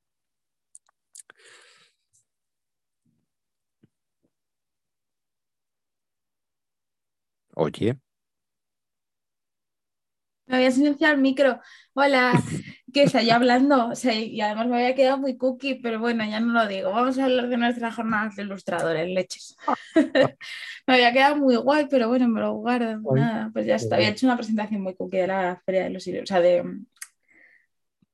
Oye. 7.55 7.99
Me 10.49 10.55
había 10.55 10.71
silenciado 10.71 11.13
el 11.13 11.21
micro. 11.21 11.61
Hola, 11.93 12.33
que 12.91 13.03
está 13.03 13.21
yo 13.21 13.35
hablando. 13.35 13.89
O 13.89 13.95
sea, 13.95 14.15
y 14.15 14.41
además 14.41 14.67
me 14.67 14.77
había 14.77 14.95
quedado 14.95 15.19
muy 15.19 15.37
cookie, 15.37 15.75
pero 15.75 15.99
bueno, 15.99 16.25
ya 16.25 16.39
no 16.39 16.53
lo 16.53 16.67
digo. 16.67 16.89
Vamos 16.89 17.19
a 17.19 17.25
hablar 17.25 17.49
de 17.49 17.57
nuestras 17.57 17.95
jornadas 17.95 18.35
de 18.35 18.41
ilustradores, 18.41 19.07
leches. 19.07 19.55
me 20.87 20.93
había 20.95 21.13
quedado 21.13 21.35
muy 21.35 21.55
guay, 21.55 21.85
pero 21.87 22.07
bueno, 22.07 22.27
me 22.27 22.41
lo 22.41 22.53
guardo. 22.55 22.99
Nada, 23.13 23.51
pues 23.53 23.67
ya 23.67 23.75
está. 23.75 23.97
Había 23.97 24.09
hecho 24.09 24.25
una 24.25 24.37
presentación 24.37 24.81
muy 24.81 24.95
cookie 24.95 25.17
de 25.17 25.27
la 25.27 25.61
Feria 25.63 25.83
de 25.83 25.91
los 25.91 26.07
o 26.07 26.25
sea, 26.25 26.41
de, 26.41 26.63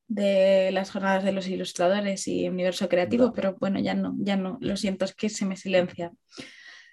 de 0.10 0.72
las 0.74 0.92
jornadas 0.92 1.24
de 1.24 1.32
los 1.32 1.48
ilustradores 1.48 2.28
y 2.28 2.50
universo 2.50 2.90
creativo, 2.90 3.32
pero 3.32 3.56
bueno, 3.62 3.80
ya 3.80 3.94
no, 3.94 4.14
ya 4.18 4.36
no. 4.36 4.58
Lo 4.60 4.76
siento, 4.76 5.06
es 5.06 5.16
que 5.16 5.30
se 5.30 5.46
me 5.46 5.56
silencia. 5.56 6.12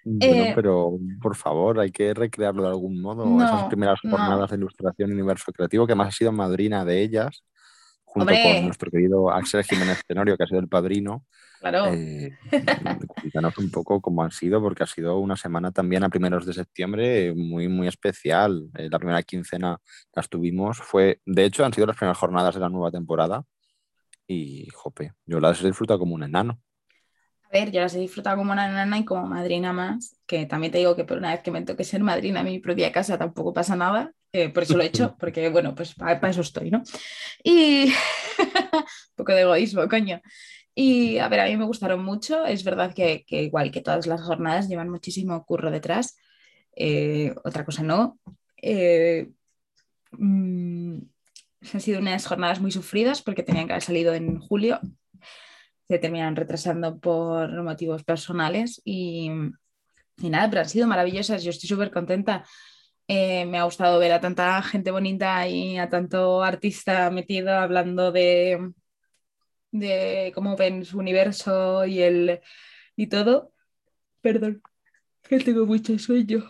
Eh, 0.04 0.52
pero 0.54 0.98
por 1.20 1.36
favor, 1.36 1.78
hay 1.78 1.90
que 1.90 2.12
recrearlo 2.12 2.62
de 2.62 2.68
algún 2.68 3.00
modo. 3.00 3.24
Esas 3.42 3.64
primeras 3.64 4.00
jornadas 4.00 4.50
de 4.50 4.56
ilustración 4.56 5.12
Universo 5.12 5.52
Creativo, 5.52 5.86
que 5.86 5.94
más 5.94 6.08
ha 6.08 6.12
sido 6.12 6.32
madrina 6.32 6.84
de 6.84 7.02
ellas, 7.02 7.44
junto 8.04 8.32
con 8.32 8.64
nuestro 8.64 8.90
querido 8.90 9.30
Axel 9.30 9.64
Jiménez 9.64 10.00
Tenorio, 10.06 10.36
que 10.36 10.42
ha 10.42 10.46
sido 10.46 10.60
el 10.60 10.68
padrino. 10.68 11.24
Claro. 11.60 11.86
Eh, 11.92 12.36
un 13.58 13.70
poco 13.70 14.00
cómo 14.00 14.24
han 14.24 14.32
sido, 14.32 14.60
porque 14.60 14.82
ha 14.82 14.86
sido 14.86 15.18
una 15.18 15.36
semana 15.36 15.70
también 15.70 16.02
a 16.02 16.08
primeros 16.08 16.44
de 16.44 16.52
septiembre 16.52 17.32
muy, 17.34 17.68
muy 17.68 17.86
especial. 17.86 18.68
Eh, 18.76 18.88
la 18.90 18.98
primera 18.98 19.22
quincena 19.22 19.78
las 20.14 20.28
tuvimos. 20.28 20.78
Fue, 20.78 21.20
de 21.24 21.44
hecho, 21.44 21.64
han 21.64 21.72
sido 21.72 21.86
las 21.86 21.96
primeras 21.96 22.18
jornadas 22.18 22.54
de 22.54 22.60
la 22.60 22.68
nueva 22.68 22.90
temporada. 22.90 23.44
Y, 24.26 24.68
jope, 24.74 25.12
yo 25.26 25.38
las 25.38 25.62
he 25.62 25.66
disfrutado 25.66 26.00
como 26.00 26.14
un 26.14 26.24
enano 26.24 26.60
ver, 27.52 27.70
yo 27.70 27.80
las 27.80 27.94
he 27.94 28.00
disfrutado 28.00 28.38
como 28.38 28.52
una 28.52 28.68
nana 28.68 28.98
y 28.98 29.04
como 29.04 29.26
madrina 29.26 29.72
más, 29.72 30.16
que 30.26 30.46
también 30.46 30.72
te 30.72 30.78
digo 30.78 30.96
que 30.96 31.04
por 31.04 31.18
una 31.18 31.32
vez 31.32 31.42
que 31.42 31.50
me 31.50 31.62
toque 31.62 31.84
ser 31.84 32.02
madrina 32.02 32.40
en 32.40 32.46
mi 32.46 32.58
propia 32.58 32.90
casa 32.90 33.18
tampoco 33.18 33.52
pasa 33.52 33.76
nada, 33.76 34.12
eh, 34.32 34.48
por 34.48 34.62
eso 34.62 34.76
lo 34.76 34.82
he 34.82 34.86
hecho, 34.86 35.16
porque 35.20 35.48
bueno, 35.50 35.74
pues 35.74 35.94
para, 35.94 36.30
eso 36.30 36.40
estoy, 36.40 36.70
¿no? 36.70 36.82
Y 37.44 37.84
un 37.86 37.92
poco 39.16 39.32
de 39.32 39.42
egoísmo, 39.42 39.86
coño. 39.88 40.20
Y 40.74 41.18
a 41.18 41.28
ver, 41.28 41.40
a 41.40 41.46
mí 41.46 41.56
me 41.56 41.66
gustaron 41.66 42.02
mucho, 42.02 42.46
es 42.46 42.64
verdad 42.64 42.94
que, 42.94 43.24
igual 43.28 43.70
que 43.70 43.82
todas 43.82 44.06
las 44.06 44.22
jornadas 44.22 44.68
llevan 44.68 44.88
muchísimo 44.88 45.44
curro 45.44 45.70
detrás, 45.70 46.16
eh, 46.74 47.34
otra 47.44 47.64
cosa 47.66 47.82
no. 47.82 48.18
Eh, 48.62 49.30
mm, 50.12 50.98
han 51.74 51.80
sido 51.80 52.00
unas 52.00 52.26
jornadas 52.26 52.60
muy 52.60 52.72
sufridas 52.72 53.22
porque 53.22 53.42
tenían 53.42 53.66
que 53.66 53.74
haber 53.74 53.82
salido 53.82 54.14
en 54.14 54.38
julio 54.40 54.80
se 55.92 55.98
terminan 55.98 56.36
retrasando 56.36 56.98
por 56.98 57.62
motivos 57.62 58.02
personales 58.02 58.80
y, 58.82 59.28
nada, 60.16 60.48
pero 60.48 60.62
han 60.62 60.68
sido 60.70 60.86
maravillosas, 60.86 61.44
yo 61.44 61.50
estoy 61.50 61.68
súper 61.68 61.90
contenta. 61.90 62.46
Eh, 63.06 63.44
me 63.44 63.58
ha 63.58 63.64
gustado 63.64 63.98
ver 63.98 64.12
a 64.12 64.20
tanta 64.20 64.62
gente 64.62 64.90
bonita 64.90 65.46
y 65.46 65.76
a 65.76 65.90
tanto 65.90 66.42
artista 66.42 67.10
metido 67.10 67.50
hablando 67.52 68.10
de, 68.10 68.72
de 69.70 70.32
cómo 70.34 70.56
ven 70.56 70.86
su 70.86 70.98
universo 70.98 71.84
y, 71.84 72.00
el, 72.00 72.40
y 72.96 73.08
todo. 73.08 73.52
Perdón, 74.22 74.62
que 75.28 75.40
tengo 75.40 75.66
mucho 75.66 75.98
sueño. 75.98 76.42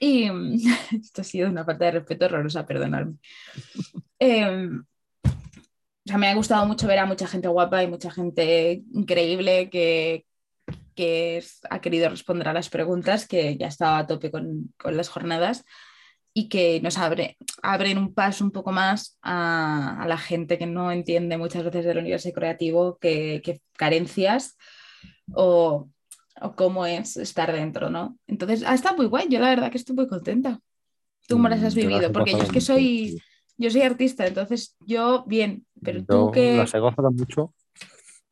Y 0.00 0.28
esto 1.00 1.20
ha 1.20 1.24
sido 1.24 1.48
una 1.48 1.64
falta 1.64 1.84
de 1.84 1.92
respeto 1.92 2.24
horrorosa, 2.24 2.66
perdonadme. 2.66 3.18
Eh, 4.20 4.68
o 6.08 6.10
sea, 6.10 6.16
me 6.16 6.28
ha 6.28 6.34
gustado 6.34 6.64
mucho 6.64 6.86
ver 6.86 7.00
a 7.00 7.04
mucha 7.04 7.26
gente 7.26 7.48
guapa 7.48 7.82
y 7.82 7.86
mucha 7.86 8.10
gente 8.10 8.82
increíble 8.94 9.68
que, 9.68 10.24
que 10.94 11.44
ha 11.68 11.82
querido 11.82 12.08
responder 12.08 12.48
a 12.48 12.54
las 12.54 12.70
preguntas, 12.70 13.28
que 13.28 13.58
ya 13.58 13.66
estaba 13.66 13.98
a 13.98 14.06
tope 14.06 14.30
con, 14.30 14.72
con 14.78 14.96
las 14.96 15.10
jornadas 15.10 15.66
y 16.32 16.48
que 16.48 16.80
nos 16.80 16.96
abre, 16.96 17.36
abren 17.62 17.98
un 17.98 18.14
paso 18.14 18.42
un 18.42 18.52
poco 18.52 18.72
más 18.72 19.18
a, 19.20 20.02
a, 20.02 20.08
la 20.08 20.16
gente 20.16 20.56
que 20.56 20.64
no 20.64 20.90
entiende 20.90 21.36
muchas 21.36 21.62
veces 21.62 21.84
del 21.84 21.98
universo 21.98 22.32
creativo, 22.32 22.96
que, 22.96 23.42
que 23.44 23.60
carencias 23.76 24.56
o, 25.34 25.90
o, 26.40 26.52
cómo 26.54 26.86
es 26.86 27.18
estar 27.18 27.52
dentro, 27.52 27.90
¿no? 27.90 28.16
Entonces, 28.26 28.62
ha 28.62 28.72
estado 28.72 28.96
muy 28.96 29.04
guay, 29.04 29.26
yo 29.28 29.40
la 29.40 29.50
verdad 29.50 29.70
que 29.70 29.76
estoy 29.76 29.94
muy 29.94 30.08
contenta. 30.08 30.58
¿Tú 31.26 31.34
cómo 31.34 31.50
las 31.50 31.62
has 31.62 31.74
mm, 31.74 31.80
vivido? 31.80 32.12
Porque 32.12 32.32
yo 32.32 32.38
es 32.38 32.50
que 32.50 32.62
soy 32.62 33.20
yo 33.58 33.70
soy 33.70 33.82
artista, 33.82 34.26
entonces 34.26 34.76
yo 34.86 35.24
bien, 35.26 35.66
pero 35.82 36.04
tú 36.04 36.30
que... 36.30 36.56
Las 36.56 36.74
he 36.74 36.78
gozado 36.78 37.10
mucho 37.10 37.54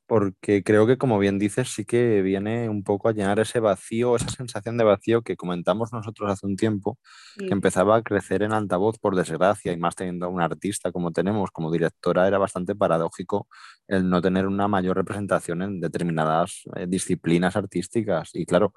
porque 0.07 0.63
creo 0.63 0.87
que, 0.87 0.99
como 0.99 1.19
bien 1.19 1.39
dices, 1.39 1.69
sí 1.75 1.85
que 1.85 2.23
viene 2.23 2.69
un 2.69 2.85
poco 2.85 3.09
a 3.09 3.13
llenar 3.13 3.41
ese 3.41 3.59
vacío, 3.61 4.17
esa 4.17 4.29
sensación 4.29 4.77
de 4.77 4.85
vacío 4.85 5.23
que 5.23 5.37
comentamos 5.37 5.93
nosotros 5.93 6.31
hace 6.31 6.47
un 6.47 6.57
tiempo, 6.57 6.99
que 7.37 7.49
empezaba 7.51 7.97
a 7.97 8.03
crecer 8.03 8.43
en 8.43 8.53
altavoz 8.53 8.99
por 8.99 9.17
desgracia, 9.17 9.73
y 9.73 9.77
más 9.77 9.97
teniendo 9.97 10.27
a 10.27 10.29
un 10.29 10.41
artista 10.41 10.93
como 10.93 11.11
tenemos, 11.11 11.51
como 11.51 11.73
directora, 11.73 12.27
era 12.29 12.39
bastante 12.39 12.75
paradójico 12.77 13.49
el 13.89 14.09
no 14.09 14.23
tener 14.23 14.47
una 14.47 14.69
mayor 14.69 14.97
representación 14.97 15.63
en 15.63 15.81
determinadas 15.81 16.63
eh, 16.77 16.87
disciplinas 16.89 17.57
artísticas. 17.57 18.31
Y 18.35 18.47
claro, 18.47 18.75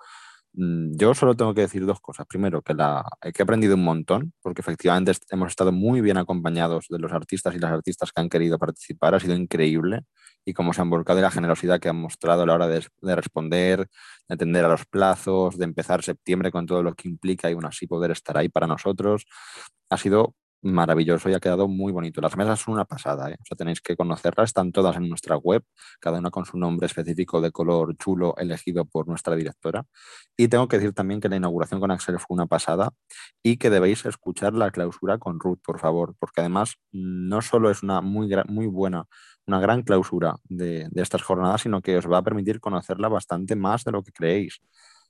yo 0.53 1.13
solo 1.13 1.35
tengo 1.35 1.53
que 1.53 1.61
decir 1.61 1.85
dos 1.85 1.99
cosas. 2.01 2.25
Primero, 2.27 2.61
que, 2.61 2.73
la, 2.73 3.05
que 3.21 3.33
he 3.37 3.43
aprendido 3.43 3.75
un 3.75 3.83
montón, 3.83 4.33
porque 4.41 4.61
efectivamente 4.61 5.13
hemos 5.29 5.49
estado 5.49 5.71
muy 5.71 6.01
bien 6.01 6.17
acompañados 6.17 6.87
de 6.89 6.99
los 6.99 7.11
artistas 7.11 7.55
y 7.55 7.59
las 7.59 7.71
artistas 7.71 8.11
que 8.11 8.21
han 8.21 8.29
querido 8.29 8.57
participar. 8.57 9.15
Ha 9.15 9.19
sido 9.19 9.35
increíble 9.35 10.01
y 10.45 10.53
cómo 10.53 10.73
se 10.73 10.81
han 10.81 10.89
volcado 10.89 11.19
y 11.19 11.21
la 11.21 11.31
generosidad 11.31 11.79
que 11.79 11.89
han 11.89 11.97
mostrado 12.01 12.43
a 12.43 12.45
la 12.45 12.53
hora 12.53 12.67
de, 12.67 12.85
de, 13.01 13.15
responder, 13.15 13.87
de 14.27 14.35
atender 14.35 14.65
a 14.65 14.69
los 14.69 14.85
plazos, 14.85 15.57
de 15.57 15.65
empezar 15.65 16.03
septiembre 16.03 16.51
con 16.51 16.65
todo 16.65 16.83
lo 16.83 16.93
que 16.95 17.07
implica 17.07 17.49
y 17.49 17.53
aún 17.53 17.65
así 17.65 17.87
poder 17.87 18.11
estar 18.11 18.37
ahí 18.37 18.49
para 18.49 18.67
nosotros. 18.67 19.25
Ha 19.89 19.97
sido 19.97 20.35
maravilloso 20.61 21.29
y 21.29 21.33
ha 21.33 21.39
quedado 21.39 21.67
muy 21.67 21.91
bonito. 21.91 22.21
Las 22.21 22.35
mesas 22.37 22.59
son 22.59 22.75
una 22.75 22.85
pasada, 22.85 23.29
¿eh? 23.31 23.37
o 23.39 23.45
sea, 23.45 23.55
tenéis 23.55 23.81
que 23.81 23.95
conocerlas, 23.95 24.49
están 24.49 24.71
todas 24.71 24.97
en 24.97 25.09
nuestra 25.09 25.37
web, 25.37 25.63
cada 25.99 26.19
una 26.19 26.31
con 26.31 26.45
su 26.45 26.57
nombre 26.57 26.85
específico 26.87 27.41
de 27.41 27.51
color 27.51 27.95
chulo 27.97 28.35
elegido 28.37 28.85
por 28.85 29.07
nuestra 29.07 29.35
directora. 29.35 29.85
Y 30.37 30.47
tengo 30.47 30.67
que 30.67 30.77
decir 30.77 30.93
también 30.93 31.21
que 31.21 31.29
la 31.29 31.37
inauguración 31.37 31.79
con 31.79 31.91
Axel 31.91 32.19
fue 32.19 32.35
una 32.35 32.47
pasada 32.47 32.91
y 33.43 33.57
que 33.57 33.69
debéis 33.69 34.05
escuchar 34.05 34.53
la 34.53 34.71
clausura 34.71 35.17
con 35.17 35.39
Ruth, 35.39 35.59
por 35.63 35.79
favor, 35.79 36.15
porque 36.19 36.41
además 36.41 36.75
no 36.91 37.41
solo 37.41 37.69
es 37.69 37.83
una 37.83 38.01
muy, 38.01 38.29
muy 38.47 38.67
buena, 38.67 39.05
una 39.47 39.59
gran 39.59 39.83
clausura 39.83 40.35
de, 40.45 40.87
de 40.89 41.01
estas 41.01 41.23
jornadas, 41.23 41.61
sino 41.61 41.81
que 41.81 41.97
os 41.97 42.09
va 42.09 42.19
a 42.19 42.23
permitir 42.23 42.59
conocerla 42.59 43.07
bastante 43.09 43.55
más 43.55 43.83
de 43.83 43.91
lo 43.91 44.03
que 44.03 44.11
creéis. 44.11 44.59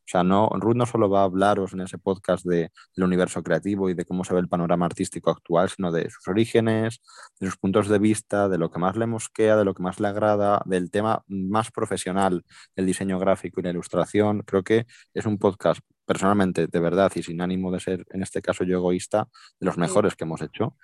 O 0.10 0.12
sea, 0.12 0.24
no, 0.24 0.50
Ruth 0.56 0.76
no 0.76 0.88
solo 0.88 1.08
va 1.08 1.22
a 1.22 1.26
hablaros 1.26 1.74
en 1.74 1.82
ese 1.82 2.00
podcast 2.00 2.44
de, 2.44 2.72
del 2.96 3.06
universo 3.06 3.44
creativo 3.44 3.92
y 3.92 3.94
de 3.94 4.06
cómo 4.06 4.24
se 4.24 4.34
ve 4.34 4.40
el 4.40 4.48
panorama 4.48 4.88
artístico 4.88 5.30
actual, 5.30 5.70
sino 5.70 5.92
de 5.92 6.10
sus 6.10 6.28
orígenes, 6.28 7.00
de 7.40 7.46
sus 7.46 7.58
puntos 7.58 7.88
de 7.88 8.00
vista, 8.00 8.50
de 8.50 8.58
lo 8.58 8.72
que 8.72 8.80
más 8.80 8.98
le 8.98 9.06
mosquea, 9.06 9.56
de 9.56 9.66
lo 9.66 9.76
que 9.76 9.84
más 9.84 10.00
le 10.00 10.08
agrada, 10.08 10.64
del 10.66 10.90
tema 10.90 11.24
más 11.28 11.70
profesional, 11.70 12.44
el 12.76 12.88
diseño 12.88 13.20
gráfico 13.20 13.60
y 13.60 13.64
la 13.66 13.70
ilustración. 13.70 14.42
Creo 14.48 14.64
que 14.64 14.88
es 15.14 15.28
un 15.28 15.38
podcast 15.38 15.82
personalmente, 16.06 16.66
de 16.66 16.80
verdad, 16.80 17.12
y 17.14 17.22
sin 17.22 17.40
ánimo 17.40 17.72
de 17.72 17.80
ser, 17.80 18.04
en 18.10 18.24
este 18.24 18.42
caso 18.42 18.64
yo 18.64 18.78
egoísta, 18.78 19.28
de 19.60 19.68
los 19.68 19.78
mejores 19.78 20.16
que 20.16 20.24
hemos 20.24 20.42
hecho. 20.42 20.76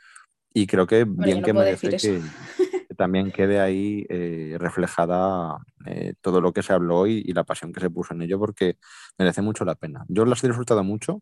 Y 0.53 0.67
creo 0.67 0.85
que 0.85 1.03
bien 1.03 1.41
que 1.41 1.51
merece 1.51 1.97
que, 1.97 2.21
también 2.95 3.31
quede 3.31 3.59
ahí 3.59 4.05
eh, 4.09 4.57
reflejada 4.59 5.57
eh, 5.85 6.13
todo 6.21 6.41
lo 6.41 6.53
que 6.53 6.63
se 6.63 6.73
habló 6.73 7.07
y, 7.07 7.23
y, 7.25 7.33
la 7.33 7.43
pasión 7.43 7.71
que 7.71 7.79
se 7.79 7.89
puso 7.89 8.13
en 8.13 8.21
ello, 8.21 8.39
porque 8.39 8.77
merece 9.17 9.41
mucho 9.41 9.65
la 9.65 9.75
pena. 9.75 10.05
Yo 10.07 10.25
las 10.25 10.43
he 10.43 10.47
disfrutado 10.47 10.83
mucho 10.83 11.21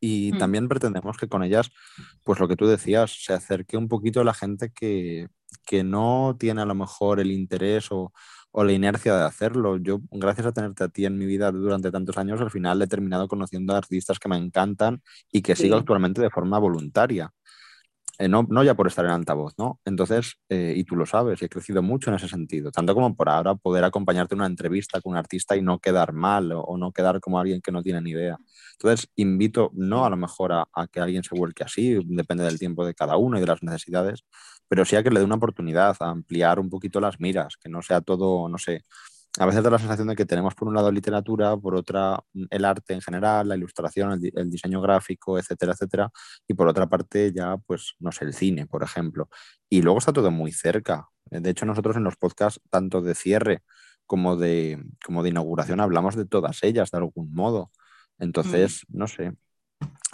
y 0.00 0.32
mm. 0.32 0.38
también 0.38 0.68
pretendemos 0.68 1.16
que 1.16 1.28
con 1.28 1.42
ellas, 1.44 1.70
pues 2.24 2.40
lo 2.40 2.48
que 2.48 2.56
tú 2.56 2.66
decías, 2.66 3.24
se 3.24 3.32
acerque 3.32 3.76
un 3.76 3.88
poquito 3.88 4.20
a 4.20 4.24
la 4.24 4.34
gente 4.34 4.72
que, 4.72 5.28
que 5.64 5.84
no 5.84 6.36
tiene 6.38 6.62
a 6.62 6.66
lo 6.66 6.74
mejor 6.74 7.20
el 7.20 7.30
interés 7.30 7.90
o, 7.90 8.12
o 8.52 8.64
la 8.64 8.72
inercia 8.72 9.16
de 9.16 9.24
hacerlo. 9.24 9.78
Yo, 9.78 10.00
gracias 10.10 10.46
a 10.46 10.52
tenerte 10.52 10.84
a 10.84 10.88
ti 10.88 11.06
en 11.06 11.18
mi 11.18 11.24
vida 11.24 11.50
durante 11.50 11.90
tantos 11.90 12.16
años, 12.18 12.40
al 12.40 12.50
final 12.50 12.80
he 12.82 12.86
terminado 12.86 13.28
conociendo 13.28 13.74
a 13.74 13.78
artistas 13.78 14.18
que 14.18 14.28
me 14.28 14.36
encantan 14.36 15.02
y 15.30 15.42
que 15.42 15.56
sí. 15.56 15.64
sigo 15.64 15.76
actualmente 15.76 16.20
de 16.20 16.30
forma 16.30 16.58
voluntaria. 16.58 17.32
Eh, 18.22 18.28
no, 18.28 18.46
no, 18.48 18.62
ya 18.62 18.74
por 18.74 18.86
estar 18.86 19.04
en 19.04 19.10
altavoz, 19.10 19.54
¿no? 19.58 19.80
Entonces, 19.84 20.36
eh, 20.48 20.74
y 20.76 20.84
tú 20.84 20.94
lo 20.94 21.06
sabes, 21.06 21.42
he 21.42 21.48
crecido 21.48 21.82
mucho 21.82 22.08
en 22.08 22.14
ese 22.14 22.28
sentido, 22.28 22.70
tanto 22.70 22.94
como 22.94 23.16
por 23.16 23.28
ahora 23.28 23.56
poder 23.56 23.82
acompañarte 23.82 24.36
en 24.36 24.42
una 24.42 24.46
entrevista 24.46 25.00
con 25.00 25.12
un 25.14 25.18
artista 25.18 25.56
y 25.56 25.62
no 25.62 25.80
quedar 25.80 26.12
mal 26.12 26.52
o, 26.54 26.76
no 26.78 26.92
quedar 26.92 27.18
como 27.18 27.40
alguien 27.40 27.60
que 27.60 27.72
no 27.72 27.82
tiene 27.82 28.00
ni 28.00 28.10
idea. 28.10 28.36
Entonces, 28.74 29.08
invito, 29.16 29.72
no 29.74 30.04
a 30.04 30.10
lo 30.10 30.16
mejor 30.16 30.52
a, 30.52 30.68
a, 30.72 30.86
que 30.86 31.00
alguien 31.00 31.24
se 31.24 31.34
vuelque 31.34 31.64
así, 31.64 31.98
depende 32.04 32.44
del 32.44 32.60
tiempo 32.60 32.86
de 32.86 32.94
cada 32.94 33.16
uno 33.16 33.38
y 33.38 33.40
de 33.40 33.46
las 33.48 33.60
necesidades, 33.64 34.22
pero 34.68 34.84
sí 34.84 34.94
a 34.94 35.02
que 35.02 35.10
le 35.10 35.18
dé 35.18 35.26
una 35.26 35.34
oportunidad 35.34 35.96
a 35.98 36.10
ampliar 36.10 36.60
un 36.60 36.70
poquito 36.70 37.00
las 37.00 37.18
miras, 37.18 37.56
que 37.56 37.68
no 37.68 37.82
sea 37.82 38.02
todo, 38.02 38.48
no 38.48 38.58
sé, 38.58 38.84
a 39.38 39.46
veces 39.46 39.62
da 39.62 39.70
la 39.70 39.78
sensación 39.78 40.08
de 40.08 40.16
que 40.16 40.26
tenemos 40.26 40.54
por 40.54 40.68
un 40.68 40.74
lado 40.74 40.92
literatura, 40.92 41.56
por 41.56 41.74
otra 41.74 42.22
el 42.50 42.64
arte 42.64 42.94
en 42.94 43.00
general, 43.00 43.48
la 43.48 43.56
ilustración, 43.56 44.12
el, 44.12 44.32
el, 44.34 44.50
diseño 44.50 44.80
gráfico, 44.80 45.38
etcétera, 45.38 45.72
etcétera, 45.72 46.10
y 46.46 46.54
por 46.54 46.68
otra 46.68 46.86
parte 46.88 47.32
ya, 47.32 47.56
pues, 47.56 47.94
no 47.98 48.12
sé, 48.12 48.26
el 48.26 48.34
cine, 48.34 48.66
por 48.66 48.82
ejemplo. 48.82 49.28
Y 49.70 49.82
luego 49.82 49.98
está 49.98 50.12
todo 50.12 50.30
muy 50.30 50.52
cerca. 50.52 51.08
De 51.30 51.48
hecho, 51.48 51.64
nosotros 51.64 51.96
en 51.96 52.04
los 52.04 52.16
podcasts, 52.16 52.60
tanto 52.70 53.00
de 53.00 53.14
cierre 53.14 53.62
como 54.06 54.36
de, 54.36 54.82
como 55.04 55.22
de 55.22 55.30
inauguración, 55.30 55.80
hablamos 55.80 56.14
de 56.16 56.26
todas 56.26 56.62
ellas 56.62 56.90
de 56.90 56.98
algún 56.98 57.32
modo. 57.32 57.70
Entonces, 58.18 58.84
mm. 58.88 58.98
no 58.98 59.08
sé, 59.08 59.32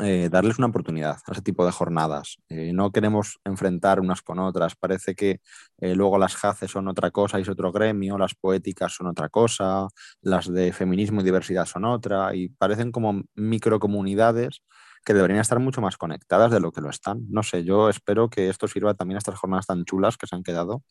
eh, 0.01 0.29
darles 0.31 0.59
una 0.59 0.69
oportunidad 0.69 1.19
a 1.27 1.33
ese 1.33 1.43
tipo 1.43 1.65
de 1.67 1.73
jornadas. 1.73 2.37
Eh, 2.49 2.73
no 2.73 2.93
queremos 2.93 3.41
enfrentar 3.45 4.01
unas 4.01 4.23
con 4.23 4.39
otras. 4.39 4.77
Parece 4.77 5.15
que 5.15 5.41
eh, 5.79 5.95
luego 5.95 6.19
las 6.19 6.37
JACE 6.37 6.69
son 6.69 6.89
otra 6.89 7.11
cosa 7.11 7.39
y 7.39 7.43
es 7.43 7.49
otro 7.49 7.73
gremio, 7.73 8.17
las 8.17 8.35
poéticas 8.35 8.93
son 8.95 9.09
otra 9.09 9.29
cosa, 9.29 9.89
las 10.21 10.53
de 10.53 10.73
feminismo 10.73 11.21
y 11.21 11.25
diversidad 11.25 11.67
son 11.67 11.85
otra, 11.85 12.35
y 12.35 12.49
parecen 12.49 12.93
como 12.93 13.23
microcomunidades 13.35 14.63
que 15.05 15.15
deberían 15.15 15.41
estar 15.41 15.59
mucho 15.59 15.81
más 15.81 15.97
conectadas 15.97 16.51
de 16.51 16.61
lo 16.61 16.71
que 16.73 16.81
lo 16.81 16.91
están. 16.91 17.23
No 17.31 17.43
sé, 17.43 17.65
yo 17.65 17.89
espero 17.89 18.29
que 18.31 18.49
esto 18.51 18.69
sirva 18.69 18.95
también 18.95 19.17
a 19.17 19.19
estas 19.19 19.39
jornadas 19.39 19.67
tan 19.67 19.85
chulas 19.85 20.17
que 20.17 20.27
se 20.27 20.37
han 20.37 20.43
quedado 20.43 20.83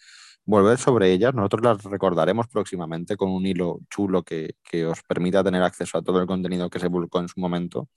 volver 0.48 0.78
sobre 0.80 1.12
ellas. 1.12 1.34
Nosotros 1.36 1.62
las 1.64 1.84
recordaremos 1.84 2.48
próximamente 2.48 3.18
con 3.18 3.30
un 3.30 3.46
hilo 3.46 3.80
chulo 3.90 4.24
que, 4.24 4.56
que, 4.64 4.86
os 4.86 5.04
permita 5.04 5.44
tener 5.44 5.62
acceso 5.62 5.98
a 5.98 6.02
todo 6.02 6.22
el 6.22 6.28
contenido 6.28 6.70
que 6.70 6.80
se 6.80 6.90
publicó 6.90 7.20
en 7.20 7.28
su 7.28 7.40
momento 7.40 7.90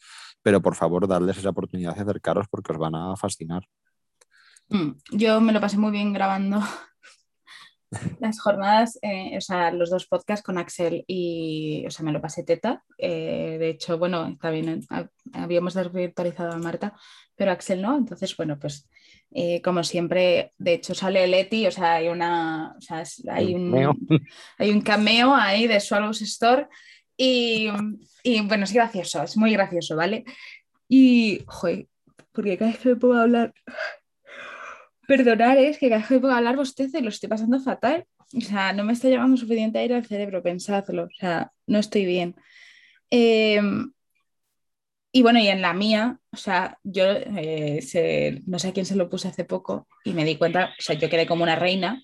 pero 0.43 0.61
por 0.63 0.75
favor, 0.75 1.07
darles 1.07 1.39
esa 1.39 1.51
oportunidad 1.51 1.95
de 1.95 2.03
acercaros 2.03 2.47
porque 2.49 2.73
os 2.73 2.79
van 2.79 2.95
a 2.95 3.17
fascinar. 3.17 3.63
Mm, 4.69 4.93
yo 5.13 5.41
me 5.41 5.53
lo 5.53 5.61
pasé 5.61 5.79
muy 5.79 5.91
bien 5.91 6.13
grabando 6.13 6.61
las 8.21 8.41
jornadas, 8.41 8.99
eh, 9.03 9.37
o 9.37 9.41
sea, 9.41 9.73
los 9.73 9.91
dos 9.91 10.07
podcasts 10.07 10.45
con 10.45 10.59
Axel 10.59 11.05
y, 11.07 11.85
o 11.87 11.91
sea, 11.91 12.05
me 12.05 12.13
lo 12.13 12.21
pasé 12.21 12.45
teta. 12.45 12.85
Eh, 12.97 13.57
de 13.59 13.71
hecho, 13.71 13.99
bueno, 13.99 14.27
está 14.27 14.51
bien, 14.51 14.87
habíamos 15.33 15.75
desvirtualizado 15.75 16.53
a 16.53 16.59
Marta, 16.59 16.95
pero 17.35 17.51
Axel 17.51 17.83
no. 17.83 17.99
Entonces, 17.99 18.37
bueno, 18.37 18.59
pues 18.59 18.89
eh, 19.33 19.61
como 19.63 19.83
siempre, 19.83 20.53
de 20.59 20.75
hecho 20.75 20.95
sale 20.95 21.27
Leti, 21.27 21.67
o 21.67 21.71
sea, 21.71 21.95
hay 21.95 22.09
una, 22.09 22.75
o 22.77 22.81
sea, 22.81 23.03
hay 23.33 23.55
un, 23.55 23.75
hay 24.59 24.71
un 24.71 24.81
cameo 24.81 25.35
ahí 25.35 25.67
de 25.67 25.81
Swallows 25.81 26.23
Store 26.23 26.69
y, 27.23 27.69
y, 28.23 28.41
bueno, 28.41 28.65
es 28.65 28.73
gracioso, 28.73 29.23
es 29.23 29.37
muy 29.37 29.53
gracioso, 29.53 29.95
¿vale? 29.95 30.25
Y, 30.89 31.45
joder, 31.47 31.87
porque 32.33 32.57
cada 32.57 32.71
vez 32.71 32.81
que 32.81 32.89
me 32.89 32.97
puedo 32.97 33.21
hablar, 33.21 33.53
perdonar 35.07 35.59
es 35.59 35.79
que 35.79 35.91
cada 35.91 35.99
vez 35.99 36.09
que 36.09 36.15
me 36.15 36.21
puedo 36.21 36.33
hablar 36.33 36.57
bostezo 36.57 36.99
y 36.99 37.03
lo 37.03 37.11
estoy 37.11 37.29
pasando 37.29 37.61
fatal. 37.61 38.07
O 38.35 38.41
sea, 38.41 38.73
no 38.73 38.85
me 38.85 38.95
está 38.95 39.09
llevando 39.09 39.37
suficiente 39.37 39.79
aire 39.81 39.97
al 39.97 40.07
cerebro, 40.07 40.43
pensadlo. 40.43 41.05
O 41.05 41.11
sea, 41.19 41.53
no 41.67 41.79
estoy 41.79 42.07
bien. 42.07 42.37
Eh, 43.11 43.61
y 45.13 45.21
bueno, 45.23 45.41
y 45.41 45.49
en 45.49 45.61
la 45.61 45.75
mía, 45.75 46.19
o 46.33 46.37
sea, 46.39 46.79
yo 46.85 47.05
eh, 47.07 48.41
no 48.47 48.59
sé 48.59 48.69
a 48.69 48.73
quién 48.73 48.87
se 48.87 48.97
lo 48.97 49.11
puse 49.11 49.29
hace 49.29 49.45
poco 49.45 49.89
y 50.05 50.13
me 50.13 50.25
di 50.25 50.37
cuenta, 50.37 50.71
o 50.79 50.83
sea, 50.83 50.97
yo 50.97 51.11
quedé 51.11 51.27
como 51.27 51.43
una 51.43 51.57
reina, 51.57 52.03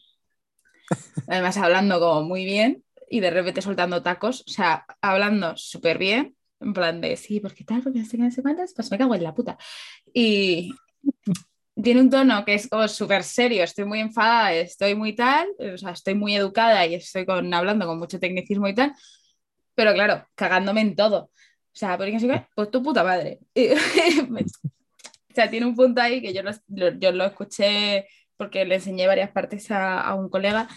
además 1.28 1.56
hablando 1.56 2.00
como 2.00 2.22
muy 2.22 2.44
bien, 2.44 2.84
y 3.08 3.20
de 3.20 3.30
repente 3.30 3.62
soltando 3.62 4.02
tacos, 4.02 4.42
o 4.46 4.50
sea, 4.50 4.84
hablando 5.00 5.56
súper 5.56 5.98
bien, 5.98 6.36
en 6.60 6.72
plan 6.72 7.00
de, 7.00 7.16
sí, 7.16 7.40
¿por 7.40 7.54
qué 7.54 7.64
tal? 7.64 7.82
Porque 7.82 8.00
hace 8.00 8.16
que 8.16 8.30
semanas, 8.30 8.72
pues 8.74 8.90
me 8.90 8.98
cago 8.98 9.14
en 9.14 9.22
la 9.22 9.34
puta. 9.34 9.58
Y 10.12 10.72
tiene 11.80 12.00
un 12.00 12.10
tono 12.10 12.44
que 12.44 12.54
es 12.54 12.68
como 12.68 12.88
súper 12.88 13.22
serio, 13.22 13.62
estoy 13.62 13.84
muy 13.84 14.00
enfadada, 14.00 14.52
estoy 14.54 14.94
muy 14.94 15.14
tal, 15.14 15.48
o 15.74 15.76
sea, 15.76 15.90
estoy 15.90 16.14
muy 16.14 16.34
educada 16.34 16.86
y 16.86 16.94
estoy 16.94 17.26
con, 17.26 17.52
hablando 17.52 17.86
con 17.86 17.98
mucho 17.98 18.18
tecnicismo 18.18 18.68
y 18.68 18.74
tal, 18.74 18.94
pero 19.74 19.92
claro, 19.92 20.26
cagándome 20.34 20.80
en 20.80 20.96
todo. 20.96 21.30
O 21.76 21.78
sea, 21.78 21.98
porque 21.98 22.16
así, 22.16 22.28
pues 22.54 22.70
tu 22.70 22.82
puta 22.82 23.04
madre. 23.04 23.40
o 23.54 25.34
sea, 25.34 25.50
tiene 25.50 25.66
un 25.66 25.76
punto 25.76 26.00
ahí 26.00 26.22
que 26.22 26.32
yo 26.32 26.42
lo, 26.42 26.98
yo 26.98 27.12
lo 27.12 27.26
escuché 27.26 28.06
porque 28.38 28.64
le 28.64 28.76
enseñé 28.76 29.06
varias 29.06 29.30
partes 29.30 29.70
a, 29.70 30.00
a 30.00 30.14
un 30.14 30.30
colega 30.30 30.68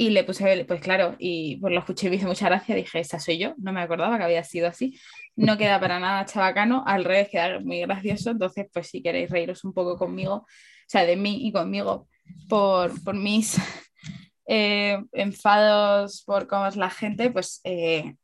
y 0.00 0.10
le 0.10 0.22
puse, 0.22 0.64
pues 0.64 0.80
claro, 0.80 1.16
y 1.18 1.56
pues 1.56 1.72
lo 1.74 1.80
escuché 1.80 2.06
y 2.06 2.10
me 2.10 2.16
hizo 2.16 2.28
mucha 2.28 2.46
gracia, 2.46 2.76
dije, 2.76 3.00
esa 3.00 3.18
soy 3.18 3.36
yo, 3.36 3.54
no 3.58 3.72
me 3.72 3.80
acordaba 3.80 4.16
que 4.16 4.22
había 4.22 4.44
sido 4.44 4.68
así. 4.68 4.96
No 5.34 5.58
queda 5.58 5.80
para 5.80 5.98
nada 6.00 6.24
chabacano, 6.24 6.84
al 6.86 7.04
revés, 7.04 7.30
queda 7.30 7.58
muy 7.58 7.80
gracioso, 7.80 8.30
entonces 8.30 8.68
pues 8.72 8.86
si 8.86 9.02
queréis 9.02 9.28
reíros 9.28 9.64
un 9.64 9.72
poco 9.72 9.96
conmigo, 9.96 10.34
o 10.34 10.46
sea, 10.86 11.04
de 11.04 11.16
mí 11.16 11.48
y 11.48 11.50
conmigo, 11.50 12.06
por, 12.48 13.02
por 13.02 13.16
mis 13.16 13.56
eh, 14.46 15.02
enfados, 15.10 16.22
por 16.22 16.46
cómo 16.46 16.68
es 16.68 16.76
la 16.76 16.90
gente, 16.90 17.32
pues 17.32 17.60
eh, 17.64 18.14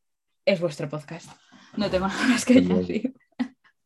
es 0.45 0.61
vuestro 0.61 0.89
podcast. 0.89 1.29
No 1.77 1.91
tengo 1.91 2.07
nada 2.07 2.29
más 2.29 2.45
que 2.45 2.61
decir. 2.61 3.15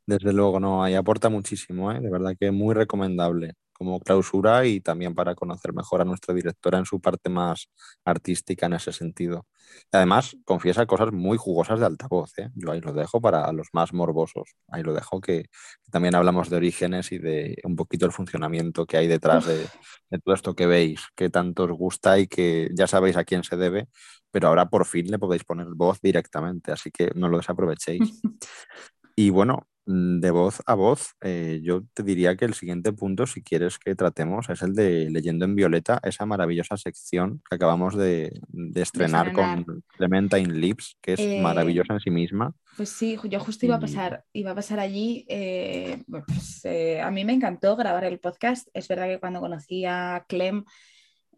Desde 0.05 0.35
luego, 0.35 0.61
no, 0.61 0.85
ahí 0.85 0.95
aporta 0.95 1.31
muchísimo, 1.31 1.91
¿eh? 1.91 2.01
de 2.01 2.11
verdad 2.11 2.37
que 2.39 2.51
muy 2.51 2.75
recomendable 2.75 3.55
como 3.79 4.01
clausura 4.01 4.67
y 4.67 4.81
también 4.81 5.15
para 5.15 5.35
conocer 5.35 5.73
mejor 5.73 6.01
a 6.01 6.05
nuestra 6.05 6.35
directora 6.35 6.79
en 6.79 6.85
su 6.85 7.01
parte 7.01 7.31
más 7.31 7.71
artística 8.05 8.67
en 8.67 8.75
ese 8.75 8.93
sentido. 8.93 9.47
Además, 9.93 10.37
confiesa 10.45 10.87
cosas 10.87 11.13
muy 11.13 11.39
jugosas 11.39 11.79
de 11.79 11.87
altavoz. 11.87 12.37
¿eh? 12.39 12.51
Yo 12.55 12.73
ahí 12.73 12.81
lo 12.81 12.93
dejo 12.93 13.21
para 13.21 13.51
los 13.53 13.69
más 13.73 13.93
morbosos. 13.93 14.57
Ahí 14.69 14.83
lo 14.83 14.93
dejo 14.93 15.21
que 15.21 15.47
también 15.91 16.15
hablamos 16.17 16.51
de 16.51 16.57
orígenes 16.57 17.13
y 17.13 17.19
de 17.19 17.57
un 17.65 17.77
poquito 17.77 18.05
el 18.05 18.13
funcionamiento 18.13 18.85
que 18.85 18.97
hay 18.97 19.07
detrás 19.07 19.47
de, 19.47 19.67
de 20.11 20.19
todo 20.19 20.35
esto 20.35 20.55
que 20.55 20.67
veis, 20.67 21.01
que 21.15 21.31
tanto 21.31 21.65
os 21.65 21.73
gusta 21.73 22.19
y 22.19 22.27
que 22.27 22.69
ya 22.75 22.87
sabéis 22.87 23.17
a 23.17 23.25
quién 23.25 23.45
se 23.45 23.57
debe, 23.57 23.89
pero 24.31 24.49
ahora 24.49 24.69
por 24.69 24.87
fin 24.87 25.11
le 25.11 25.19
podéis 25.19 25.45
poner 25.45 25.69
voz 25.69 26.01
directamente, 26.01 26.73
así 26.73 26.91
que 26.91 27.13
no 27.15 27.29
lo 27.29 27.39
desaprovechéis. 27.39 28.21
Y 29.21 29.31
bueno, 29.31 29.67
de 29.91 30.31
voz 30.31 30.61
a 30.67 30.75
voz, 30.75 31.15
eh, 31.23 31.61
yo 31.63 31.83
te 31.95 32.03
diría 32.03 32.37
que 32.37 32.45
el 32.45 32.53
siguiente 32.53 32.93
punto, 32.93 33.27
si 33.27 33.43
quieres 33.43 33.79
que 33.79 33.95
tratemos, 33.95 34.51
es 34.51 34.61
el 34.61 34.75
de 34.75 35.09
Leyendo 35.09 35.47
en 35.47 35.55
Violeta, 35.55 35.99
esa 36.03 36.27
maravillosa 36.27 36.77
sección 36.77 37.43
que 37.49 37.57
acabamos 37.57 37.97
de, 37.97 38.39
de 38.49 38.83
estrenar, 38.83 39.33
con 39.33 39.83
Clementine 39.97 40.53
Lips, 40.53 40.99
que 41.01 41.15
es 41.15 41.21
eh, 41.21 41.41
maravillosa 41.41 41.95
en 41.95 42.01
sí 42.01 42.11
misma. 42.11 42.53
Pues 42.77 42.91
sí, 42.91 43.17
yo 43.25 43.41
justo 43.41 43.65
iba 43.65 43.77
a 43.77 43.81
pasar, 43.81 44.25
iba 44.35 44.51
a 44.51 44.55
pasar 44.55 44.79
allí. 44.79 45.25
Eh, 45.27 46.05
pues, 46.07 46.67
a 47.03 47.11
mí 47.11 47.25
me 47.25 47.33
encantó 47.33 47.75
grabar 47.75 48.05
el 48.05 48.21
podcast. 48.21 48.69
Es 48.75 48.89
verdad 48.89 49.07
que 49.07 49.21
cuando 49.21 49.41
conocí 49.41 49.87
a 49.87 50.27
Clem 50.29 50.65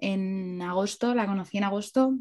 en 0.01 0.61
agosto, 0.61 1.15
la 1.15 1.27
conocí 1.27 1.59
en 1.59 1.65
agosto 1.65 2.19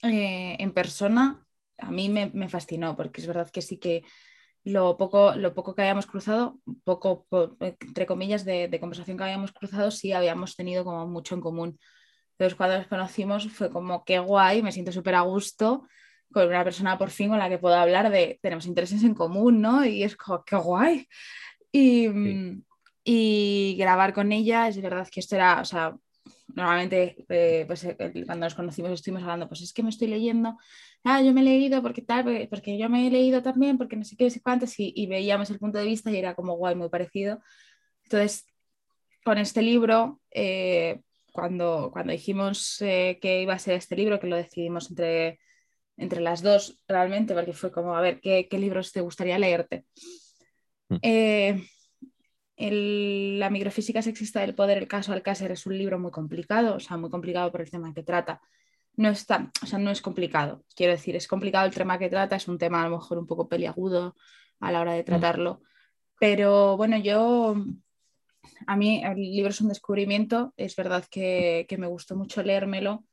en 0.00 0.72
persona, 0.72 1.46
a 1.76 1.90
mí 1.90 2.08
me, 2.08 2.30
me 2.32 2.48
fascinó, 2.48 2.96
porque 2.96 3.20
es 3.20 3.26
verdad 3.26 3.50
que 3.50 3.60
sí 3.60 3.76
que 3.76 4.02
lo 4.66 4.96
poco, 4.96 5.36
lo 5.36 5.54
poco 5.54 5.76
que 5.76 5.82
habíamos 5.82 6.06
cruzado, 6.06 6.58
poco, 6.82 7.24
entre 7.60 8.04
comillas, 8.04 8.44
de, 8.44 8.66
de, 8.66 8.80
conversación 8.80 9.16
que 9.16 9.22
habíamos 9.22 9.52
cruzado, 9.52 9.92
sí 9.92 10.12
habíamos 10.12 10.56
tenido 10.56 10.84
como 10.84 11.06
mucho 11.06 11.36
en 11.36 11.40
común. 11.40 11.78
Entonces, 12.32 12.56
cuando 12.56 12.76
nos 12.76 12.88
conocimos 12.88 13.46
fue 13.52 13.70
como, 13.70 14.04
qué 14.04 14.18
guay, 14.18 14.62
me 14.62 14.72
siento 14.72 14.90
súper 14.90 15.14
a 15.14 15.20
gusto 15.20 15.86
con 16.32 16.48
una 16.48 16.64
persona 16.64 16.98
por 16.98 17.10
fin 17.10 17.28
con 17.28 17.38
la 17.38 17.48
que 17.48 17.58
puedo 17.58 17.76
hablar 17.76 18.10
de, 18.10 18.40
tenemos 18.42 18.66
intereses 18.66 19.04
en 19.04 19.14
común, 19.14 19.60
¿no? 19.60 19.84
Y 19.84 20.02
es 20.02 20.16
como, 20.16 20.44
qué 20.44 20.56
guay. 20.56 21.06
Y, 21.70 22.08
y 23.04 23.76
grabar 23.78 24.12
con 24.12 24.32
ella, 24.32 24.66
es 24.66 24.82
verdad 24.82 25.06
que 25.08 25.20
esto 25.20 25.36
era, 25.36 25.60
o 25.60 25.64
sea, 25.64 25.96
normalmente 26.56 27.16
eh, 27.28 27.64
pues, 27.66 27.84
eh, 27.84 27.96
cuando 28.24 28.46
nos 28.46 28.54
conocimos 28.54 28.90
estuvimos 28.90 29.22
hablando, 29.22 29.46
pues 29.46 29.60
es 29.60 29.74
que 29.74 29.82
me 29.82 29.90
estoy 29.90 30.08
leyendo, 30.08 30.56
ah, 31.04 31.20
yo 31.20 31.32
me 31.34 31.42
he 31.42 31.44
leído 31.44 31.82
porque 31.82 32.00
tal, 32.00 32.48
porque 32.48 32.78
yo 32.78 32.88
me 32.88 33.06
he 33.06 33.10
leído 33.10 33.42
también, 33.42 33.76
porque 33.76 33.94
no 33.94 34.04
sé 34.04 34.16
qué, 34.16 34.24
no 34.24 34.30
sé 34.30 34.40
cuántos, 34.40 34.74
y, 34.78 35.06
veíamos 35.06 35.50
el 35.50 35.58
punto 35.58 35.78
de 35.78 35.84
vista 35.84 36.10
y 36.10 36.16
era 36.16 36.34
como 36.34 36.56
guay, 36.56 36.74
muy 36.74 36.88
parecido. 36.88 37.40
Entonces, 38.04 38.46
con 39.22 39.36
este 39.38 39.60
libro, 39.60 40.20
eh, 40.30 41.02
cuando, 41.30 41.90
cuando 41.92 42.12
dijimos 42.12 42.76
que 42.78 43.40
iba 43.42 43.52
a 43.52 43.58
ser 43.58 43.74
este 43.74 43.94
libro, 43.94 44.18
que 44.18 44.26
lo 44.26 44.36
decidimos 44.36 44.88
entre, 44.88 45.38
entre 45.98 46.22
las 46.22 46.42
dos 46.42 46.82
realmente, 46.88 47.34
porque 47.34 47.52
fue 47.52 47.70
como, 47.70 47.94
a 47.94 48.00
ver, 48.00 48.20
¿qué, 48.20 48.48
qué 48.48 48.58
libros 48.58 48.92
te 48.92 49.02
gustaría 49.02 49.38
leerte? 49.38 49.84
Mm 50.88 50.96
la 52.56 53.50
microfísica 53.50 54.02
sexista 54.02 54.40
del 54.40 54.54
poder, 54.54 54.78
el 54.78 54.88
caso 54.88 55.12
Alcácer, 55.12 55.52
es 55.52 55.66
un 55.66 55.76
libro 55.76 55.98
muy 55.98 56.10
complicado, 56.10 56.76
o 56.76 56.80
sea, 56.80 56.96
muy 56.96 57.10
complicado 57.10 57.52
por 57.52 57.60
el 57.60 57.70
tema 57.70 57.92
que 57.92 58.02
trata. 58.02 58.40
No 58.94 59.10
está, 59.10 59.50
o 59.62 59.66
sea, 59.66 59.78
no 59.78 59.90
es 59.90 60.00
complicado, 60.00 60.64
quiero 60.74 60.92
decir, 60.92 61.16
es 61.16 61.28
complicado 61.28 61.66
el 61.66 61.74
tema 61.74 61.98
que 61.98 62.08
trata, 62.08 62.36
es 62.36 62.48
un 62.48 62.56
tema 62.56 62.82
a 62.82 62.88
lo 62.88 62.96
mejor 62.96 63.18
un 63.18 63.26
poco 63.26 63.46
peliagudo 63.46 64.16
a 64.60 64.72
la 64.72 64.80
hora 64.80 64.94
de 64.94 65.02
mm. 65.02 65.04
tratarlo, 65.04 65.60
pero 66.18 66.78
bueno, 66.78 66.96
yo, 66.96 67.56
a 68.66 68.76
mí 68.76 69.02
el 69.04 69.16
libro 69.16 69.50
es 69.50 69.60
un 69.60 69.68
descubrimiento, 69.68 70.54
es 70.56 70.74
verdad 70.76 71.04
que, 71.10 71.66
me 71.78 71.86
gustó 71.86 72.16
mucho 72.16 72.42
leérmelo 72.42 73.04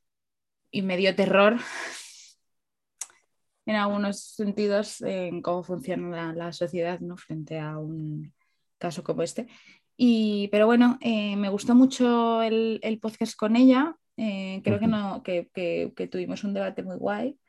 y 0.72 0.84
me 0.84 0.96
dio 0.96 1.14
terror 1.16 1.58
en 3.66 3.76
algunos 3.76 4.22
sentidos 4.22 5.02
en 5.02 5.42
cómo 5.42 5.64
funciona 5.64 6.32
la, 6.32 6.34
la 6.34 6.54
sociedad 6.54 7.02
¿no? 7.02 7.18
frente 7.18 7.60
a 7.60 7.78
un 7.78 8.34
caso 8.84 9.02
como 9.02 9.24
este. 9.24 9.48
Y, 9.96 10.50
pero 10.50 10.66
bueno, 10.66 10.98
eh, 11.00 11.38
me 11.38 11.50
gustó 11.50 11.74
mucho 11.74 12.42
el, 12.42 12.80
el 12.84 13.00
podcast 13.00 13.36
con 13.36 13.56
ella. 13.56 13.96
Eh, 14.18 14.62
creo 14.64 14.78
que, 14.78 14.88
no, 14.88 15.24
que, 15.24 15.50
que, 15.54 16.08
tuvimos 16.08 16.44
un 16.44 16.54
debate 16.54 16.84
muy 16.84 16.98
guay. 16.98 17.40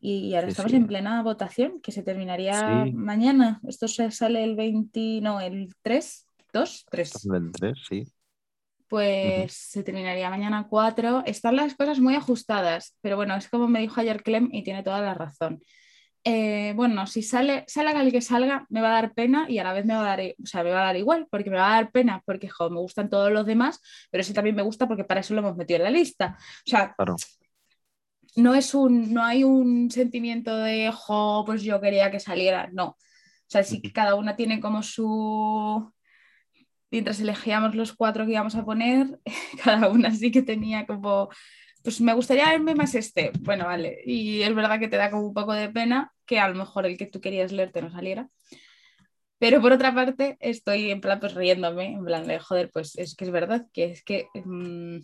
Y 0.00 0.34
ahora 0.34 0.48
estamos 0.48 0.72
en 0.72 0.86
plena 0.86 1.22
votación, 1.22 1.80
que 1.80 1.92
se 1.92 2.02
terminaría 2.02 2.86
mañana. 2.92 3.60
Esto 3.66 3.88
se 3.88 4.10
sale 4.10 4.42
el 4.44 4.54
20, 4.56 5.20
no, 5.20 5.40
el 5.40 5.74
3, 5.82 6.26
2, 6.52 6.86
3. 6.90 7.24
El 7.26 7.52
3, 7.52 7.78
sí. 7.88 8.06
Pues 8.88 9.52
se 9.52 9.82
terminaría 9.82 10.30
mañana 10.30 10.66
4. 10.68 11.24
Están 11.26 11.56
las 11.56 11.74
cosas 11.74 12.00
muy 12.00 12.14
ajustadas, 12.14 12.96
pero 13.00 13.16
bueno, 13.16 13.36
es 13.36 13.48
como 13.48 13.68
me 13.68 13.80
dijo 13.80 14.00
ayer 14.00 14.22
Clem 14.22 14.48
y 14.52 14.62
tiene 14.62 14.82
toda 14.82 15.00
la 15.00 15.14
razón. 15.14 15.60
Eh, 16.24 16.74
bueno, 16.76 17.06
si 17.06 17.22
sale, 17.22 17.64
salga 17.66 18.02
el 18.02 18.12
que 18.12 18.20
salga, 18.20 18.66
me 18.68 18.82
va 18.82 18.88
a 18.90 19.02
dar 19.02 19.14
pena 19.14 19.46
y 19.48 19.58
a 19.58 19.64
la 19.64 19.72
vez 19.72 19.86
me 19.86 19.94
va 19.94 20.02
a 20.02 20.16
dar, 20.16 20.20
o 20.20 20.46
sea, 20.46 20.62
me 20.62 20.70
va 20.70 20.82
a 20.82 20.84
dar 20.86 20.96
igual, 20.96 21.26
porque 21.30 21.50
me 21.50 21.56
va 21.56 21.68
a 21.72 21.76
dar 21.76 21.90
pena 21.92 22.22
porque 22.26 22.48
me 22.70 22.78
gustan 22.78 23.08
todos 23.08 23.32
los 23.32 23.46
demás, 23.46 23.80
pero 24.10 24.20
ese 24.20 24.34
también 24.34 24.56
me 24.56 24.62
gusta 24.62 24.86
porque 24.86 25.04
para 25.04 25.20
eso 25.20 25.34
lo 25.34 25.40
hemos 25.40 25.56
metido 25.56 25.78
en 25.78 25.84
la 25.84 25.90
lista. 25.90 26.36
O 26.38 26.70
sea, 26.70 26.94
no 28.36 28.54
es 28.54 28.74
un, 28.74 29.12
no 29.12 29.24
hay 29.24 29.44
un 29.44 29.90
sentimiento 29.90 30.56
de, 30.56 30.92
jo, 30.92 31.44
pues 31.46 31.62
yo 31.62 31.80
quería 31.80 32.10
que 32.10 32.20
saliera, 32.20 32.68
no. 32.72 32.88
O 32.88 32.96
sea, 33.52 33.64
sí 33.64 33.80
que 33.82 33.92
cada 33.92 34.14
una 34.14 34.36
tiene 34.36 34.60
como 34.60 34.82
su, 34.82 35.92
mientras 36.90 37.20
elegíamos 37.20 37.74
los 37.74 37.92
cuatro 37.94 38.26
que 38.26 38.32
íbamos 38.32 38.54
a 38.54 38.64
poner, 38.64 39.20
cada 39.64 39.88
una 39.88 40.14
sí 40.14 40.30
que 40.30 40.42
tenía 40.42 40.86
como 40.86 41.28
pues 41.82 42.00
me 42.00 42.14
gustaría 42.14 42.50
verme 42.50 42.74
más 42.74 42.94
este. 42.94 43.32
Bueno, 43.40 43.66
vale. 43.66 44.00
Y 44.04 44.42
es 44.42 44.54
verdad 44.54 44.78
que 44.78 44.88
te 44.88 44.96
da 44.96 45.10
como 45.10 45.26
un 45.26 45.34
poco 45.34 45.52
de 45.52 45.68
pena 45.68 46.12
que 46.26 46.38
a 46.38 46.48
lo 46.48 46.54
mejor 46.54 46.86
el 46.86 46.96
que 46.96 47.06
tú 47.06 47.20
querías 47.20 47.52
leerte 47.52 47.82
no 47.82 47.90
saliera. 47.90 48.28
Pero 49.38 49.62
por 49.62 49.72
otra 49.72 49.94
parte, 49.94 50.36
estoy 50.40 50.90
en 50.90 51.00
plan 51.00 51.18
pues 51.18 51.34
riéndome, 51.34 51.92
en 51.92 52.04
plan 52.04 52.26
de 52.26 52.38
joder, 52.38 52.70
pues 52.70 52.96
es 52.98 53.16
que 53.16 53.24
es 53.24 53.30
verdad, 53.30 53.66
que 53.72 53.84
es 53.84 54.04
que 54.04 54.28
mm, 54.34 54.98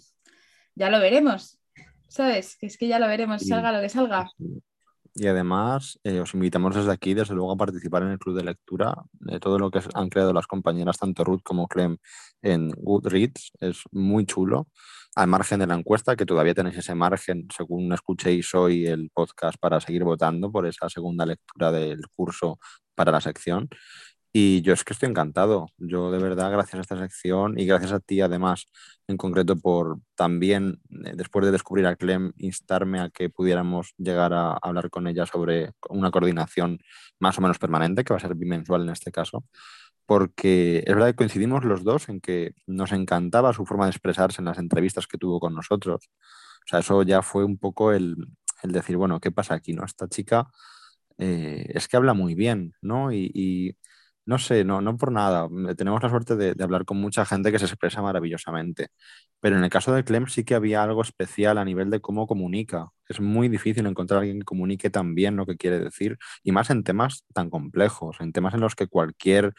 ya 0.74 0.90
lo 0.90 1.00
veremos, 1.00 1.58
¿sabes? 2.08 2.56
Que 2.58 2.66
es 2.66 2.76
que 2.76 2.86
ya 2.86 2.98
lo 2.98 3.08
veremos, 3.08 3.46
salga 3.46 3.72
lo 3.72 3.80
que 3.80 3.88
salga. 3.88 4.28
Y 5.18 5.28
además, 5.28 5.98
eh, 6.04 6.20
os 6.20 6.34
invitamos 6.34 6.74
desde 6.74 6.92
aquí, 6.92 7.14
desde 7.14 7.34
luego, 7.34 7.50
a 7.52 7.56
participar 7.56 8.02
en 8.02 8.10
el 8.10 8.18
club 8.18 8.36
de 8.36 8.44
lectura 8.44 8.94
de 9.12 9.40
todo 9.40 9.58
lo 9.58 9.70
que 9.70 9.80
han 9.94 10.10
creado 10.10 10.34
las 10.34 10.46
compañeras, 10.46 10.98
tanto 10.98 11.24
Ruth 11.24 11.40
como 11.42 11.68
Clem, 11.68 11.96
en 12.42 12.70
Goodreads. 12.70 13.52
Es 13.60 13.82
muy 13.92 14.26
chulo 14.26 14.68
al 15.14 15.28
margen 15.28 15.60
de 15.60 15.66
la 15.66 15.74
encuesta, 15.74 16.16
que 16.16 16.26
todavía 16.26 16.52
tenéis 16.52 16.76
ese 16.76 16.94
margen, 16.94 17.48
según 17.56 17.90
escuchéis 17.94 18.54
hoy 18.54 18.86
el 18.86 19.10
podcast, 19.10 19.56
para 19.58 19.80
seguir 19.80 20.04
votando 20.04 20.52
por 20.52 20.66
esa 20.66 20.90
segunda 20.90 21.24
lectura 21.24 21.72
del 21.72 22.02
curso 22.14 22.58
para 22.94 23.10
la 23.10 23.22
sección. 23.22 23.70
Y 24.38 24.60
yo 24.60 24.74
es 24.74 24.84
que 24.84 24.92
estoy 24.92 25.08
encantado. 25.08 25.68
Yo 25.78 26.10
de 26.10 26.18
verdad, 26.18 26.50
gracias 26.52 26.74
a 26.74 26.80
esta 26.82 26.98
sección 26.98 27.58
y 27.58 27.64
gracias 27.64 27.92
a 27.92 28.00
ti 28.00 28.20
además, 28.20 28.66
en 29.06 29.16
concreto, 29.16 29.56
por 29.56 30.00
también, 30.14 30.82
eh, 31.06 31.12
después 31.14 31.46
de 31.46 31.52
descubrir 31.52 31.86
a 31.86 31.96
Clem, 31.96 32.32
instarme 32.36 33.00
a 33.00 33.08
que 33.08 33.30
pudiéramos 33.30 33.94
llegar 33.96 34.34
a 34.34 34.52
hablar 34.60 34.90
con 34.90 35.06
ella 35.06 35.24
sobre 35.24 35.72
una 35.88 36.10
coordinación 36.10 36.80
más 37.18 37.38
o 37.38 37.40
menos 37.40 37.58
permanente, 37.58 38.04
que 38.04 38.12
va 38.12 38.18
a 38.18 38.20
ser 38.20 38.34
bimensual 38.34 38.82
en 38.82 38.90
este 38.90 39.10
caso 39.10 39.42
porque 40.04 40.84
es 40.86 40.94
verdad 40.94 41.08
que 41.08 41.16
coincidimos 41.16 41.64
los 41.64 41.82
dos 41.82 42.08
en 42.10 42.20
que 42.20 42.52
nos 42.66 42.92
encantaba 42.92 43.54
su 43.54 43.64
forma 43.64 43.86
de 43.86 43.92
expresarse 43.92 44.42
en 44.42 44.46
las 44.46 44.58
entrevistas 44.58 45.06
que 45.06 45.18
tuvo 45.18 45.40
con 45.40 45.54
nosotros. 45.54 46.10
O 46.64 46.68
sea, 46.68 46.80
eso 46.80 47.02
ya 47.04 47.22
fue 47.22 47.44
un 47.44 47.58
poco 47.58 47.92
el, 47.92 48.16
decir, 48.64 48.96
bueno, 48.98 49.18
¿qué 49.20 49.32
pasa 49.32 49.54
aquí? 49.54 49.72
¿no? 49.72 49.84
Esta 49.84 50.08
chica 50.08 50.46
eh, 51.18 51.66
es 51.74 51.88
que 51.88 51.96
habla 51.96 52.14
muy 52.14 52.34
bien, 52.34 52.74
¿no? 52.82 53.12
Y, 53.12 53.76
no 54.26 54.38
sé, 54.38 54.64
no, 54.64 54.80
no 54.80 54.96
por 54.96 55.12
nada. 55.12 55.48
Tenemos 55.76 56.02
la 56.02 56.10
suerte 56.10 56.36
de, 56.36 56.62
hablar 56.62 56.84
con 56.84 56.98
mucha 56.98 57.24
gente 57.24 57.52
que 57.52 57.58
se 57.60 57.66
expresa 57.66 58.02
maravillosamente. 58.02 58.88
Pero 59.40 59.56
en 59.56 59.64
el 59.64 59.70
caso 59.70 59.92
de 59.94 60.04
Clem 60.04 60.26
sí 60.26 60.44
que 60.44 60.54
había 60.56 60.82
algo 60.82 61.02
especial 61.02 61.58
a 61.58 61.64
nivel 61.64 61.90
de 61.90 62.00
cómo 62.00 62.26
comunica. 62.26 62.88
Es 63.08 63.20
muy 63.20 63.48
difícil 63.48 63.86
encontrar 63.86 64.18
a 64.18 64.20
alguien 64.22 64.40
que 64.40 64.44
comunique 64.44 64.90
tan 64.90 65.14
bien 65.14 65.36
lo 65.36 65.46
que 65.46 65.56
quiere 65.56 65.78
decir, 65.78 66.18
y 66.42 66.52
más 66.52 66.70
en 66.70 66.82
temas 66.84 67.24
tan 67.34 67.50
complejos, 67.50 68.16
en 68.20 68.32
temas 68.32 68.54
en 68.54 68.60
los 68.60 68.74
que 68.74 68.88
cualquier 68.88 69.54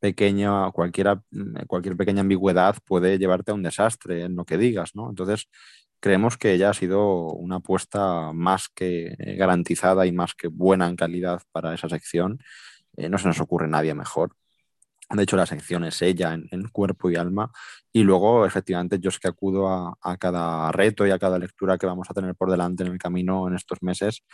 pequeña, 0.00 0.70
cualquiera, 0.72 1.22
mm, 1.30 1.66
cualquier 1.66 1.96
pequeña 1.96 2.22
ambigüedad 2.22 2.76
puede 2.86 3.18
llevarte 3.18 3.50
a 3.52 3.54
un 3.54 3.62
desastre 3.62 4.22
en 4.24 4.36
lo 4.36 4.44
que 4.44 4.58
digas, 4.58 4.94
¿no? 4.94 5.10
Entonces, 5.10 5.48
creemos 6.00 6.36
que 6.38 6.52
ella 6.54 6.70
ha 6.70 6.74
sido 6.74 7.24
una 7.32 7.56
apuesta 7.56 8.32
más 8.32 8.68
que 8.68 9.14
garantizada 9.38 10.06
y 10.06 10.12
más 10.12 10.34
que 10.34 10.48
buena 10.48 10.88
en 10.88 10.96
calidad 10.96 11.42
para 11.52 11.74
esa 11.74 11.88
sección. 11.88 12.38
Eh, 12.96 13.08
no 13.08 13.18
se 13.18 13.28
nos 13.28 13.40
ocurre 13.40 13.68
nadie 13.68 13.94
mejor. 13.94 14.32
De 15.10 15.22
hecho, 15.22 15.36
la 15.36 15.46
sección 15.46 15.84
es 15.84 16.02
ella 16.02 16.34
en, 16.34 16.68
cuerpo 16.72 17.10
y 17.10 17.16
alma. 17.16 17.52
Y 17.92 18.02
luego, 18.02 18.44
efectivamente, 18.44 18.98
yo 18.98 19.10
es 19.10 19.20
que 19.20 19.28
acudo 19.28 19.68
a, 19.68 20.16
cada 20.18 20.72
reto 20.72 21.06
y 21.06 21.10
a 21.12 21.18
cada 21.18 21.38
lectura 21.38 21.78
que 21.78 21.86
vamos 21.86 22.10
a 22.10 22.14
tener 22.14 22.34
por 22.34 22.50
delante 22.50 22.82
en 22.84 22.92
el 22.92 22.98
camino 22.98 23.46
en 23.46 23.54
estos 23.54 23.82
meses 23.82 24.24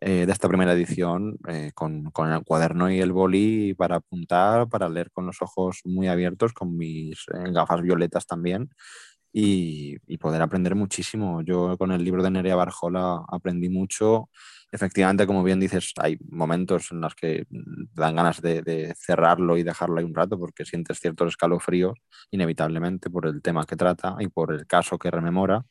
eh, 0.00 0.26
de 0.26 0.32
esta 0.32 0.48
primera 0.48 0.74
edición 0.74 1.38
eh, 1.48 1.72
con, 1.74 2.12
el 2.32 2.44
cuaderno 2.44 2.90
y 2.90 3.00
el 3.00 3.12
boli 3.12 3.74
para 3.74 3.96
apuntar, 3.96 4.68
para 4.68 4.88
leer 4.88 5.10
con 5.12 5.26
los 5.26 5.40
ojos 5.40 5.80
muy 5.84 6.08
abiertos, 6.08 6.52
con 6.52 6.76
mis 6.76 7.24
gafas 7.50 7.80
violetas 7.82 8.26
también 8.26 8.70
y, 9.32 9.98
poder 10.18 10.42
aprender 10.42 10.74
muchísimo. 10.74 11.42
Yo 11.42 11.76
con 11.78 11.92
el 11.92 12.02
libro 12.04 12.22
de 12.22 12.30
Nerea 12.30 12.56
Barjola 12.56 13.24
aprendí 13.28 13.68
mucho. 13.68 14.30
Efectivamente, 14.72 15.26
como 15.26 15.42
bien 15.42 15.60
dices, 15.60 15.92
hay 15.96 16.18
momentos 16.28 16.92
en 16.92 17.00
los 17.00 17.14
que 17.14 17.46
dan 17.94 18.16
ganas 18.16 18.42
de, 18.42 18.94
cerrarlo 18.98 19.56
y 19.56 19.62
dejarlo 19.62 19.98
ahí 19.98 20.04
un 20.04 20.14
rato 20.14 20.38
porque 20.38 20.64
sientes 20.64 21.00
ciertos 21.00 21.28
escalofríos, 21.28 21.98
inevitablemente, 22.30 23.10
por 23.10 23.26
el 23.26 23.40
tema 23.42 23.64
que 23.64 23.76
trata 23.76 24.16
y 24.20 24.28
por 24.28 24.52
el 24.52 24.66
caso 24.66 24.98
que 24.98 25.10
rememora 25.10 25.64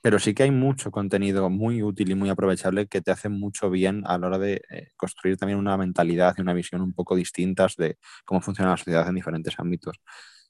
pero 0.00 0.18
sí 0.18 0.34
que 0.34 0.44
hay 0.44 0.50
mucho 0.50 0.90
contenido 0.90 1.50
muy 1.50 1.82
útil 1.82 2.10
y 2.10 2.14
muy 2.14 2.30
aprovechable 2.30 2.86
que 2.86 3.00
te 3.00 3.10
hace 3.10 3.28
mucho 3.28 3.68
bien 3.70 4.04
a 4.06 4.16
la 4.18 4.28
hora 4.28 4.38
de 4.38 4.62
eh, 4.70 4.88
construir 4.96 5.36
también 5.36 5.58
una 5.58 5.76
mentalidad 5.76 6.34
y 6.38 6.40
una 6.40 6.54
visión 6.54 6.82
un 6.82 6.92
poco 6.92 7.16
distintas 7.16 7.76
de 7.76 7.98
cómo 8.24 8.40
funciona 8.40 8.70
la 8.70 8.76
sociedad 8.76 9.08
en 9.08 9.16
diferentes 9.16 9.58
ámbitos. 9.58 10.00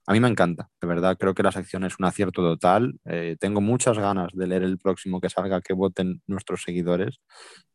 A 0.09 0.15
mí 0.15 0.21
me 0.21 0.29
encanta, 0.29 0.71
de 0.81 0.89
verdad, 0.89 1.19
creo 1.19 1.35
que 1.35 1.43
la 1.43 1.53
sección 1.53 1.85
es 1.85 1.99
un 1.99 2.07
acierto 2.07 2.41
total. 2.41 2.99
Eh, 3.05 3.37
tengo 3.39 3.61
muchas 3.61 3.99
ganas 3.99 4.33
de 4.33 4.47
leer 4.47 4.63
el 4.63 4.79
próximo 4.79 5.21
que 5.21 5.29
salga, 5.29 5.61
que 5.61 5.75
voten 5.75 6.23
nuestros 6.27 6.63
seguidores 6.63 7.21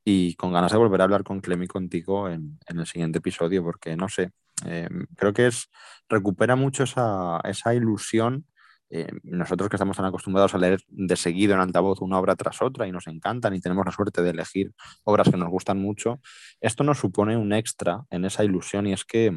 y 0.04 0.34
con 0.34 0.52
ganas 0.52 0.72
de 0.72 0.80
volver 0.80 1.02
a 1.02 1.04
hablar 1.04 1.24
con 1.24 1.41
Clemi 1.41 1.67
contigo 1.67 2.28
en, 2.28 2.58
el 2.65 2.88
siguiente 2.88 3.19
episodio, 3.19 3.62
porque 3.63 3.96
no 3.96 4.10
sé, 4.10 4.32
eh, 4.65 4.89
creo 5.15 5.32
que 5.32 5.46
es 5.46 5.69
recupera 6.10 6.56
mucho 6.56 6.86
esa, 6.86 7.39
esa 7.43 7.76
ilusión 7.76 8.48
eh, 8.89 9.12
nosotros 9.22 9.70
que 9.70 9.76
estamos 9.76 9.97
tan 9.97 10.05
acostumbrados 10.05 10.55
a 10.55 10.58
leer 10.58 10.80
de 10.88 11.16
seguido 11.16 11.53
en 11.53 11.60
altavoz 11.60 12.01
una 12.01 12.18
obra 12.18 12.36
tras 12.36 12.64
otra 12.64 12.88
y 12.88 12.91
nos 12.91 13.05
encantan 13.05 13.53
y 13.53 13.62
tenemos 13.62 13.86
la 13.86 13.91
suerte 13.91 14.24
de 14.24 14.32
elegir 14.32 14.74
obras 15.03 15.30
que 15.30 15.38
nos 15.38 15.49
gustan 15.49 15.80
mucho, 15.80 16.20
esto 16.62 16.84
nos 16.84 16.97
supone 16.97 17.38
un 17.38 17.53
extra 17.53 18.05
en 18.10 18.26
esa 18.26 18.43
ilusión 18.43 18.88
y 18.88 18.93
es 18.93 19.05
que 19.05 19.32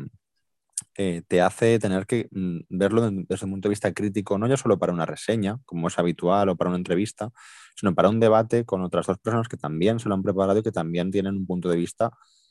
eh, 0.98 1.22
te 1.28 1.42
hace 1.42 1.78
tener 1.78 2.06
que 2.06 2.28
mm, 2.30 2.60
verlo 2.70 3.10
desde 3.10 3.44
un 3.46 3.52
punto 3.52 3.68
de 3.68 3.72
vista 3.72 3.92
crítico, 3.92 4.38
no 4.38 4.46
ya 4.46 4.56
solo 4.56 4.78
para 4.78 4.92
una 4.92 5.06
reseña, 5.06 5.58
como 5.66 5.88
es 5.88 5.98
habitual, 5.98 6.48
o 6.48 6.56
para 6.56 6.70
una 6.70 6.78
entrevista, 6.78 7.30
sino 7.76 7.94
para 7.94 8.08
un 8.08 8.20
debate 8.20 8.64
con 8.64 8.82
otras 8.82 9.06
dos 9.06 9.18
personas 9.18 9.48
que 9.48 9.56
también 9.56 9.98
se 9.98 10.08
lo 10.08 10.14
han 10.14 10.22
preparado 10.22 10.58
y 10.58 10.62
que 10.62 10.72
también 10.72 11.10
tienen 11.10 11.36
un 11.36 11.46
punto 11.46 11.68
de 11.68 11.76
vista 11.76 12.10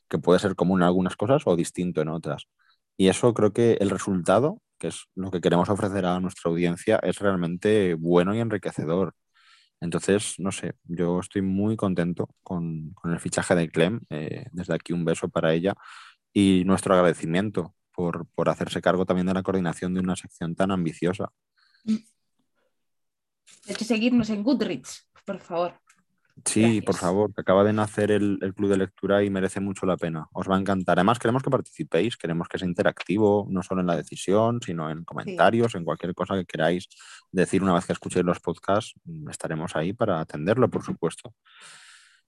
que 0.10 0.20
puede 0.20 0.40
ser 0.40 0.56
común 0.56 0.82
en 0.82 0.88
algunas 0.88 1.16
cosas 1.16 1.44
o 1.46 1.56
distinto 1.56 2.02
en 2.02 2.10
otras. 2.10 2.48
Y 2.98 3.08
eso 3.10 3.34
creo 3.34 3.54
que 3.54 3.74
el 3.82 3.90
resultado, 3.90 4.62
que 4.80 4.88
es 4.90 5.06
lo 5.16 5.32
que 5.32 5.42
queremos 5.42 5.70
ofrecer 5.70 6.06
a 6.06 6.20
nuestra 6.20 6.50
audiencia, 6.52 7.00
es 7.04 7.20
realmente 7.20 7.96
bueno 7.96 8.36
y 8.36 8.40
enriquecedor. 8.40 9.14
Entonces, 9.82 10.36
no 10.40 10.52
sé, 10.52 10.74
yo 10.86 11.20
estoy 11.20 11.42
muy 11.42 11.76
contento 11.76 12.30
con, 12.44 12.96
el 13.04 13.20
fichaje 13.20 13.56
de 13.56 13.70
Clem. 13.70 14.02
Eh, 14.10 14.46
desde 14.52 14.76
aquí 14.76 14.94
un 14.94 15.06
beso 15.06 15.30
para 15.30 15.54
ella 15.54 15.76
y 16.34 16.64
nuestro 16.66 16.96
agradecimiento 16.96 17.76
por, 17.96 18.28
por, 18.28 18.50
hacerse 18.50 18.82
cargo 18.82 19.06
también 19.06 19.28
de 19.28 19.34
la 19.34 19.44
coordinación 19.44 19.94
de 19.94 20.02
una 20.02 20.16
sección 20.16 20.56
tan 20.56 20.72
ambiciosa. 20.72 21.32
Mm. 21.86 21.96
Hay 23.68 23.76
que 23.76 23.86
seguirnos 23.86 24.30
en 24.30 24.44
Goodreads, 24.44 25.08
por 25.26 25.40
favor. 25.40 25.80
Sí, 26.44 26.82
por 26.82 26.96
favor, 26.96 27.34
que 27.34 27.42
acaba 27.42 27.64
de 27.64 27.72
nacer 27.72 28.12
el, 28.12 28.38
club 28.56 28.70
de 28.70 28.78
lectura 28.78 29.24
y 29.24 29.30
merece 29.30 29.62
mucho 29.62 29.86
la 29.86 29.96
pena. 29.96 30.28
Os 30.34 30.50
va 30.50 30.58
a 30.58 30.60
encantar. 30.60 31.00
Además, 31.00 31.18
queremos 31.18 31.42
que 31.42 31.50
participéis, 31.50 32.18
queremos 32.18 32.50
que 32.50 32.58
sea 32.58 32.68
interactivo, 32.68 33.48
no 33.50 33.64
solo 33.64 33.80
en 33.80 33.88
la 33.88 33.96
decisión, 33.96 34.60
sino 34.62 34.90
en 34.90 35.06
comentarios, 35.06 35.76
en 35.76 35.86
cualquier 35.86 36.14
cosa 36.14 36.36
que 36.36 36.46
queráis 36.46 36.90
decir 37.32 37.64
una 37.64 37.74
vez 37.74 37.86
que 37.86 37.94
escuchéis 37.94 38.26
los 38.26 38.42
podcasts. 38.42 38.96
Mm, 39.06 39.30
estaremos 39.30 39.76
ahí 39.78 39.94
para 39.94 40.20
atenderlo, 40.20 40.70
por 40.70 40.84
supuesto. 40.84 41.34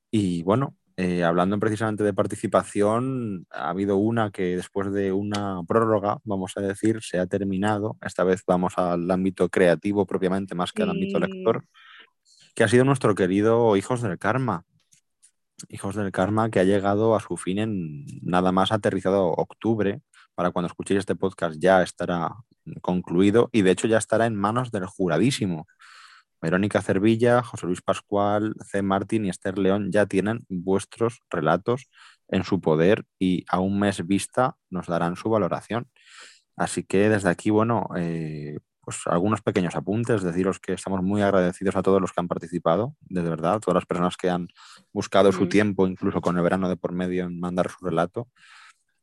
Y 0.09 0.41
bueno, 0.43 0.77
eh, 0.97 1.23
hablando 1.23 1.59
precisamente 1.59 2.03
de 2.03 2.13
participación, 2.13 3.45
ha 3.51 3.69
habido 3.69 3.97
una 3.97 4.31
que 4.31 4.57
después 4.57 4.91
de 4.91 5.11
una 5.11 5.61
prórroga, 5.67 6.17
vamos 6.23 6.53
a 6.57 6.61
decir, 6.61 7.01
se 7.01 7.19
ha 7.19 7.27
terminado. 7.27 7.97
Esta 8.01 8.23
vez 8.23 8.43
vamos 8.45 8.73
al 8.77 9.09
ámbito 9.09 9.47
creativo 9.49 10.05
propiamente 10.05 10.55
más 10.55 10.73
que 10.73 10.83
al 10.83 10.89
ámbito 10.89 11.19
lector 11.19 11.63
que 12.57 12.63
ha 12.63 12.67
sido 12.67 12.85
nuestro 12.85 13.13
querido 13.13 13.77
Hijos 13.77 14.01
del 14.01 14.17
Karma. 14.17 14.65
Hijos 15.69 15.95
del 15.95 16.11
Karma 16.11 16.49
que 16.49 16.59
ha 16.59 16.63
llegado 16.63 17.15
a 17.15 17.19
su 17.19 17.37
fin 17.37 17.59
en 17.59 18.05
nada 18.23 18.51
más 18.51 18.71
aterrizado 18.71 19.27
octubre. 19.27 20.01
Para 20.33 20.49
cuando 20.49 20.65
escuchéis 20.65 21.01
este 21.01 21.15
podcast 21.15 21.57
ya 21.59 21.83
estará 21.83 22.31
concluido 22.81 23.49
y 23.51 23.61
de 23.61 23.69
hecho 23.69 23.87
ya 23.87 23.99
estará 23.99 24.25
en 24.25 24.33
manos 24.33 24.71
del 24.71 24.87
juradísimo. 24.87 25.67
Verónica 26.41 26.81
Cervilla, 26.81 27.43
José 27.43 27.65
Luis 27.65 27.81
Pascual, 27.81 28.55
C. 28.65 28.81
Martín 28.81 29.25
y 29.25 29.29
Esther 29.29 29.57
León 29.57 29.91
ya 29.91 30.05
tienen 30.05 30.45
vuestros 30.49 31.21
relatos 31.29 31.89
en 32.27 32.43
su 32.43 32.61
poder 32.61 33.05
y 33.19 33.45
a 33.49 33.59
un 33.59 33.79
mes 33.79 34.05
vista 34.05 34.57
nos 34.69 34.87
darán 34.87 35.15
su 35.15 35.29
valoración. 35.29 35.87
Así 36.55 36.83
que 36.83 37.09
desde 37.09 37.29
aquí, 37.29 37.49
bueno, 37.49 37.87
eh, 37.95 38.57
pues 38.81 39.01
algunos 39.05 39.41
pequeños 39.41 39.75
apuntes, 39.75 40.23
deciros 40.23 40.59
que 40.59 40.73
estamos 40.73 41.03
muy 41.03 41.21
agradecidos 41.21 41.75
a 41.75 41.83
todos 41.83 41.99
los 42.01 42.13
que 42.13 42.21
han 42.21 42.27
participado, 42.27 42.95
de 43.01 43.21
verdad, 43.21 43.59
todas 43.59 43.75
las 43.75 43.85
personas 43.85 44.15
que 44.15 44.29
han 44.29 44.47
buscado 44.93 45.31
su 45.31 45.49
tiempo, 45.49 45.87
incluso 45.87 46.21
con 46.21 46.37
el 46.37 46.43
verano 46.43 46.69
de 46.69 46.77
por 46.77 46.93
medio, 46.93 47.25
en 47.25 47.39
mandar 47.39 47.69
su 47.69 47.85
relato. 47.85 48.29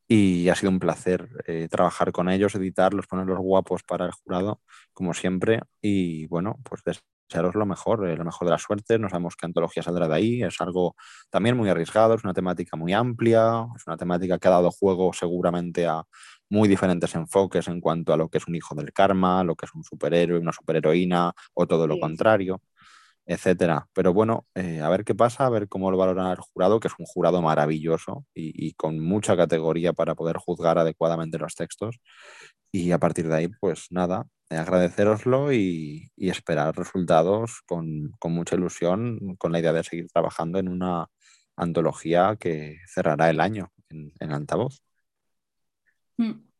Y 0.07 0.49
ha 0.49 0.55
sido 0.55 0.71
un 0.71 0.79
placer 0.79 1.29
eh, 1.47 1.67
trabajar 1.69 2.11
con 2.11 2.29
ellos, 2.29 2.55
editarlos, 2.55 3.07
ponerlos 3.07 3.39
guapos 3.39 3.83
para 3.83 4.05
el 4.05 4.11
jurado, 4.11 4.61
como 4.93 5.13
siempre. 5.13 5.61
Y 5.81 6.27
bueno, 6.27 6.59
pues 6.63 6.83
desearos 7.27 7.55
lo 7.55 7.65
mejor, 7.65 8.07
eh, 8.07 8.15
lo 8.15 8.25
mejor 8.25 8.47
de 8.47 8.51
la 8.51 8.57
suerte. 8.57 8.99
No 8.99 9.09
sabemos 9.09 9.35
qué 9.35 9.45
antología 9.45 9.83
saldrá 9.83 10.07
de 10.07 10.15
ahí. 10.15 10.43
Es 10.43 10.61
algo 10.61 10.95
también 11.29 11.57
muy 11.57 11.69
arriesgado, 11.69 12.13
es 12.15 12.23
una 12.23 12.33
temática 12.33 12.77
muy 12.77 12.93
amplia, 12.93 13.67
es 13.75 13.85
una 13.87 13.97
temática 13.97 14.37
que 14.37 14.47
ha 14.47 14.51
dado 14.51 14.71
juego 14.71 15.13
seguramente 15.13 15.87
a 15.87 16.03
muy 16.49 16.67
diferentes 16.67 17.15
enfoques 17.15 17.67
en 17.67 17.81
cuanto 17.81 18.13
a 18.13 18.17
lo 18.17 18.29
que 18.29 18.37
es 18.37 18.47
un 18.47 18.55
hijo 18.55 18.75
del 18.75 18.93
karma, 18.93 19.43
lo 19.43 19.55
que 19.55 19.65
es 19.65 19.73
un 19.73 19.83
superhéroe, 19.83 20.39
una 20.39 20.51
superheroína 20.51 21.33
o 21.53 21.67
todo 21.67 21.87
lo 21.87 21.99
contrario, 21.99 22.61
etcétera. 23.25 23.87
Pero 23.93 24.13
bueno, 24.13 24.45
eh, 24.55 24.81
a 24.81 24.89
ver 24.89 25.03
qué 25.03 25.15
pasa, 25.15 25.45
a 25.45 25.49
ver 25.49 25.67
cómo 25.67 25.91
lo 25.91 25.97
valora 25.97 26.31
el 26.31 26.39
jurado, 26.39 26.79
que 26.79 26.87
es 26.87 26.93
un 26.99 27.05
jurado 27.05 27.41
maravilloso 27.41 28.25
y, 28.33 28.73
con 28.73 28.99
mucha 28.99 29.35
categoría 29.37 29.93
para 29.93 30.15
poder 30.15 30.37
juzgar 30.37 30.77
adecuadamente 30.77 31.37
los 31.39 31.55
textos. 31.55 31.99
Y 32.71 32.91
a 32.91 32.99
partir 32.99 33.27
de 33.27 33.35
ahí, 33.35 33.47
pues 33.47 33.87
nada, 33.91 34.27
agradeceroslo 34.49 35.53
y, 35.53 36.11
esperar 36.17 36.75
resultados 36.77 37.61
con, 37.65 38.11
mucha 38.25 38.55
ilusión, 38.55 39.35
con 39.37 39.51
la 39.51 39.59
idea 39.59 39.73
de 39.73 39.83
seguir 39.83 40.07
trabajando 40.11 40.59
en 40.59 40.69
una 40.69 41.07
antología 41.55 42.37
que 42.39 42.77
cerrará 42.87 43.29
el 43.29 43.39
año 43.39 43.71
en, 43.89 44.11
en 44.19 44.31
altavoz. 44.31 44.81
Mm. 46.17 46.54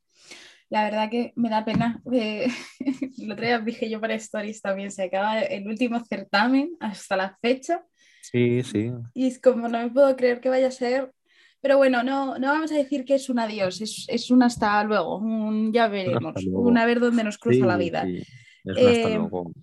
La 0.75 0.83
verdad 0.83 1.09
que 1.09 1.31
me 1.37 1.49
da 1.49 1.63
pena. 1.63 2.01
Eh, 2.11 2.47
el 3.17 3.31
otro 3.31 3.45
día 3.45 3.59
dije 3.59 3.89
yo 3.89 4.01
para 4.01 4.13
Stories 4.15 4.61
también, 4.61 4.91
se 4.91 5.03
acaba 5.03 5.39
el 5.39 5.65
último 5.65 6.03
certamen 6.03 6.75
hasta 6.81 7.15
la 7.15 7.37
fecha. 7.41 7.81
Sí, 8.21 8.61
sí. 8.61 8.91
Y 9.13 9.27
es 9.27 9.39
como 9.39 9.69
no 9.69 9.79
me 9.79 9.89
puedo 9.89 10.13
creer 10.17 10.41
que 10.41 10.49
vaya 10.49 10.67
a 10.67 10.71
ser. 10.71 11.13
Pero 11.61 11.77
bueno, 11.77 12.03
no, 12.03 12.37
no 12.39 12.47
vamos 12.49 12.73
a 12.73 12.75
decir 12.75 13.05
que 13.05 13.15
es 13.15 13.29
un 13.29 13.39
adiós, 13.39 13.79
es, 13.79 14.05
es 14.09 14.29
un 14.29 14.43
hasta 14.43 14.83
luego, 14.83 15.17
un 15.17 15.71
ya 15.71 15.87
veremos, 15.87 16.45
un 16.45 16.77
a 16.77 16.85
ver 16.85 16.99
dónde 16.99 17.23
nos 17.23 17.37
cruza 17.37 17.65
la 17.65 17.77
vida. 17.77 18.05
Es 18.05 18.77
un 18.77 18.87
hasta 18.87 19.09
eh, 19.09 19.15
luego. 19.15 19.53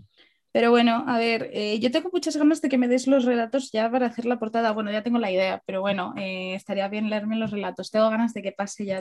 Pero 0.52 0.70
bueno, 0.70 1.04
a 1.06 1.18
ver, 1.18 1.48
eh, 1.52 1.78
yo 1.80 1.90
tengo 1.90 2.10
muchas 2.12 2.36
ganas 2.36 2.60
de 2.60 2.68
que 2.68 2.76
me 2.76 2.86
des 2.86 3.06
los 3.06 3.24
relatos 3.24 3.70
ya 3.72 3.90
para 3.90 4.06
hacer 4.06 4.26
la 4.26 4.38
portada. 4.38 4.72
Bueno, 4.72 4.92
ya 4.92 5.02
tengo 5.02 5.18
la 5.18 5.30
idea, 5.30 5.62
pero 5.66 5.80
bueno, 5.80 6.12
eh, 6.18 6.54
estaría 6.54 6.88
bien 6.88 7.08
leerme 7.08 7.36
los 7.36 7.50
relatos. 7.50 7.90
Tengo 7.90 8.10
ganas 8.10 8.34
de 8.34 8.42
que 8.42 8.52
pase 8.52 8.84
ya 8.84 9.00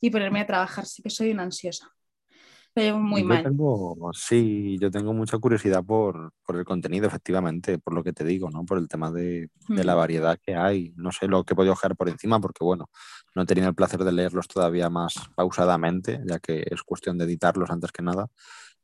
y 0.00 0.10
ponerme 0.10 0.40
a 0.40 0.46
trabajar. 0.46 0.84
Sí 0.84 1.02
que 1.02 1.08
soy 1.08 1.30
una 1.30 1.44
ansiosa. 1.44 1.90
Me 2.74 2.82
llevo 2.84 3.00
muy 3.00 3.24
mal. 3.24 3.44
sí, 4.12 4.78
yo 4.78 4.90
tengo 4.92 5.12
mucha 5.12 5.38
curiosidad 5.38 5.82
por, 5.82 6.32
el 6.48 6.64
contenido, 6.64 7.08
efectivamente, 7.08 7.78
por 7.78 7.94
lo 7.94 8.04
que 8.04 8.12
te 8.12 8.22
digo, 8.22 8.48
¿no? 8.48 8.64
Por 8.64 8.78
el 8.78 8.86
tema 8.86 9.10
de, 9.10 9.50
la 9.68 9.94
variedad 9.94 10.38
que 10.40 10.54
hay. 10.54 10.92
No 10.96 11.10
sé 11.10 11.26
lo 11.26 11.42
que 11.44 11.54
he 11.54 11.56
podido 11.56 11.74
dejar 11.74 11.96
por 11.96 12.08
encima, 12.08 12.40
porque 12.40 12.62
bueno, 12.62 12.88
no 13.34 13.42
he 13.42 13.46
tenido 13.46 13.68
el 13.68 13.74
placer 13.74 14.04
de 14.04 14.12
leerlos 14.12 14.46
todavía 14.46 14.88
más 14.88 15.14
pausadamente, 15.34 16.20
ya 16.24 16.38
que 16.38 16.64
es 16.70 16.82
cuestión 16.82 17.18
de 17.18 17.24
editarlos 17.24 17.70
antes 17.70 17.90
que 17.90 18.02
nada. 18.02 18.28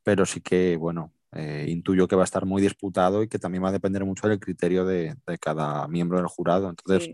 Pero 0.03 0.27
sí 0.27 0.41
que, 0.41 0.77
bueno, 0.77 1.12
eh, 1.37 1.66
intuyo 1.68 2.09
que 2.09 2.16
va 2.16 2.22
a 2.22 2.24
estar 2.24 2.47
muy 2.47 2.62
disputado 2.62 3.22
y 3.22 3.28
que 3.28 3.39
también 3.39 3.64
va 3.64 3.68
a 3.68 3.72
depender 3.72 4.05
mucho 4.05 4.28
del 4.28 4.41
criterio 4.41 4.84
de, 4.84 5.16
cada 5.41 5.87
miembro 5.89 6.18
del 6.18 6.26
jurado. 6.26 6.68
Entonces, 6.70 7.11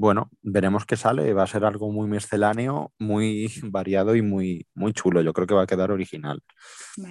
bueno, 0.00 0.30
veremos 0.40 0.86
qué 0.86 0.96
sale. 0.96 1.34
Va 1.34 1.42
a 1.42 1.46
ser 1.46 1.62
algo 1.62 1.92
muy 1.92 2.08
misceláneo, 2.08 2.92
muy 2.98 3.48
variado 3.70 4.16
y 4.16 4.22
muy, 4.22 4.66
muy 4.74 4.94
chulo. 4.94 5.20
Yo 5.20 5.34
creo 5.34 5.46
que 5.46 5.54
va 5.54 5.64
a 5.64 5.66
quedar 5.66 5.90
original. 5.90 6.42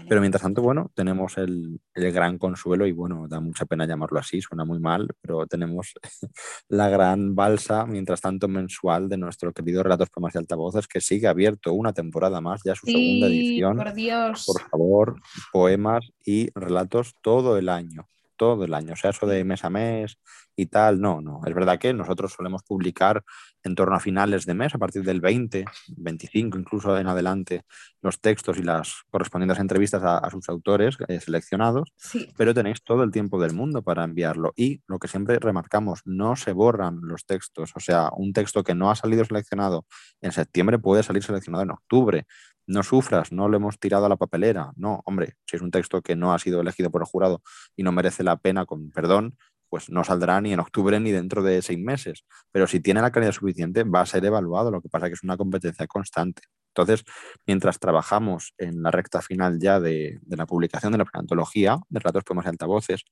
Pero 0.08 0.22
mientras 0.22 0.42
tanto, 0.42 0.64
bueno, 0.64 0.92
tenemos 0.96 1.38
el, 1.38 1.80
gran 1.94 2.40
consuelo 2.40 2.88
y 2.88 2.92
bueno, 2.92 3.28
da 3.28 3.40
mucha 3.40 3.66
pena 3.66 3.86
llamarlo 3.86 4.20
así, 4.20 4.42
suena 4.42 4.66
muy 4.66 4.80
mal, 4.80 5.08
pero 5.22 5.46
tenemos 5.46 5.94
la 6.70 6.90
gran 6.90 7.36
balsa, 7.36 7.86
mientras 7.86 8.22
tanto, 8.22 8.48
mensual 8.48 9.08
de 9.08 9.18
nuestro 9.18 9.54
querido 9.54 9.84
Relatos 9.84 10.10
Poemas 10.10 10.34
y 10.34 10.40
Altavoces, 10.40 10.88
que 10.88 11.00
sigue 11.00 11.28
abierto 11.28 11.74
una 11.74 11.94
temporada 11.94 12.42
más, 12.42 12.62
ya 12.66 12.74
su 12.74 12.88
segunda 12.88 13.28
edición. 13.28 13.78
Por 13.78 13.94
Dios. 13.94 14.46
Por 14.48 14.62
favor, 14.70 15.22
poemas 15.52 16.10
y 16.26 16.50
relatos 16.56 17.14
todo 17.22 17.58
el 17.58 17.70
año 17.70 18.08
todo 18.40 18.64
el 18.64 18.74
año, 18.74 18.94
o 18.94 18.96
sea, 18.96 19.12
eso 19.12 19.28
de 19.28 19.44
mes 19.44 19.66
a 19.66 19.70
mes 19.70 20.18
y 20.56 20.68
tal, 20.68 21.00
no, 21.00 21.22
no. 21.22 21.42
Es 21.46 21.54
verdad 21.54 21.78
que 21.78 21.94
nosotros 21.94 22.34
solemos 22.34 22.64
publicar 22.64 23.24
en 23.64 23.76
torno 23.76 23.96
a 23.96 24.00
finales 24.00 24.46
de 24.46 24.54
mes, 24.54 24.74
a 24.74 24.78
partir 24.78 25.04
del 25.04 25.20
20, 25.20 25.66
25 25.98 26.58
incluso 26.58 26.98
en 26.98 27.08
adelante, 27.08 27.64
los 28.02 28.22
textos 28.22 28.58
y 28.58 28.64
las 28.64 29.04
correspondientes 29.12 29.60
entrevistas 29.60 30.02
a, 30.04 30.30
sus 30.30 30.48
autores 30.48 30.98
eh, 31.08 31.20
seleccionados, 31.20 31.92
pero 32.38 32.54
tenéis 32.54 32.82
todo 32.84 33.04
el 33.04 33.12
tiempo 33.12 33.42
del 33.42 33.54
mundo 33.54 33.82
para 33.84 34.06
enviarlo. 34.06 34.54
Y 34.56 34.82
lo 34.88 35.00
que 35.00 35.10
siempre 35.10 35.38
remarcamos, 35.40 36.02
no 36.06 36.38
se 36.38 36.54
borran 36.54 37.00
los 37.02 37.26
textos, 37.26 37.74
o 37.76 37.80
sea, 37.80 38.10
un 38.16 38.32
texto 38.32 38.64
que 38.64 38.76
no 38.76 38.90
ha 38.90 38.96
salido 38.96 39.26
seleccionado 39.26 39.86
en 40.22 40.32
septiembre 40.32 40.80
puede 40.80 41.04
salir 41.04 41.24
seleccionado 41.24 41.64
en 41.64 41.72
octubre 41.72 42.26
no 42.70 42.84
sufras, 42.84 43.32
no 43.32 43.50
lo 43.50 43.58
hemos 43.58 43.80
tirado 43.80 44.06
a 44.06 44.10
la 44.10 44.16
papelera. 44.16 44.72
No, 44.76 45.02
hombre, 45.06 45.34
si 45.48 45.56
es 45.56 45.62
un 45.62 45.72
texto 45.72 46.02
que 46.02 46.16
no 46.16 46.34
ha 46.34 46.40
sido 46.40 46.62
elegido 46.62 46.92
por 46.92 47.02
el 47.02 47.08
jurado 47.08 47.42
y 47.76 47.84
no 47.84 47.92
merece 47.92 48.24
la 48.24 48.38
pena, 48.38 48.66
con 48.66 48.92
perdón, 48.92 49.38
pues 49.70 49.90
no 49.90 50.04
saldrá 50.04 50.40
ni 50.40 50.54
en 50.54 50.60
octubre 50.60 51.00
ni 51.00 51.12
dentro 51.12 51.42
de 51.42 51.62
seis 51.64 51.80
meses. 51.80 52.26
Pero 52.52 52.68
si 52.68 52.80
tiene 52.80 53.02
la 53.02 53.12
calidad 53.12 53.32
suficiente, 53.32 53.84
va 53.84 54.02
a 54.02 54.06
ser 54.06 54.24
evaluado. 54.24 54.70
Lo 54.70 54.82
que 54.82 54.90
pasa 54.90 55.08
es 55.08 55.10
que 55.12 55.14
es 55.16 55.24
una 55.24 55.36
competencia 55.36 55.88
constante. 55.88 56.44
Entonces, 56.76 57.04
mientras 57.48 57.80
trabajamos 57.80 58.54
en 58.60 58.84
la 58.84 58.92
recta 58.92 59.22
final 59.24 59.60
ya 59.60 59.80
de, 59.80 60.20
la 60.28 60.46
publicación 60.46 60.92
de 60.92 61.00
la 61.00 61.06
antología 61.14 61.78
de 61.90 62.00
Relatos, 62.00 62.24
Poemas 62.24 62.46
y 62.46 62.50
Altavoces, 62.50 63.04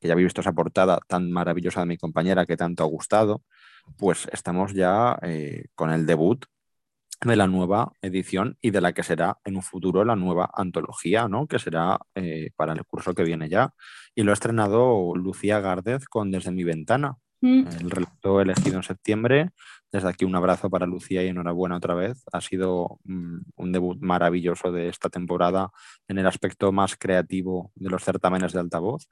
que 0.00 0.08
ya 0.08 0.14
habéis 0.14 0.26
visto 0.26 0.40
esa 0.40 0.52
portada 0.52 0.98
tan 1.06 1.30
maravillosa 1.30 1.80
de 1.80 1.86
mi 1.86 1.96
compañera 1.96 2.46
que 2.46 2.56
tanto 2.56 2.82
ha 2.82 2.86
gustado, 2.86 3.42
pues 3.96 4.28
estamos 4.32 4.74
ya 4.74 5.16
eh, 5.22 5.66
con 5.76 5.90
el 5.90 6.04
debut 6.04 6.46
de 7.20 7.36
la 7.36 7.46
nueva 7.46 7.92
edición 8.02 8.56
y 8.60 8.70
de 8.70 8.80
la 8.80 8.92
que 8.92 9.02
será 9.02 9.38
en 9.44 9.56
un 9.56 9.62
futuro 9.62 10.04
la 10.04 10.16
nueva 10.16 10.50
antología, 10.52 11.28
¿no? 11.28 11.46
que 11.46 11.58
será 11.58 11.98
eh, 12.14 12.50
para 12.56 12.72
el 12.72 12.84
curso 12.84 13.14
que 13.14 13.24
viene 13.24 13.48
ya. 13.48 13.72
Y 14.14 14.22
lo 14.22 14.32
ha 14.32 14.34
estrenado 14.34 15.14
Lucía 15.14 15.60
Gárdez 15.60 16.04
con 16.06 16.30
Desde 16.30 16.50
mi 16.50 16.64
ventana, 16.64 17.16
mm. 17.40 17.66
el 17.80 17.90
relato 17.90 18.40
elegido 18.40 18.76
en 18.76 18.82
septiembre 18.82 19.52
desde 19.94 20.08
aquí 20.08 20.24
un 20.24 20.34
abrazo 20.34 20.68
para 20.70 20.86
Lucía 20.86 21.22
y 21.22 21.28
enhorabuena 21.28 21.76
otra 21.76 21.94
vez. 21.94 22.24
Ha 22.32 22.40
sido 22.40 22.98
mm, 23.04 23.36
un 23.54 23.70
debut 23.70 23.96
maravilloso 24.00 24.72
de 24.72 24.88
esta 24.88 25.08
temporada 25.08 25.70
en 26.08 26.18
el 26.18 26.26
aspecto 26.26 26.72
más 26.72 26.96
creativo 26.96 27.70
de 27.76 27.90
los 27.90 28.02
certámenes 28.02 28.52
de 28.52 28.58
altavoz. 28.58 29.06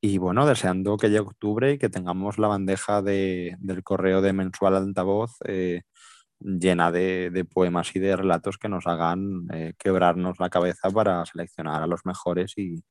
Y 0.00 0.18
bueno, 0.18 0.46
deseando 0.46 0.96
que 0.96 1.08
llegue 1.08 1.22
octubre 1.22 1.72
y 1.72 1.78
que 1.78 1.88
tengamos 1.88 2.38
la 2.38 2.46
bandeja 2.46 3.02
del 3.02 3.82
correo 3.82 4.22
de 4.22 4.32
mensual 4.32 4.76
altavoz 4.76 5.32
eh, 5.44 5.82
llena 6.44 6.90
de, 6.90 7.46
poemas 7.52 7.94
y 7.94 7.98
de 7.98 8.16
relatos 8.16 8.58
que 8.58 8.68
nos 8.68 8.86
hagan 8.86 9.46
eh, 9.52 9.74
quebrarnos 9.78 10.38
la 10.40 10.50
cabeza 10.50 10.90
para 10.90 11.24
seleccionar 11.26 11.82
a 11.82 11.86
los 11.86 12.04
mejores 12.04 12.54
y, 12.56 12.82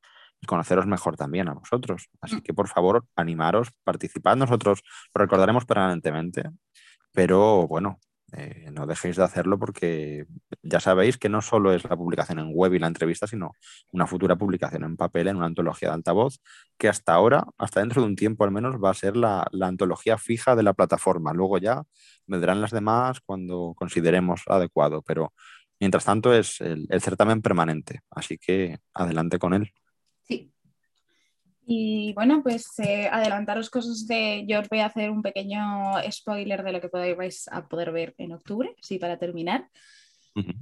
conoceros 0.47 0.87
mejor 0.87 1.17
también 1.17 1.49
a 1.49 1.53
vosotros. 1.53 2.09
Así 2.19 2.37
mm. 2.37 2.41
que 2.41 2.53
por 2.53 2.67
favor, 2.67 3.05
animaros, 3.15 3.69
participad. 3.83 4.35
Nosotros 4.35 4.81
lo 5.13 5.19
recordaremos 5.19 5.65
permanentemente, 5.65 6.49
pero 7.13 7.67
bueno, 7.67 7.99
eh, 8.33 8.69
no 8.71 8.87
dejéis 8.87 9.17
de 9.17 9.23
hacerlo 9.23 9.59
porque 9.59 10.25
ya 10.63 10.79
sabéis 10.79 11.17
que 11.17 11.29
no 11.29 11.41
solo 11.41 11.73
es 11.73 11.83
la 11.83 11.97
publicación 11.97 12.39
en 12.39 12.51
web 12.53 12.73
y 12.73 12.79
la 12.79 12.87
entrevista, 12.87 13.27
sino 13.27 13.51
una 13.91 14.07
futura 14.07 14.37
publicación 14.37 14.83
en 14.83 14.95
papel, 14.97 15.27
en 15.27 15.37
una 15.37 15.47
antología 15.47 15.89
de 15.89 15.95
altavoz, 15.95 16.39
que 16.77 16.87
hasta 16.87 17.13
ahora, 17.13 17.45
hasta 17.57 17.81
dentro 17.81 18.01
de 18.01 18.07
un 18.07 18.15
tiempo 18.15 18.43
al 18.43 18.51
menos, 18.51 18.75
va 18.81 18.91
a 18.91 18.93
ser 18.93 19.17
la, 19.17 19.47
antología 19.61 20.17
fija 20.17 20.55
de 20.55 20.63
la 20.63 20.73
plataforma. 20.73 21.33
Luego 21.33 21.57
ya 21.57 21.83
vendrán 22.27 22.61
las 22.61 22.71
demás 22.71 23.19
cuando 23.21 23.73
consideremos 23.75 24.43
adecuado, 24.47 25.01
pero 25.01 25.33
mientras 25.79 26.05
tanto 26.05 26.33
es 26.33 26.61
el 26.61 26.87
certamen 27.01 27.41
permanente, 27.41 28.01
así 28.09 28.37
que 28.37 28.79
adelante 28.93 29.39
con 29.39 29.53
él. 29.53 29.71
Y 31.65 32.13
bueno, 32.13 32.41
pues 32.43 32.67
eh, 32.79 33.07
adelantaros 33.11 33.69
cosas 33.69 34.07
de. 34.07 34.45
Yo 34.47 34.59
os 34.59 34.69
voy 34.69 34.79
a 34.79 34.87
hacer 34.87 35.09
un 35.09 35.21
pequeño 35.21 35.93
spoiler 36.09 36.63
de 36.63 36.71
lo 36.71 36.81
que 36.81 37.13
vais 37.13 37.47
a 37.49 37.67
poder 37.67 37.91
ver 37.91 38.15
en 38.17 38.33
octubre, 38.33 38.75
sí, 38.81 38.97
para 38.97 39.17
terminar. 39.17 39.69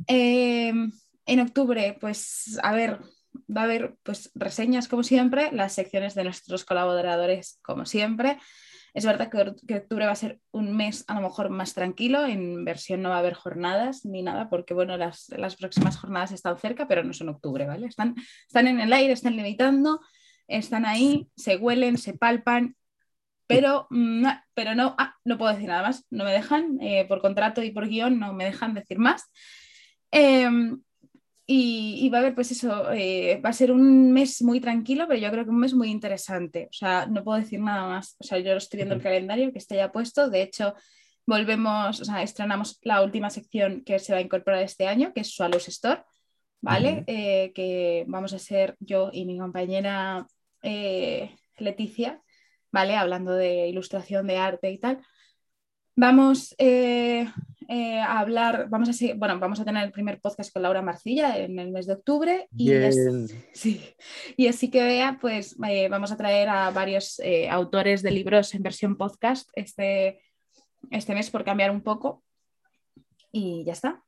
Eh, 0.07 0.73
en 1.25 1.39
octubre, 1.39 1.97
pues 1.99 2.59
a 2.63 2.73
ver, 2.73 2.99
va 3.55 3.61
a 3.61 3.63
haber 3.65 3.95
pues 4.03 4.31
reseñas 4.35 4.87
como 4.87 5.03
siempre, 5.03 5.51
las 5.51 5.73
secciones 5.73 6.15
de 6.15 6.23
nuestros 6.23 6.65
colaboradores 6.65 7.59
como 7.61 7.85
siempre. 7.85 8.37
Es 8.93 9.05
verdad 9.05 9.29
que, 9.29 9.75
octubre 9.75 10.05
va 10.05 10.11
a 10.11 10.15
ser 10.15 10.39
un 10.51 10.75
mes 10.75 11.05
a 11.07 11.13
lo 11.15 11.21
mejor 11.21 11.49
más 11.49 11.75
tranquilo, 11.75 12.25
en 12.25 12.65
versión 12.65 13.01
no 13.01 13.09
va 13.09 13.17
a 13.17 13.19
haber 13.19 13.35
jornadas 13.35 14.03
ni 14.03 14.23
nada, 14.23 14.49
porque 14.49 14.73
bueno, 14.73 14.97
las, 14.97 15.29
las 15.29 15.55
próximas 15.55 15.97
jornadas 15.97 16.31
están 16.31 16.57
cerca, 16.57 16.87
pero 16.87 17.03
no 17.03 17.13
son 17.13 17.29
octubre, 17.29 17.67
¿vale? 17.67 17.85
Están, 17.85 18.15
están 18.47 18.67
en 18.67 18.79
el 18.79 18.91
aire, 18.91 19.13
están 19.13 19.35
limitando 19.35 20.01
están 20.49 20.85
ahí, 20.85 21.29
se 21.35 21.55
huelen, 21.57 21.97
se 21.97 22.13
palpan, 22.13 22.75
pero, 23.47 23.87
pero 24.53 24.75
no, 24.75 24.95
ah, 24.97 25.15
no 25.23 25.37
puedo 25.37 25.53
decir 25.53 25.69
nada 25.69 25.83
más, 25.83 26.05
no 26.11 26.23
me 26.23 26.31
dejan, 26.31 26.77
eh, 26.81 27.05
por 27.07 27.21
contrato 27.21 27.63
y 27.63 27.71
por 27.71 27.87
guion 27.87 28.19
no 28.19 28.33
me 28.33 28.45
dejan 28.45 28.73
decir 28.73 28.99
más. 28.99 29.23
Em, 30.11 30.81
y, 31.51 32.07
va 32.09 32.19
a 32.19 32.21
haber, 32.21 32.35
pues 32.35 32.51
eso, 32.51 32.91
eh, 32.91 33.41
va 33.43 33.49
a 33.49 33.53
ser 33.53 33.71
un 33.71 34.11
mes 34.11 34.43
muy 34.43 34.59
tranquilo, 34.59 35.07
pero 35.07 35.19
yo 35.19 35.31
creo 35.31 35.45
que 35.45 35.49
un 35.49 35.59
mes 35.59 35.73
muy 35.73 35.89
interesante. 35.89 36.67
O 36.69 36.73
sea, 36.73 37.07
no 37.07 37.23
puedo 37.23 37.39
decir 37.39 37.59
nada 37.59 37.87
más. 37.87 38.15
O 38.19 38.23
sea, 38.23 38.37
yo 38.37 38.53
estoy 38.53 38.77
viendo 38.77 38.93
el 38.93 39.01
calendario 39.01 39.51
que 39.51 39.57
está 39.57 39.75
ya 39.75 39.91
puesto. 39.91 40.29
De 40.29 40.43
hecho, 40.43 40.75
volvemos, 41.25 42.01
o 42.01 42.05
sea, 42.05 42.21
estrenamos 42.21 42.79
la 42.83 43.01
última 43.01 43.31
sección 43.31 43.83
que 43.83 43.97
se 43.97 44.13
va 44.13 44.19
a 44.19 44.21
incorporar 44.21 44.61
este 44.61 44.87
año, 44.87 45.11
que 45.11 45.21
es 45.21 45.33
Swallows 45.33 45.67
Store, 45.69 46.03
¿vale? 46.61 47.03
Eh, 47.07 47.51
que 47.55 48.05
vamos 48.07 48.33
a 48.33 48.39
ser 48.39 48.75
yo 48.79 49.09
y 49.11 49.25
mi 49.25 49.39
compañera 49.39 50.27
eh, 50.61 51.35
Leticia, 51.57 52.21
¿vale? 52.71 52.95
Hablando 52.95 53.33
de 53.33 53.67
ilustración, 53.67 54.27
de 54.27 54.37
arte 54.37 54.71
y 54.71 54.77
tal. 54.77 54.99
Vamos 55.95 56.55
eh, 56.57 57.27
eh, 57.67 57.99
a 57.99 58.19
hablar, 58.19 58.69
vamos 58.69 58.89
a, 58.89 59.13
bueno, 59.15 59.37
vamos 59.39 59.59
a 59.59 59.65
tener 59.65 59.83
el 59.83 59.91
primer 59.91 60.21
podcast 60.21 60.53
con 60.53 60.61
Laura 60.61 60.81
Marcilla 60.81 61.37
en 61.37 61.59
el 61.59 61.71
mes 61.71 61.87
de 61.87 61.93
octubre 61.93 62.47
y, 62.55 62.71
sí, 63.53 63.83
y 64.37 64.47
así 64.47 64.69
que 64.69 64.81
vea, 64.81 65.17
pues 65.19 65.57
vamos 65.57 66.11
a 66.11 66.17
traer 66.17 66.47
a 66.47 66.69
varios 66.71 67.21
autores 67.49 68.01
de 68.01 68.11
libros 68.11 68.55
en 68.55 68.63
versión 68.63 68.95
podcast 68.95 69.49
este, 69.55 70.21
este 70.89 71.13
mes 71.13 71.29
por 71.29 71.43
cambiar 71.43 71.71
un 71.71 71.81
poco 71.81 72.23
y 73.31 73.65
ya 73.65 73.73
está. 73.73 74.03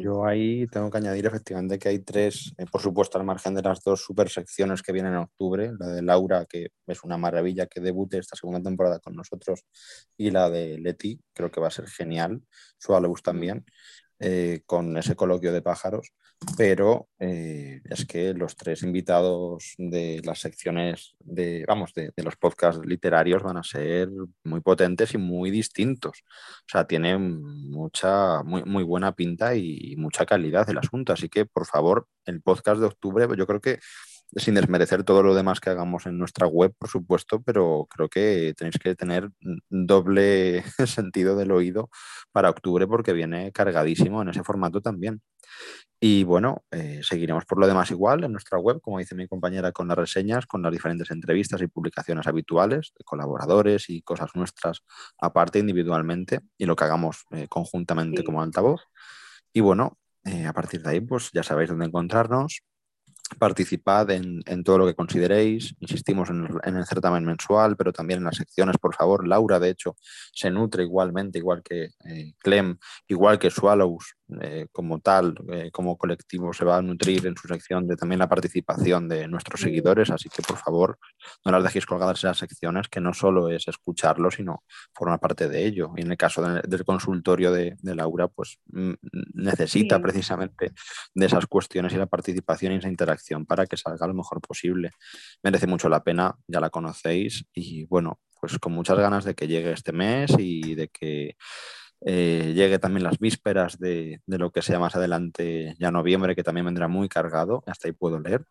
Yo 0.00 0.26
ahí 0.26 0.66
tengo 0.66 0.90
que 0.90 0.98
añadir 0.98 1.26
efectivamente 1.26 1.78
que 1.78 1.88
hay 1.88 1.98
tres, 2.00 2.52
eh, 2.58 2.66
por 2.70 2.80
supuesto, 2.80 3.18
al 3.18 3.24
margen 3.24 3.54
de 3.54 3.62
las 3.62 3.82
dos 3.82 4.02
super 4.02 4.28
secciones 4.28 4.82
que 4.82 4.92
vienen 4.92 5.12
en 5.12 5.20
octubre, 5.20 5.72
la 5.78 5.88
de 5.88 6.02
Laura, 6.02 6.44
que 6.46 6.68
es 6.86 7.04
una 7.04 7.16
maravilla 7.16 7.66
que 7.66 7.80
debute 7.80 8.18
esta 8.18 8.36
segunda 8.36 8.60
temporada 8.62 8.98
con 8.98 9.14
nosotros, 9.14 9.64
y 10.16 10.30
la 10.30 10.50
de 10.50 10.78
Leti, 10.78 11.20
creo 11.32 11.50
que 11.50 11.60
va 11.60 11.68
a 11.68 11.70
ser 11.70 11.86
genial, 11.88 12.42
Sualous 12.78 13.22
también. 13.22 13.64
Eh, 14.22 14.60
con 14.66 14.98
ese 14.98 15.16
coloquio 15.16 15.50
de 15.50 15.62
pájaros, 15.62 16.12
pero 16.56 17.08
eh, 17.18 17.82
es 17.84 18.06
que 18.06 18.32
los 18.32 18.56
tres 18.56 18.82
invitados 18.82 19.74
de 19.76 20.22
las 20.24 20.40
secciones 20.40 21.14
de, 21.20 21.64
vamos, 21.68 21.92
de, 21.94 22.12
los 22.16 22.36
podcasts 22.36 22.84
literarios 22.84 23.42
van 23.42 23.58
a 23.58 23.62
ser 23.62 24.08
muy 24.44 24.60
potentes 24.60 25.12
y 25.14 25.18
muy 25.18 25.50
distintos. 25.50 26.22
O 26.60 26.68
sea, 26.68 26.86
tienen 26.86 27.42
mucha, 27.42 28.42
muy, 28.42 28.64
muy 28.64 28.84
buena 28.84 29.12
pinta 29.12 29.54
y 29.54 29.94
mucha 29.98 30.24
calidad 30.24 30.68
el 30.70 30.78
asunto. 30.78 31.12
Así 31.12 31.28
que, 31.28 31.44
por 31.44 31.66
favor, 31.66 32.06
el 32.24 32.40
podcast 32.40 32.80
de 32.80 32.86
octubre, 32.86 33.28
yo 33.36 33.46
creo 33.46 33.60
que 33.60 33.78
sin 34.36 34.54
desmerecer 34.54 35.02
todo 35.04 35.22
lo 35.22 35.34
demás 35.34 35.60
que 35.60 35.70
hagamos 35.70 36.06
en 36.06 36.18
nuestra 36.18 36.46
web, 36.46 36.74
por 36.78 36.88
supuesto, 36.88 37.42
pero 37.42 37.86
creo 37.90 38.08
que 38.08 38.54
tenéis 38.56 38.78
que 38.78 38.94
tener 38.94 39.30
doble 39.68 40.62
sentido 40.86 41.36
del 41.36 41.52
oído 41.52 41.90
para 42.32 42.50
octubre 42.50 42.86
porque 42.86 43.12
viene 43.12 43.52
cargadísimo 43.52 44.22
en 44.22 44.28
ese 44.28 44.44
formato 44.44 44.80
también. 44.80 45.20
Y 45.98 46.24
bueno, 46.24 46.64
eh, 46.70 47.00
seguiremos 47.02 47.44
por 47.44 47.58
lo 47.58 47.66
demás 47.66 47.90
igual 47.90 48.24
en 48.24 48.32
nuestra 48.32 48.58
web, 48.58 48.80
como 48.80 48.98
dice 48.98 49.14
mi 49.14 49.28
compañera, 49.28 49.72
con 49.72 49.88
las 49.88 49.98
reseñas, 49.98 50.46
con 50.46 50.62
las 50.62 50.72
diferentes 50.72 51.10
entrevistas 51.10 51.60
y 51.60 51.66
publicaciones 51.66 52.26
habituales 52.26 52.92
de 52.96 53.04
colaboradores 53.04 53.90
y 53.90 54.00
cosas 54.02 54.30
nuestras 54.34 54.82
aparte 55.18 55.58
individualmente 55.58 56.40
y 56.56 56.66
lo 56.66 56.76
que 56.76 56.84
hagamos 56.84 57.24
eh, 57.32 57.48
conjuntamente 57.48 58.24
como 58.24 58.42
altavoz. 58.42 58.82
Y 59.52 59.60
bueno, 59.60 59.98
eh, 60.24 60.46
a 60.46 60.52
partir 60.52 60.82
de 60.82 60.90
ahí, 60.90 61.00
pues 61.00 61.30
ya 61.32 61.42
sabéis 61.42 61.70
dónde 61.70 61.86
encontrarnos 61.86 62.62
participad 63.38 64.10
en, 64.10 64.42
todo 64.64 64.78
lo 64.78 64.86
que 64.86 64.94
consideréis, 64.94 65.74
insistimos 65.80 66.30
en 66.30 66.76
el, 66.76 66.86
certamen 66.86 67.24
mensual, 67.24 67.76
pero 67.76 67.92
también 67.92 68.18
en 68.18 68.24
las 68.24 68.36
secciones, 68.36 68.76
por 68.78 68.94
favor. 68.94 69.26
Laura, 69.26 69.58
de 69.58 69.70
hecho, 69.70 69.96
se 70.32 70.50
nutre 70.50 70.84
igualmente, 70.84 71.38
igual 71.38 71.62
que 71.62 71.90
eh, 72.04 72.34
Clem, 72.38 72.78
igual 73.08 73.38
que 73.38 73.50
Swallows, 73.50 74.16
eh, 74.40 74.66
como 74.72 75.00
tal, 75.00 75.34
eh, 75.52 75.70
como 75.72 75.96
colectivo, 75.96 76.52
se 76.52 76.64
va 76.64 76.78
a 76.78 76.82
nutrir 76.82 77.26
en 77.26 77.36
su 77.36 77.48
sección 77.48 77.86
de 77.86 77.96
también 77.96 78.18
la 78.18 78.28
participación 78.28 79.08
de 79.08 79.26
nuestros 79.28 79.60
seguidores, 79.60 80.10
así 80.10 80.28
que 80.28 80.42
por 80.42 80.56
favor 80.56 80.98
no 81.44 81.52
las 81.52 81.62
dejéis 81.62 81.86
colgadas 81.86 82.18
esas 82.18 82.38
secciones, 82.38 82.88
que 82.88 83.00
no 83.00 83.14
solo 83.14 83.48
es 83.48 83.66
escucharlo, 83.68 84.30
sino 84.30 84.64
formar 84.94 85.20
parte 85.20 85.48
de 85.48 85.66
ello. 85.66 85.92
Y 85.96 86.02
en 86.02 86.10
el 86.12 86.16
caso 86.16 86.42
del 86.42 86.84
consultorio 86.84 87.52
de, 87.52 87.76
Laura, 87.82 88.28
pues 88.28 88.58
mm, 88.66 88.92
necesita 89.34 90.00
precisamente 90.00 90.72
de 91.14 91.26
esas 91.26 91.46
cuestiones 91.46 91.92
y 91.92 91.96
la 91.96 92.06
participación 92.06 92.72
y 92.72 92.76
esa 92.76 92.88
interacción 92.88 93.46
para 93.46 93.66
que 93.66 93.76
salga 93.76 94.06
lo 94.06 94.14
mejor 94.14 94.40
posible. 94.40 94.90
Merece 95.42 95.66
mucho 95.66 95.88
la 95.88 96.02
pena, 96.02 96.34
ya 96.46 96.60
la 96.60 96.70
conocéis, 96.70 97.44
y 97.54 97.84
bueno, 97.86 98.20
pues 98.40 98.58
con 98.58 98.72
muchas 98.72 98.98
ganas 98.98 99.24
de 99.24 99.34
que 99.34 99.46
llegue 99.46 99.72
este 99.72 99.92
mes 99.92 100.34
y 100.38 100.74
de 100.74 100.88
que 100.88 101.36
eh, 102.02 102.52
llegue 102.54 102.78
también 102.78 103.04
las 103.04 103.18
vísperas 103.18 103.78
de, 103.78 104.20
lo 104.26 104.50
que 104.50 104.62
sea 104.62 104.78
más 104.78 104.94
adelante, 104.96 105.76
ya 105.78 105.90
noviembre, 105.90 106.34
que 106.34 106.42
también 106.42 106.66
vendrá 106.66 106.88
muy 106.88 107.08
cargado, 107.08 107.62
hasta 107.66 107.88
ahí 107.88 107.92
puedo 107.92 108.18
leer. 108.20 108.44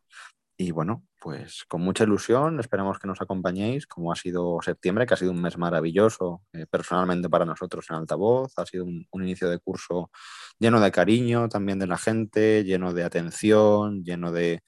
Y 0.57 0.71
bueno, 0.71 1.05
pues 1.21 1.63
con 1.69 1.81
mucha 1.81 2.03
ilusión, 2.03 2.59
esperamos 2.59 2.99
que 2.99 3.07
nos 3.07 3.21
acompañéis, 3.21 3.87
como 3.87 4.11
ha 4.11 4.15
sido 4.15 4.59
septiembre, 4.61 5.05
que 5.05 5.13
ha 5.13 5.17
sido 5.17 5.31
un 5.31 5.41
mes 5.41 5.57
maravilloso 5.57 6.43
eh, 6.53 6.65
personalmente 6.69 7.29
para 7.29 7.45
nosotros 7.45 7.85
en 7.89 7.95
altavoz, 7.95 8.51
ha 8.57 8.65
sido 8.65 8.85
un, 8.85 9.07
inicio 9.13 9.49
de 9.49 9.59
curso 9.59 10.11
lleno 10.59 10.81
de 10.81 10.91
cariño 10.91 11.47
también 11.47 11.79
de 11.79 11.87
la 11.87 11.97
gente, 11.97 12.65
lleno 12.65 12.93
de 12.93 13.03
atención, 13.05 14.03
lleno 14.03 14.33
de, 14.33 14.61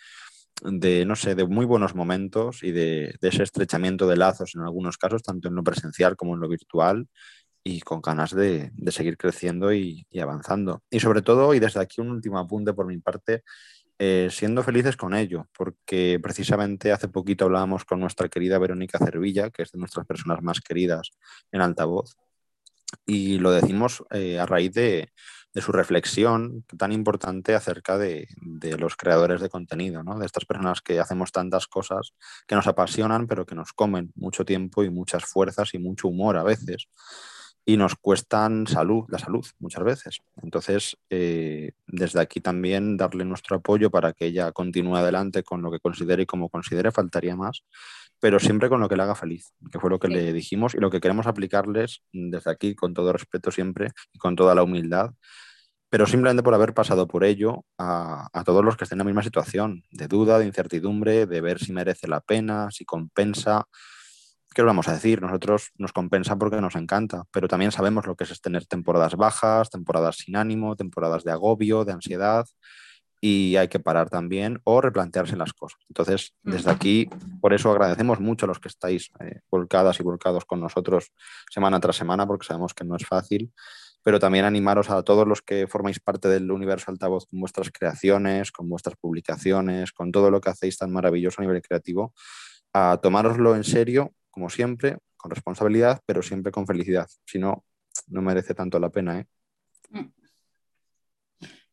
no 0.63 1.15
sé, 1.17 1.35
de 1.35 1.45
muy 1.45 1.65
buenos 1.65 1.93
momentos 1.93 2.63
y 2.63 2.71
de, 2.71 3.15
de, 3.19 3.27
ese 3.27 3.43
estrechamiento 3.43 4.07
de 4.07 4.15
lazos 4.15 4.55
en 4.55 4.61
algunos 4.61 4.97
casos, 4.97 5.23
tanto 5.23 5.49
en 5.49 5.55
lo 5.55 5.63
presencial 5.63 6.15
como 6.15 6.35
en 6.35 6.39
lo 6.39 6.47
virtual 6.47 7.07
y 7.63 7.81
con 7.81 8.01
ganas 8.01 8.35
de, 8.35 8.71
seguir 8.87 9.17
creciendo 9.17 9.73
y, 9.73 10.05
avanzando. 10.19 10.83
Y 10.89 10.99
sobre 10.99 11.21
todo, 11.21 11.53
y 11.53 11.59
desde 11.59 11.79
aquí 11.79 12.01
un 12.01 12.09
último 12.09 12.39
apunte 12.39 12.73
por 12.73 12.85
mi 12.87 12.97
parte, 12.97 13.43
eh, 13.99 14.29
siendo 14.31 14.63
felices 14.63 14.97
con 14.97 15.13
ello, 15.13 15.47
porque 15.55 16.19
precisamente 16.21 16.91
hace 16.91 17.07
poquito 17.07 17.45
hablábamos 17.45 17.85
con 17.85 17.99
nuestra 17.99 18.29
querida 18.29 18.57
Verónica 18.57 18.97
Cervilla, 18.97 19.51
que 19.51 19.61
es 19.63 19.71
de 19.71 19.79
nuestras 19.79 20.07
personas 20.07 20.41
más 20.41 20.59
queridas 20.59 21.11
en 21.51 21.61
altavoz, 21.61 22.15
y 23.05 23.37
lo 23.37 23.51
decimos 23.51 24.03
eh, 24.11 24.39
a 24.39 24.45
raíz 24.45 24.73
de, 24.73 25.11
su 25.53 25.71
reflexión 25.73 26.63
tan 26.77 26.93
importante 26.93 27.55
acerca 27.55 27.97
de, 27.97 28.27
de, 28.37 28.77
los 28.77 28.95
creadores 28.95 29.41
de 29.41 29.49
contenido, 29.49 30.01
¿no? 30.01 30.17
de 30.17 30.25
estas 30.25 30.45
personas 30.45 30.81
que 30.81 30.99
hacemos 30.99 31.31
tantas 31.33 31.67
cosas 31.67 32.13
que 32.47 32.55
nos 32.55 32.67
apasionan, 32.67 33.27
pero 33.27 33.45
que 33.45 33.53
nos 33.53 33.73
comen 33.73 34.11
mucho 34.15 34.45
tiempo 34.45 34.83
y 34.83 34.89
muchas 34.89 35.25
fuerzas 35.25 35.73
y 35.73 35.77
mucho 35.77 36.07
humor 36.07 36.37
a 36.37 36.43
veces. 36.43 36.87
Y 37.65 37.77
nos 37.77 37.95
cuestan 37.95 38.65
salud, 38.67 39.05
la 39.09 39.19
salud 39.19 39.45
muchas 39.59 39.83
veces. 39.83 40.19
Entonces, 40.41 40.97
eh, 41.09 41.73
desde 41.85 42.19
aquí 42.19 42.41
también 42.41 42.97
darle 42.97 43.23
nuestro 43.23 43.57
apoyo 43.57 43.91
para 43.91 44.13
que 44.13 44.25
ella 44.25 44.51
continúe 44.51 44.95
adelante 44.95 45.43
con 45.43 45.61
lo 45.61 45.71
que 45.71 45.79
considere 45.79 46.23
y 46.23 46.25
como 46.25 46.49
considere, 46.49 46.91
faltaría 46.91 47.35
más, 47.35 47.63
pero 48.19 48.39
siempre 48.39 48.69
con 48.69 48.81
lo 48.81 48.89
que 48.89 48.95
le 48.95 49.03
haga 49.03 49.15
feliz, 49.15 49.53
que 49.71 49.79
fue 49.79 49.89
lo 49.89 49.99
que 49.99 50.07
le 50.07 50.33
dijimos 50.33 50.73
y 50.75 50.79
lo 50.79 50.89
que 50.89 50.99
queremos 50.99 51.27
aplicarles 51.27 52.01
desde 52.11 52.51
aquí, 52.51 52.75
con 52.75 52.93
todo 52.93 53.13
respeto 53.13 53.51
siempre 53.51 53.91
y 54.11 54.17
con 54.17 54.35
toda 54.35 54.55
la 54.55 54.63
humildad, 54.63 55.11
pero 55.89 56.05
simplemente 56.07 56.41
por 56.41 56.53
haber 56.53 56.73
pasado 56.73 57.07
por 57.07 57.23
ello 57.23 57.65
a, 57.77 58.27
a 58.33 58.43
todos 58.43 58.63
los 58.63 58.77
que 58.77 58.85
estén 58.85 58.95
en 58.95 58.99
la 58.99 59.05
misma 59.05 59.23
situación, 59.23 59.83
de 59.91 60.07
duda, 60.07 60.39
de 60.39 60.45
incertidumbre, 60.45 61.25
de 61.25 61.41
ver 61.41 61.59
si 61.59 61.73
merece 61.73 62.07
la 62.07 62.21
pena, 62.21 62.71
si 62.71 62.85
compensa 62.85 63.67
¿qué 64.53 64.61
os 64.61 64.65
vamos 64.65 64.87
a 64.87 64.93
decir? 64.93 65.21
Nosotros 65.21 65.71
nos 65.77 65.93
compensa 65.93 66.37
porque 66.37 66.61
nos 66.61 66.75
encanta, 66.75 67.23
pero 67.31 67.47
también 67.47 67.71
sabemos 67.71 68.05
lo 68.05 68.15
que 68.15 68.25
es 68.25 68.41
tener 68.41 68.65
temporadas 68.65 69.15
bajas, 69.15 69.69
temporadas 69.69 70.17
sin 70.17 70.35
ánimo, 70.35 70.75
temporadas 70.75 71.23
de 71.23 71.31
agobio, 71.31 71.85
de 71.85 71.93
ansiedad, 71.93 72.45
y 73.21 73.55
hay 73.55 73.67
que 73.67 73.79
parar 73.79 74.09
también 74.09 74.59
o 74.63 74.81
replantearse 74.81 75.37
las 75.37 75.53
cosas. 75.53 75.79
Entonces, 75.87 76.33
desde 76.41 76.71
aquí, 76.71 77.07
por 77.39 77.53
eso 77.53 77.71
agradecemos 77.71 78.19
mucho 78.19 78.45
a 78.45 78.47
los 78.47 78.59
que 78.59 78.67
estáis 78.67 79.11
eh, 79.19 79.41
volcadas 79.49 79.99
y 79.99 80.03
volcados 80.03 80.43
con 80.45 80.59
nosotros 80.59 81.11
semana 81.49 81.79
tras 81.79 81.95
semana, 81.95 82.25
porque 82.25 82.47
sabemos 82.47 82.73
que 82.73 82.83
no 82.83 82.95
es 82.95 83.05
fácil, 83.05 83.53
pero 84.03 84.19
también 84.19 84.45
animaros 84.45 84.89
a 84.89 85.03
todos 85.03 85.27
los 85.27 85.43
que 85.43 85.67
formáis 85.67 85.99
parte 85.99 86.27
del 86.27 86.51
universo 86.51 86.89
altavoz 86.89 87.27
con 87.27 87.39
vuestras 87.39 87.69
creaciones, 87.71 88.51
con 88.51 88.67
vuestras 88.67 88.95
publicaciones, 88.99 89.91
con 89.91 90.11
todo 90.11 90.31
lo 90.31 90.41
que 90.41 90.49
hacéis 90.49 90.79
tan 90.79 90.91
maravilloso 90.91 91.41
a 91.41 91.45
nivel 91.45 91.61
creativo, 91.61 92.13
a 92.73 92.99
tomároslo 93.01 93.55
en 93.55 93.63
serio 93.63 94.13
como 94.31 94.49
siempre, 94.49 94.97
con 95.17 95.29
responsabilidad, 95.29 96.01
pero 96.05 96.23
siempre 96.23 96.51
con 96.51 96.65
felicidad. 96.65 97.07
Si 97.25 97.37
no, 97.37 97.63
no 98.07 98.21
merece 98.21 98.55
tanto 98.55 98.79
la 98.79 98.89
pena. 98.89 99.19
¿eh? 99.19 99.27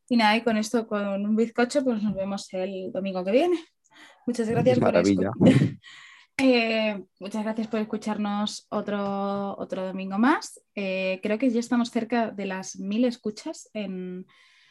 Y 0.08 0.16
nada, 0.16 0.36
y 0.36 0.42
con 0.42 0.56
esto, 0.56 0.86
con 0.86 1.24
un 1.24 1.36
bizcocho, 1.36 1.84
pues 1.84 2.02
nos 2.02 2.14
vemos 2.14 2.52
el 2.52 2.90
domingo 2.92 3.24
que 3.24 3.32
viene. 3.32 3.58
Muchas 4.26 4.48
gracias 4.48 4.78
por 4.78 4.94
eh, 6.38 7.04
muchas 7.18 7.44
gracias 7.44 7.66
por 7.66 7.80
escucharnos 7.80 8.66
otro, 8.70 9.56
otro 9.58 9.86
domingo 9.86 10.18
más. 10.18 10.60
Eh, 10.74 11.20
creo 11.22 11.38
que 11.38 11.50
ya 11.50 11.60
estamos 11.60 11.90
cerca 11.90 12.30
de 12.30 12.46
las 12.46 12.76
mil 12.78 13.04
escuchas 13.04 13.68
en, 13.72 14.26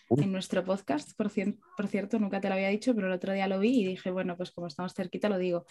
en 0.09 0.31
nuestro 0.31 0.63
podcast. 0.63 1.15
Por, 1.17 1.31
por, 1.75 1.87
cierto, 1.87 2.19
nunca 2.19 2.39
te 2.41 2.49
lo 2.49 2.55
había 2.55 2.69
dicho, 2.69 2.95
pero 2.95 3.07
el 3.07 3.13
otro 3.13 3.33
día 3.33 3.47
lo 3.47 3.59
vi 3.59 3.81
y 3.81 3.85
dije, 3.85 4.11
bueno, 4.11 4.37
pues 4.37 4.51
como 4.51 4.67
estamos 4.67 4.93
cerquita, 4.93 5.29
lo 5.29 5.37
digo. 5.37 5.65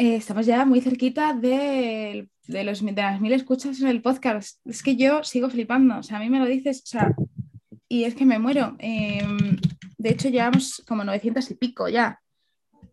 Eh, 0.00 0.14
estamos 0.14 0.46
ya 0.46 0.64
muy 0.64 0.80
cerquita 0.80 1.34
de, 1.34 2.28
los, 2.46 2.84
de 2.84 2.94
las 3.02 3.20
mil 3.20 3.32
escuchas 3.32 3.80
en 3.80 3.88
el 3.88 4.00
podcast. 4.00 4.64
Es 4.64 4.80
que 4.80 4.94
yo 4.94 5.24
sigo 5.24 5.50
flipando, 5.50 5.98
o 5.98 6.02
sea, 6.04 6.18
a 6.18 6.20
mí 6.20 6.30
me 6.30 6.38
lo 6.38 6.46
dices, 6.46 6.82
o 6.84 6.86
sea, 6.86 7.16
y 7.88 8.04
es 8.04 8.14
que 8.14 8.24
me 8.24 8.38
muero. 8.38 8.76
Em, 8.78 9.56
de 9.98 10.08
hecho, 10.10 10.28
llevamos 10.28 10.84
como 10.86 11.02
900 11.02 11.50
y 11.50 11.54
pico 11.56 11.88
ya. 11.88 12.20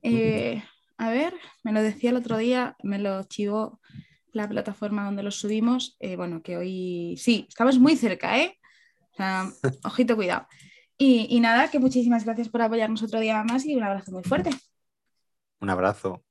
Eh, 0.01 0.63
a 0.97 1.11
ver, 1.11 1.35
me 1.63 1.73
lo 1.73 1.83
decía 1.83 2.09
el 2.09 2.15
otro 2.15 2.37
día, 2.37 2.75
me 2.81 2.97
lo 2.97 3.21
chivó 3.25 3.79
la 4.31 4.49
plataforma 4.49 5.05
donde 5.05 5.21
lo 5.21 5.29
subimos. 5.29 5.97
Eh, 5.99 6.15
bueno, 6.15 6.41
que 6.41 6.57
hoy 6.57 7.17
sí, 7.17 7.45
estamos 7.47 7.77
muy 7.77 7.95
cerca, 7.97 8.39
¿eh? 8.39 8.57
O 9.11 9.15
sea, 9.15 9.45
ojito, 9.83 10.15
cuidado. 10.15 10.47
Y, 10.97 11.27
y 11.29 11.39
nada, 11.39 11.69
que 11.69 11.77
muchísimas 11.77 12.25
gracias 12.25 12.49
por 12.49 12.63
apoyarnos 12.63 13.03
otro 13.03 13.19
día 13.19 13.43
más 13.43 13.63
y 13.63 13.75
un 13.75 13.83
abrazo 13.83 14.11
muy 14.11 14.23
fuerte. 14.23 14.49
Un 15.59 15.69
abrazo. 15.69 16.23